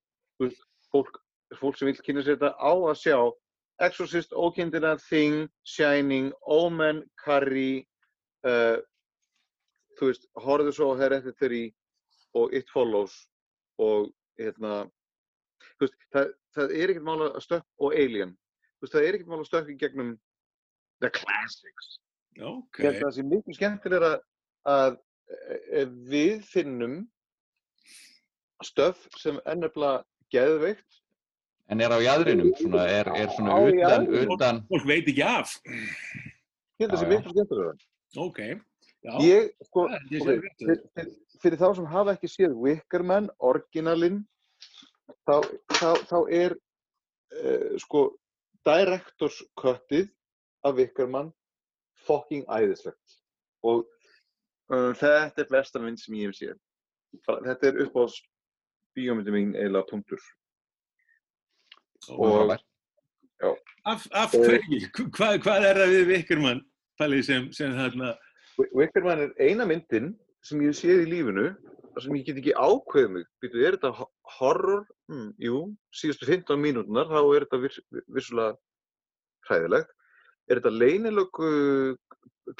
[0.93, 1.17] fólk,
[1.59, 3.19] fólk sem vil kynna sér þetta á að sjá
[3.81, 7.87] Exorcist, Ókindina, Thing, Shining, Omen, Carrie,
[8.45, 8.77] uh,
[10.01, 11.65] þú veist, horfðu svo á Hereditary
[12.39, 13.15] og It Follows
[13.81, 14.09] og
[14.41, 14.85] hérna,
[15.77, 18.35] þú veist, það, það er ekkert mál að stökk og Alien,
[18.79, 20.13] þú veist, það er ekkert mál að stökk í gegnum
[21.05, 21.91] the classics.
[22.41, 24.13] ok, að það sé miklu skemmtilega
[24.71, 24.99] að
[25.81, 26.97] ef við finnum
[28.67, 30.03] stöf sem er nefnilega
[30.35, 30.97] geðveikt
[31.71, 35.53] En er á jæðrinum, svona, er, er svona utan, utan, fólk veit ekki af.
[35.63, 37.13] ég held að það sé Já, já.
[37.13, 37.75] miklu skemmtilega.
[38.25, 38.41] Ok,
[39.07, 39.13] já.
[39.25, 40.57] Ég, sko, ég sé ok, rétt.
[40.61, 41.13] fyrir, fyrir,
[41.43, 44.23] fyrir þá sem hafa ekki séð Wickerman, orginalinn,
[45.29, 45.37] þá,
[45.77, 48.07] þá, þá er uh, sko
[48.67, 50.11] directors cuttið
[50.67, 51.31] af Wickerman
[52.07, 53.21] fucking æðislegt.
[53.67, 53.85] Og
[54.73, 56.59] uh, þetta er besta mynd sem ég hef séð.
[57.27, 58.05] Þetta er upp á
[58.97, 60.21] bíómyndi mín eiginlega punktur.
[62.11, 62.59] og.
[63.89, 64.81] Af, af hverju?
[65.17, 66.59] Hvað, hvað er það við Vikkermann,
[67.01, 68.13] Palli, sem, sem þarna,
[68.61, 70.13] Wi- Wickerman er eina myndin
[70.45, 71.49] sem ég séð í lífinu
[72.01, 73.25] sem ég get ekki ákveðið mig.
[73.43, 74.85] Býtu, er þetta ho- horror?
[75.11, 75.63] Hmm, jú,
[75.93, 77.81] síðustu 15 mínútunar þá er þetta viss,
[78.15, 78.55] vissulega
[79.49, 79.91] hræðilegt.
[80.51, 81.51] Er þetta leynilöku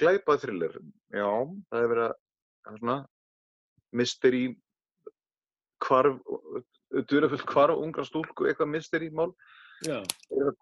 [0.01, 0.75] glæpað thriller?
[1.15, 1.29] Já,
[1.71, 2.17] það er verið að
[2.75, 2.99] er svona
[3.97, 4.43] mystery
[5.87, 6.19] hvarf,
[7.11, 9.33] duðrafullt hvarf ungra stúlku, eitthvað mystery mál.
[9.89, 10.05] Er,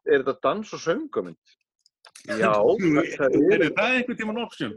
[0.07, 1.57] er þetta dans og söngamynd?
[2.29, 4.73] Já, það, það Er eru, það einhvern tímann option?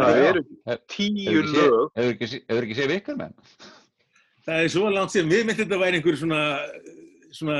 [0.00, 0.42] Það eru
[0.90, 1.90] tíu lög.
[1.96, 3.34] Hefur ekki, séð vikar menn?
[4.44, 6.40] Það er svo langt sem við myndum þetta væri einhver svona,
[7.32, 7.58] svona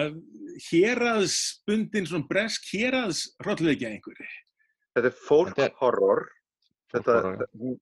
[0.69, 4.29] héraðsbundin, svona bresk héraðsrollveikja einhverju.
[4.95, 6.27] Þetta er fólk horror.
[6.95, 7.17] Þetta,
[7.59, 7.81] hún-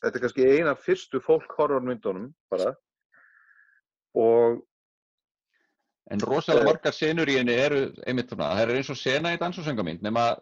[0.00, 2.74] þetta er kannski eina fyrstu fólk horror myndunum bara.
[4.14, 4.62] Og
[6.08, 9.38] En rosalega margar senur í henni eru einmitt svona, það er eins og sena í
[9.40, 10.36] dans og söngamynd nema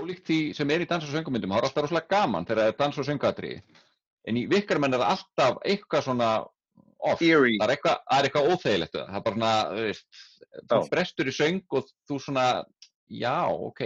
[0.00, 2.72] ólíkt því sem er í dans og söngamyndum, það er alltaf rosalega gaman þegar það
[2.72, 3.52] er dans og söngatri
[4.28, 6.30] en í vikkarmenn er það alltaf eitthvað svona
[7.00, 7.58] off, Eerie.
[7.60, 10.06] það er eitthvað, það er eitthvað óþægilegt það, er bara svona, þú veist,
[10.70, 10.88] þú Já.
[10.94, 12.46] brestur í söng og þú svona,
[13.10, 13.80] já, ok,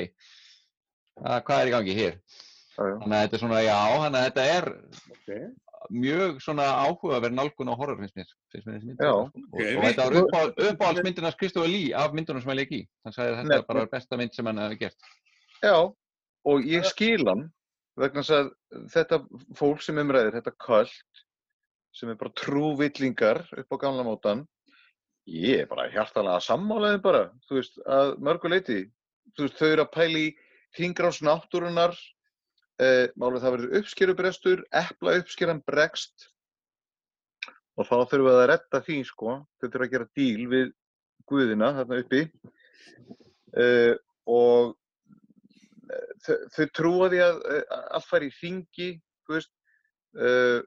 [1.23, 2.17] uh, hvað er í gangi hér?
[2.75, 2.97] Já, já.
[3.05, 4.67] Þannig að þetta er svona, já, þannig að þetta er
[5.25, 5.45] Okay.
[5.95, 8.99] mjög svona áhugaverð nálgun á horror finnst mér, finnst mér þessi mynd.
[9.01, 9.13] Já.
[9.13, 11.29] og, Ok, og þetta var við- uppáhald, uppáhaldsmyndin
[11.95, 12.81] af myndunum sem hann leik í.
[13.05, 13.67] Hann sagði að þetta Nefnilega.
[13.69, 14.97] var bara besta mynd sem hann hefði gert.
[15.63, 15.77] Já,
[16.45, 17.47] og ég skil hann
[18.01, 18.49] vegna þess að
[18.91, 19.21] þetta
[19.59, 21.23] fólk sem umræðir, þetta köld,
[21.95, 24.43] sem er bara trúvillingar upp á gamla mótan,
[25.31, 28.81] ég er bara hjartalega sammálaðið bara, þú veist, að mörgu leiti.
[29.35, 30.29] Þú veist, þau eru að pæla í
[30.75, 31.95] hringrás náttúrunar,
[32.83, 36.29] eh, málið það verður uppskerubrestur, epla uppskeran bregst
[37.75, 39.37] og þá þurfum við að redda því, sko.
[39.59, 40.73] Þau þurfum að gera díl við
[41.31, 42.21] guðina þarna uppi
[43.57, 43.95] uh,
[44.29, 44.75] og
[46.27, 47.65] þau, þau trúa því að uh,
[47.99, 48.91] allt fari í
[49.31, 49.51] veist,
[50.19, 50.61] uh,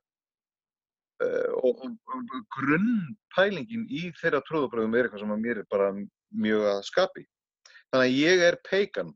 [1.24, 5.94] uh, og, og, og grunnpælingin í þeirra trúðabröðum er eitthvað sem að mér er bara
[5.94, 7.26] mjög að skapi.
[7.88, 9.16] Þannig að ég er pagan.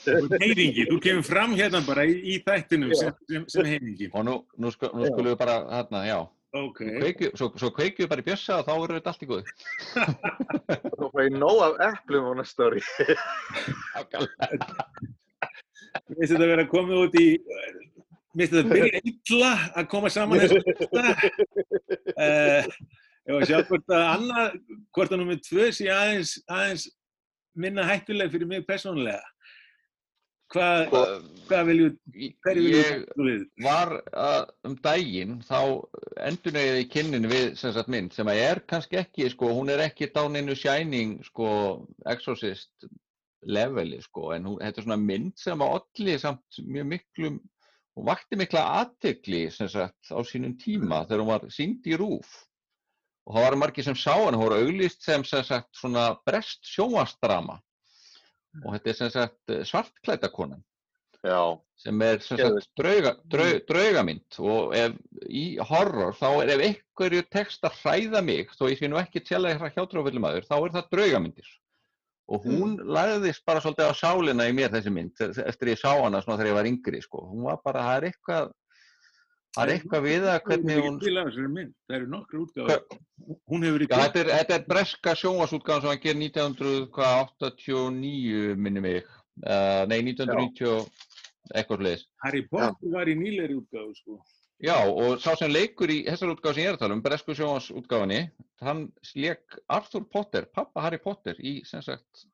[0.00, 4.08] Þú ert heiringi, þú kemur fram hérna bara í, í þættinum sem, sem, sem heiringi.
[4.16, 5.12] Og nú, nú, sko, nú Já.
[5.12, 6.18] skulum við bara, hérna, já,
[6.50, 6.80] Ok.
[6.82, 9.44] kveikju, svo, svo kveikju við bara í bjössa og þá verður þetta allt í góðu.
[10.98, 12.82] Þá fæ ég nóg af eplum á næsta ári.
[16.10, 17.26] Mér finnst þetta vera komið út í,
[18.34, 21.14] mér finnst þetta byrja illa að koma saman þessu þetta.
[22.18, 24.58] Uh, ég var að sjá hvort að annað,
[24.90, 26.88] hvort að nummið tvö sé aðeins, aðeins
[27.54, 29.22] minna hættuleg fyrir mig persónulega.
[30.50, 30.94] Hvað,
[31.46, 31.98] hvað viljum,
[32.42, 33.42] hverju viljum Ég þú við?
[33.62, 35.60] var að, um daginn, þá
[36.26, 39.84] endurneyði í kynnin við sem sagt mynd, sem að er kannski ekki, sko, hún er
[39.84, 41.52] ekki dáninu Shining, sko,
[42.10, 42.88] Exorcist
[43.46, 47.38] leveli, sko, en hún, þetta er svona mynd sem að olli samt mjög miklum,
[47.96, 52.34] hún vakti mikla aðtegli, sem sagt, á sínum tíma, þegar hún var sínd í rúf.
[53.28, 56.66] Og það var margir sem sá hann, hún var auglýst sem, sem sagt, svona brest
[56.66, 57.60] sjónvarsdrama.
[58.64, 60.62] Og þetta er sem sagt svartklætakonan
[61.20, 61.60] Já.
[61.76, 64.94] sem er sem sagt drauga, draug, draugamynd og ef
[65.28, 69.20] í horror þá er ef einhverju text að hræða mig þó ég sé nú ekki
[69.26, 71.50] tjælega hjátrúfellum aður þá er það draugamyndir
[72.30, 76.22] og hún lagðist bara svolítið á sálina í mér þessi mynd eftir ég sá hana
[76.24, 77.26] þegar ég var yngri sko.
[77.26, 78.52] hún var bara, það er eitthvað
[79.56, 82.80] það er eitthvað við það hvernig hún það eru nokkru útgáður.
[83.50, 88.98] Hún hefur verið þetta er, þetta er breska sjónvarsútgáðan sem hann gerir 1989 minni mig
[89.02, 91.10] uh, nei 1990
[91.54, 94.14] eitthvað sliðis Harry Potter var í nýleiri útgáðu, sko.
[94.60, 97.36] Já, og sá sem leikur í þessar útgáð sem ég er að tala um, bresku
[97.36, 98.20] sjónvarsútgáðinni,
[98.60, 98.82] hann
[99.16, 102.26] leik Arthur Potter, pappa Harry Potter, í, sem sagt,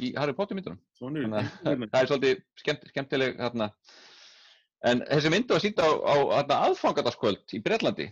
[0.00, 0.80] í Harry Potter myndunum.
[0.96, 1.34] Þannig að
[1.92, 3.68] það er svolítið skemmt, skemmtileg hérna.
[4.88, 8.08] En þessi myndu var sínt á, á hérna, aðfangadaskvöld í Bretlandi,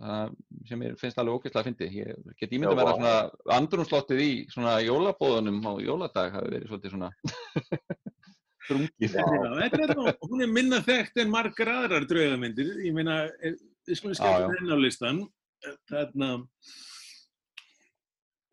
[0.00, 0.28] uh,
[0.68, 1.86] sem mér finnst alveg ógeðslega að fyndi.
[2.00, 2.06] Ég
[2.40, 3.14] get mér að svona
[3.58, 7.10] andrumslottið í svona jólabóðunum á jóladag hafi verið svolítið svona
[9.98, 12.70] nú, hún er minna þekkt en margar aðrar draugamyndir.
[12.86, 14.48] Ég meina, eh, við skulum skemmt já.
[14.56, 15.20] henni á listan.
[15.90, 16.28] Þarna,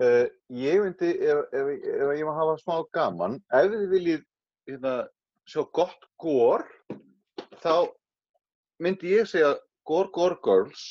[0.01, 0.25] Uh,
[0.57, 4.23] ég myndi, ef, ef, ef ég maður hafa smá gaman, ef þið viljið
[4.65, 4.93] hérna,
[5.45, 6.63] sjá gott gór,
[7.63, 7.73] þá
[8.81, 9.53] myndi ég segja
[9.87, 10.83] Gór Gór Girls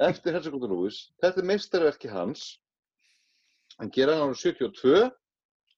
[0.00, 1.10] eftir Hersegóttur Lewis.
[1.22, 2.44] Þetta er meistarverki hans.
[3.78, 5.10] Hann gera hann árið 72.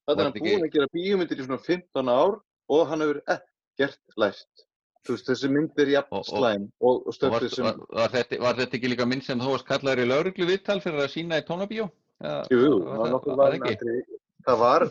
[0.02, 2.36] Þetta er hann búinn ekki- að gera bíómyndir í svona 15 ár
[2.72, 4.64] og hann hefur ekkert lært.
[5.08, 7.64] Veist, þessi mynd er jafn slæm og, og stöfið sem...
[7.66, 10.78] var, var, þetta, var þetta ekki líka mynd sem þú varst kallaður í lauruglu viðtal
[10.84, 11.88] fyrir að sína í tónabíó?
[12.22, 14.04] Eða Jú, var það var það- nokkur var atriði.
[14.46, 14.84] Það var,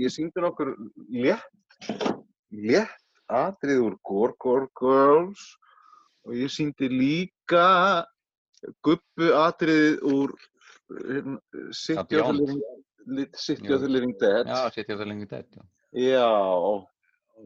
[0.00, 0.70] ég syngdi nokkur
[1.12, 1.44] létt,
[2.56, 2.96] létt
[3.40, 5.42] atrið úr Gór Gór Girls
[6.26, 8.04] og ég syngdi líka
[8.84, 10.34] gubbu atriðið úr
[10.90, 11.38] hérna,
[11.72, 13.88] City of the.
[13.88, 14.46] Living, Dead.
[14.46, 15.46] Já, City of the Living Dead.
[15.56, 15.62] Já.
[15.96, 16.28] Já,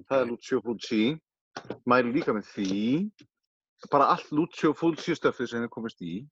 [0.09, 1.05] það er Lucio Fulci.
[1.87, 2.79] Mæli líka með því.
[3.93, 6.25] Bara allt Lucio Fulci stöfið sem þið komist í.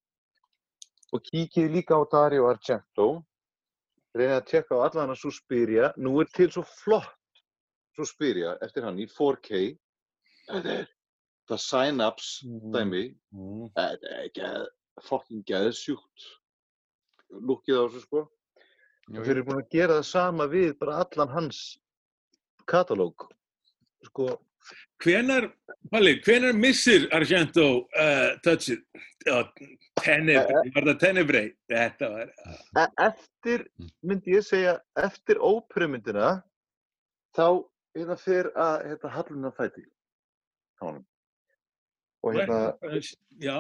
[1.13, 3.09] og kíkið líka á Dario Argento
[4.17, 7.13] reynið að tjekka á allan að Suspiria nú er til svo flott
[7.97, 9.63] Suspiria eftir hann í 4K
[10.49, 10.87] þetta er
[11.51, 13.03] það Synapse dæmi.
[13.77, 14.69] Þetta er geð,
[15.09, 16.31] fucking geðsjúkt
[17.33, 18.25] lukkið á þessu sko.
[19.13, 21.61] Og þeir eru búin að gera það sama við bara allan hans
[22.71, 23.27] katalóg
[24.07, 24.37] sko.
[25.03, 25.49] Hvenar,
[25.91, 27.65] Palli, hvenar missir Argento
[27.99, 28.85] uh, touchið?
[30.03, 31.51] Tenebrae, var það Tenebrae?
[31.71, 32.31] Þetta var...
[32.79, 33.67] e- eftir,
[34.07, 36.37] myndi ég segja eftir óperumyndina
[37.35, 37.63] þá
[37.97, 39.85] hérna fyrir að hérna Hallun að fæti?
[40.81, 41.07] Á honum.
[42.23, 42.61] Og hérna
[43.43, 43.59] Já,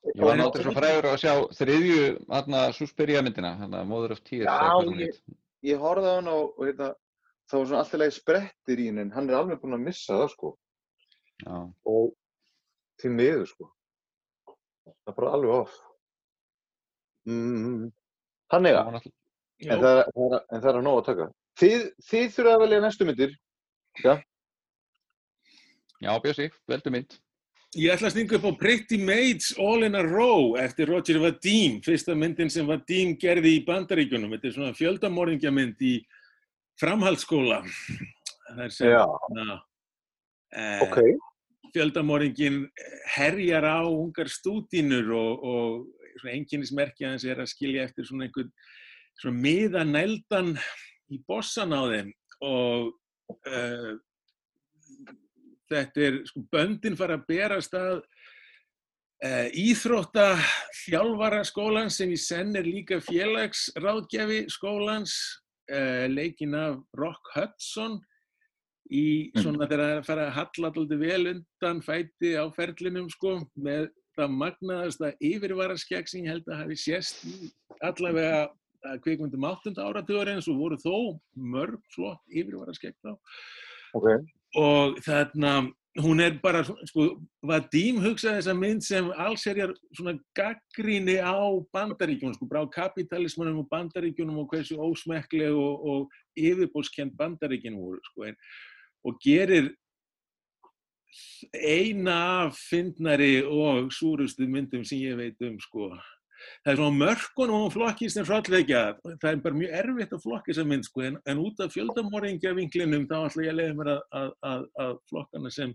[0.00, 4.48] Ég var náttúrulega svo frægur að sjá þriðju aðna Suspiria myndina, að Mother of Tears.
[4.48, 5.18] Já, ég,
[5.68, 6.88] ég horfði á hann og, og hérna,
[7.50, 10.16] það var svona alltaf leið sprettir í henni en hann er alveg búinn að missa
[10.22, 10.54] það sko.
[11.40, 11.56] Já.
[11.88, 12.10] og
[13.00, 13.68] til miður sko.
[14.86, 15.76] Það er bara alveg off.
[17.28, 17.90] Mm,
[18.56, 18.80] en Já.
[18.80, 18.96] það,
[19.68, 21.28] er, það er, en það er að nóg að taka
[21.60, 23.34] Þið, þið þurfa að velja næstu myndir
[24.00, 24.14] Já,
[26.00, 27.18] Já, Bjössi, veldu mynd.
[27.76, 31.76] Ég ætla að stinga upp á Pretty Maids All in a Row eftir Roger Vadim,
[31.84, 34.32] fyrsta myndin sem Vadim gerði í Bandaríkjunum.
[34.32, 35.92] Þetta er svona fjöldamorðingjamynd í
[36.80, 37.60] framhaldsskóla.
[38.48, 39.04] Það er sem, Já.
[39.36, 39.60] na,
[40.56, 40.98] eh, ok
[41.74, 42.64] fjöldamorðingin
[43.14, 48.50] herjar á ungar stúdínur og, og svona einkennismerki hans er að skilja eftir svona einhvern
[49.20, 50.54] svona miðanældan
[51.10, 52.12] í bossan á þeim
[52.46, 52.90] og
[53.46, 53.92] uh,
[55.70, 60.32] þetta er, sko, böndin fara að berast að uh, íþrótta
[60.84, 65.16] þjálfara skólans sem í senn er líka félagsráðgjafi skólans
[65.72, 68.00] uh, leikinn af Rock Hudson
[68.90, 73.10] í svona þegar það er að fara að halla alltaf vel undan fæti á ferlinum
[73.12, 77.22] sko með það magnaðasta yfirvaraskegg sem ég held að hafi sést
[77.86, 78.48] allavega
[78.86, 79.74] að kvikmyndum 8.
[79.76, 80.96] áratugurins og voru þó
[81.34, 83.16] mörg flott yfirvaraskegg þá
[83.98, 84.06] Ok
[84.56, 91.34] og þarna hún er bara sko, Vadim hugsaði þessa mynd sem allserjar svona gaggríni á
[91.74, 98.28] bandaríkjunum, sko, brá kapitalismunum og bandaríkjunum og hversu ósmekkleg og, og yfirbólskend bandaríkjunum voru, sko,
[98.30, 98.38] en,
[99.06, 99.72] og gerir
[101.58, 102.16] eina
[102.46, 105.90] af fyndnari og súrustu myndum sem ég veit um, sko.
[106.64, 108.82] Það er svona mörkun og flokkist en hrollvekja.
[109.22, 112.54] Það er bara mjög erfitt að flokka þessa mynd, sko, en, en út af fjöldamorðingja
[112.58, 115.74] vinklinum þá ætla ég að leiða mér að, að, að, að flokkana sem,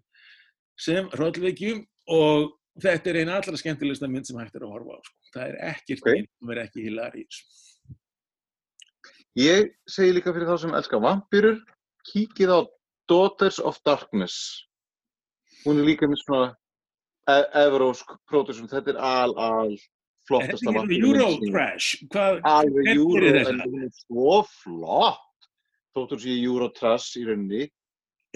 [0.88, 1.78] sem hrollvekju
[2.16, 5.18] og þetta er eina allra skemmtilegsta mynd sem hægt er að horfa á, sko.
[5.36, 6.12] Það er ekkert Ok.
[6.12, 7.42] mynd sem er ekki hilarís.
[9.36, 11.60] Ég segi líka fyrir þá sem elska vampýrur
[12.08, 12.60] kíkið á
[13.10, 14.66] Daughters of Darkness
[15.66, 16.48] hún er líka með svona
[17.26, 19.74] e evrósk pródusum, þetta er al, al
[20.26, 21.90] Er flottasta þetta ekki vampírumynd Euro sem- Trash?
[22.10, 25.50] Hvað, alveg Euro, en hún er svo flott.
[25.96, 27.68] Þóttur sé Eurotrash í rauninni.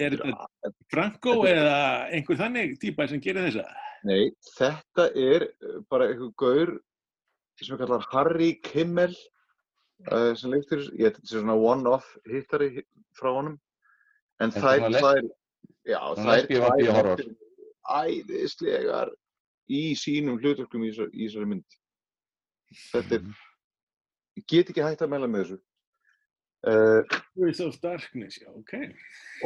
[0.00, 1.74] Er þetta Franco eða
[2.14, 3.66] einhver þannig típa sem gerir þessa?
[4.08, 6.70] Nei, þetta er uh, bara einhver gaur
[7.60, 9.12] sem er kallar Harry Kimmel
[10.08, 12.86] uh, sem leiktur, ég þetta er svona one-off hittari hi-
[13.18, 13.58] frá honum.
[14.40, 15.20] En þær, þær
[15.84, 17.26] já, þær
[17.90, 19.10] æðislegar
[19.70, 21.76] í sínum þessari- í þessari mynd
[22.70, 23.28] þetta er
[24.38, 25.58] ég get ekki hægt að mæla með þessu.
[26.70, 28.74] Uh, Voice of Darkness, já, ok.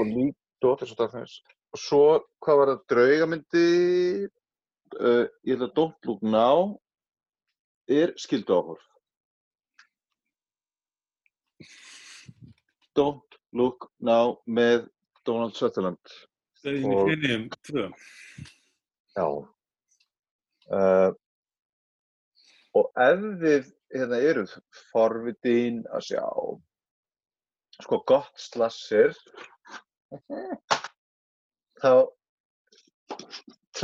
[0.01, 1.37] og lík Daughters of Darkness.
[1.75, 2.01] Og svo,
[2.43, 3.67] hvað var það, draugamyndi?
[4.99, 6.75] Uh, ég held að Don't Look Now
[7.91, 8.83] er skildu áhorf
[12.95, 14.87] Don't Look Now með
[15.27, 15.99] Donald Sutherland.
[16.61, 17.89] Stöðin í Og- finnum, tvö.
[19.17, 19.27] Já.
[20.71, 21.11] Uh,
[22.79, 24.55] og ef við hérna eruð
[24.91, 26.25] forvitin að sjá
[27.83, 29.15] sko gott slasser
[31.83, 31.93] þá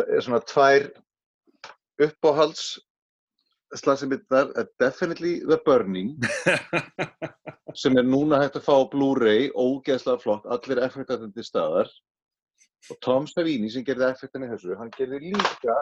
[0.07, 0.91] er svona tvær
[2.01, 2.79] uppáhalds
[3.79, 4.51] slassermyndar
[4.83, 6.17] Definitely The Burning
[7.81, 11.91] sem er núna hægt að fá Blu-ray ógeðslega flott, allir effektarnir til staðar.
[12.91, 15.77] Og Tom Savini sem gerði effektina í þessu, hann gerði líka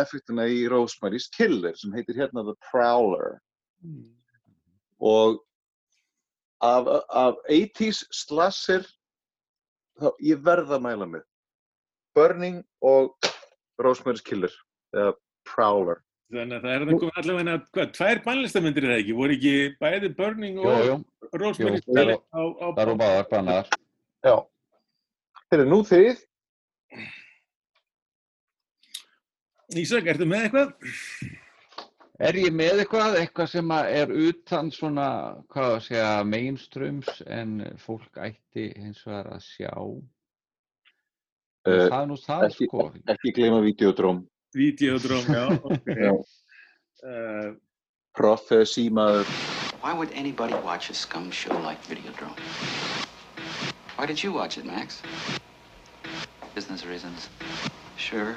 [0.00, 3.38] effektina í Rosemary's Killer sem heitir hérna The Prowler
[5.00, 5.40] og
[6.64, 8.86] af, af 80s slasher
[10.00, 11.28] þá ég verð að mæla með
[12.16, 13.14] Burning og
[13.82, 14.52] Rosemary's Killer
[14.94, 15.14] eða
[15.48, 16.02] Prowler
[16.34, 19.16] Þannig að það er það komið allavega, hvað, tvær bannlistamindir er það ekki?
[19.18, 19.52] Voru ekki
[19.82, 20.94] bæði Burning Jú, og jú.
[21.34, 23.68] Jú, Skelly það á, á, Það eru báðar bannaðar.
[24.24, 24.34] Já.
[25.50, 26.22] Þeir nú þið
[29.72, 30.72] Ísak, ertu með eitthvað?
[32.22, 35.06] Er ég með eitthvað, eitthvað sem að er utan svona,
[35.50, 39.72] hvað að segja, mainstreams en fólk ætti hins vegar að sjá?
[41.64, 42.86] Uh, það er nú það, ekki, sko.
[43.16, 44.22] ekki gleyma Videodróm.
[44.54, 45.88] Videodróm, já, ok.
[47.04, 47.56] Uh,
[48.14, 49.26] Prophecy maður.
[49.82, 52.38] Why would anybody watch a scum show like Videodrome?
[53.96, 55.02] Why did you watch it, Max?
[56.54, 57.28] Business reasons.
[57.96, 58.36] Sure.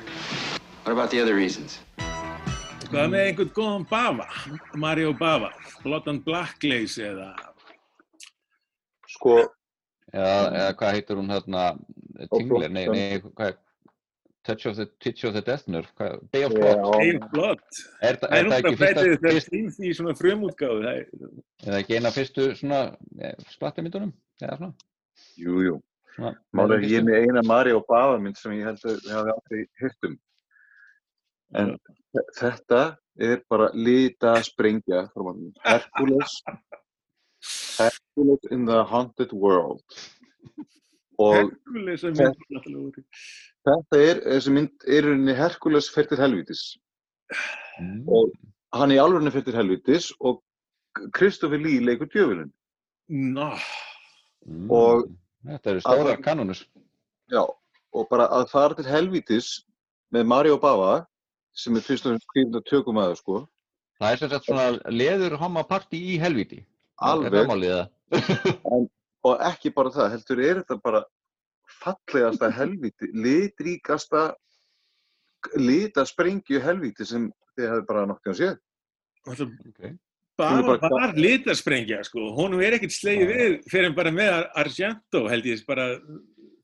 [0.87, 1.81] What about the other reasons?
[2.87, 4.25] Hvað með einhvern góðan Bava?
[4.79, 5.49] Mario Bava?
[5.83, 7.33] Blood and Blacklace eða...
[9.11, 9.33] Sko...
[10.13, 11.63] Eða, eða hvað heitir hún hérna,
[12.31, 13.57] Tingler, nei, nei, hvað er,
[14.47, 16.55] Touch of the, Touch of the Death Nerve, hvað, Day of.
[16.55, 16.79] Blood.
[17.01, 17.65] Day of Blood.
[17.99, 20.85] Er, það- Það er er það ekki fyrsta, fætið þegar fyrst, stýnst í svona frumútgáðu.
[20.85, 21.33] Það er...
[21.65, 22.79] er það ekki eina fyrstu svona
[23.19, 24.13] eh, splattermyndunum?
[24.39, 24.87] Eða svona?
[25.43, 25.75] Jú, jú.
[26.15, 29.35] Svona, Málega ég er með eina Mario Bava mynd sem ég held að við hafi
[29.35, 30.15] aldrei hirt um.
[31.55, 31.77] En
[32.15, 32.81] þe- þetta
[33.19, 35.53] er bara lita sprengja frá mann.
[35.63, 36.41] Hercules.
[37.77, 39.81] Hercules in the Haunted World.
[41.19, 43.05] Og Herkules að mynd náttúrulega úr.
[43.67, 46.65] þetta er, þessi mynd er rauninni Hercules fer til helvítis.
[47.81, 48.03] Mm.
[48.07, 48.31] Og
[48.77, 50.43] hann í alvörinu fer til helvítis og
[51.13, 52.51] Kristoffer Lee leikur djöfulinn.
[53.09, 53.53] Ná,
[54.47, 54.69] Mm.
[54.71, 55.09] Og
[55.43, 56.61] Þetta eru stóra kanonus.
[57.31, 57.41] Já,
[57.93, 59.65] og bara að fara til helvítis
[60.13, 61.05] með Mario Bava
[61.57, 63.41] sem er fyrst og fremst kvíðin að tökum aðeins, sko.
[63.97, 66.61] Það er sem sagt svona leður homma party í helvíti.
[67.01, 67.49] Alveg.
[68.73, 68.85] En,
[69.27, 71.01] og ekki bara það, heldur er þetta bara
[71.81, 74.21] fallegasta helvíti, litríkasta
[75.59, 77.27] litasprengju helvíti sem
[77.57, 78.55] þið hefði bara nokkað séð.
[79.27, 79.91] Okay.
[80.39, 82.29] bara, bara- bara litasprengja, sko.
[82.37, 85.89] Honum er ekkert slegið við fyrir bara með Ar- Argento, held ég, bara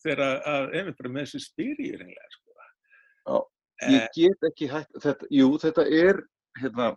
[0.03, 3.43] þegar að, að einmitt bara með þessu spyrir, reynilega, sko.
[3.81, 4.07] Já, Eh.
[4.15, 6.21] ég get ekki hægt, þetta, jú, þetta er
[6.61, 6.95] hérna,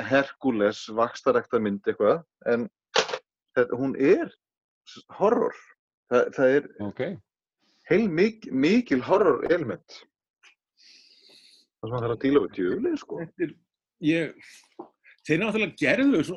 [0.00, 2.68] Herkules vakstarækta mynd eitthvað, en
[3.54, 4.32] þetta, hún er
[5.18, 5.54] horror.
[6.10, 7.02] Þa, það er Ok.
[7.90, 9.86] heil mik mikil horror element.
[11.78, 13.18] Það sem það þarf að díla við djöflið, sko.
[13.20, 13.54] Þetta er,
[14.00, 14.34] ég,
[15.24, 16.36] þeir náttúrulega gerðu, svo,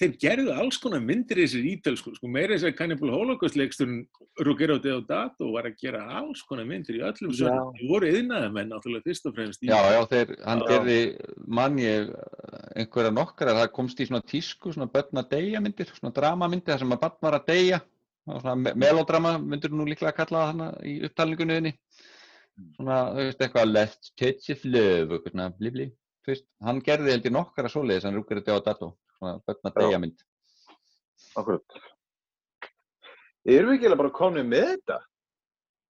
[0.00, 4.00] þeir gerðu alls konar myndir í þessir ítölsku, sko, meira þess að Cannibal Holocaust leiksturinn
[4.42, 7.70] Ruggero Deodato var að gera alls konar myndir í öllum sögum.
[7.78, 9.70] Það voru yðnaðamenn náttúrulega fyrst og fremst í.
[9.70, 10.98] Já, já, þeir, hann gerði,
[11.46, 12.10] mann ég,
[12.74, 16.82] einhverja nokkrar, það komst í svona tísku, svona börn að deyja myndir, svona dramamyndir, þar
[16.84, 17.80] sem að barn var að deyja,
[18.20, 21.72] Það var svona me- melodrama, myndir nú líklega að kalla það hana í upptalningunniðinni.
[22.76, 23.72] Svona, þú veist, eitthvað
[26.28, 29.72] veist, hann gerði held í nokkara svoleiðis, hann rúkir þetta á dato, svona börn að
[29.72, 29.80] Já.
[29.80, 30.24] deyja mynd.
[31.40, 31.78] Akkurat.
[33.48, 34.98] Erum við ekki bara komnið með þetta?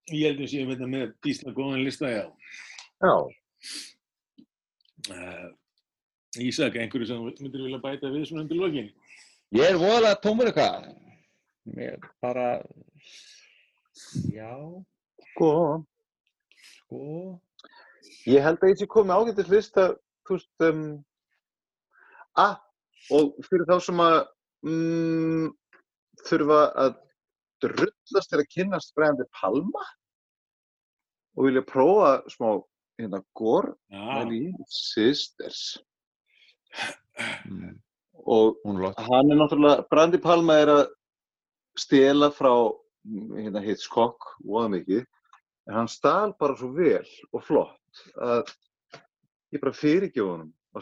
[0.10, 2.26] Ég held að sé að með Ísla góðan lista, já.
[2.99, 3.15] Já.
[5.10, 5.49] Uh,
[6.38, 8.89] Ísak, einhverju sem myndir vilja bæta við svona undir lokin?
[9.56, 10.89] Ég er voðalega tómur eitthvað.
[11.73, 12.61] Mér bara,
[14.34, 14.51] já,
[15.31, 15.49] Sko.
[16.61, 17.01] sko.
[18.30, 19.88] Ég held að ég sé komið ágættis lista,
[20.35, 20.84] veist, um,
[22.39, 22.57] að,
[23.15, 24.18] og fyrir þá sem að
[24.68, 25.47] mm,
[26.27, 26.97] þurfa að
[27.64, 29.85] drullast til að kynnast bregandi Palma
[31.38, 32.49] og vilja prófa smá
[32.99, 33.72] hérna gór
[34.68, 35.80] Sisters.
[37.47, 37.80] Mm.
[38.30, 40.84] Og hann er náttúrulega, Brandi Palma er að
[41.80, 42.51] stela frá
[43.07, 45.06] hérna, Hitchcock, voða mikið,
[45.69, 48.51] en hann stal bara svo vel og flott að
[49.53, 50.80] ég bara fyrirgjóð honum á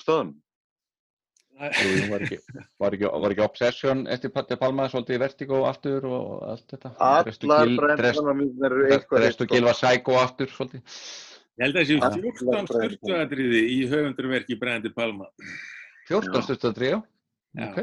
[1.57, 2.38] jú, var ekki,
[2.77, 6.91] var ekki, var ekki Obsession eftir Patti Palma, svolítið Vertigo aftur og allt þetta.
[7.02, 10.99] Allar Palma myndir eru eitthvað Drestu Gil var Psycho aftur, svolítið.
[11.57, 12.89] Ég held að það séu 14 Brian Palma.
[12.89, 15.31] styrtuatriði í höfundurverki Brandi Palma.
[16.10, 16.99] 14 stuttatri, já.
[17.68, 17.80] Ok.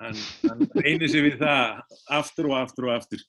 [0.00, 1.80] Hann, hann reynir sig við það
[2.20, 3.24] aftur og aftur og aftur.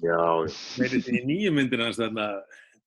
[0.00, 0.54] Já, já.
[0.80, 2.30] Meiri því nýju myndir hans þarna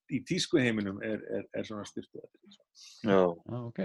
[0.10, 2.58] í tískuheiminum er, er, er svona styrtuatriði.
[3.04, 3.14] Já.
[3.14, 3.80] Já, ok.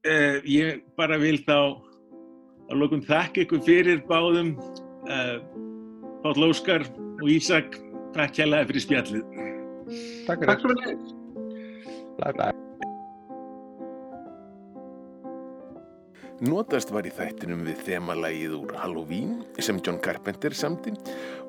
[0.00, 1.58] Uh, ég bara vil þá
[2.70, 4.54] að lokum þakka ykkur fyrir báðum
[5.10, 5.36] uh,
[6.24, 6.82] Páll Óskar
[7.20, 7.76] og Ísak
[8.16, 9.24] takk hérlega fyrir spjallið
[10.26, 10.96] Takk Takk fyrir
[16.40, 20.94] Notast var í þættinum við þemalægið úr Halloween sem John Carpenter samti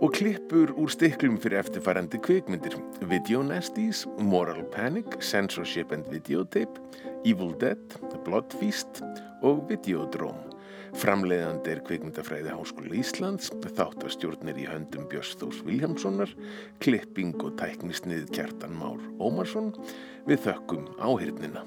[0.04, 2.76] og klippur úr stiklum fyrir eftirfarandi kvikmyndir
[3.08, 6.84] Video Nasties, Moral Panic, Censorship and Videotape,
[7.24, 7.96] Evil Dead,
[8.26, 9.00] Blood Feast
[9.48, 10.58] og Videodrome.
[11.00, 16.36] Framleiðandi er kvikmyndafræði Háskóla Íslands, þáttastjórnir í höndum Björns Þórs Viljámssonar,
[16.84, 19.72] klipping og tæknisnið Kjartan Már Ómarsson
[20.28, 21.64] við þökkum áhyrnina.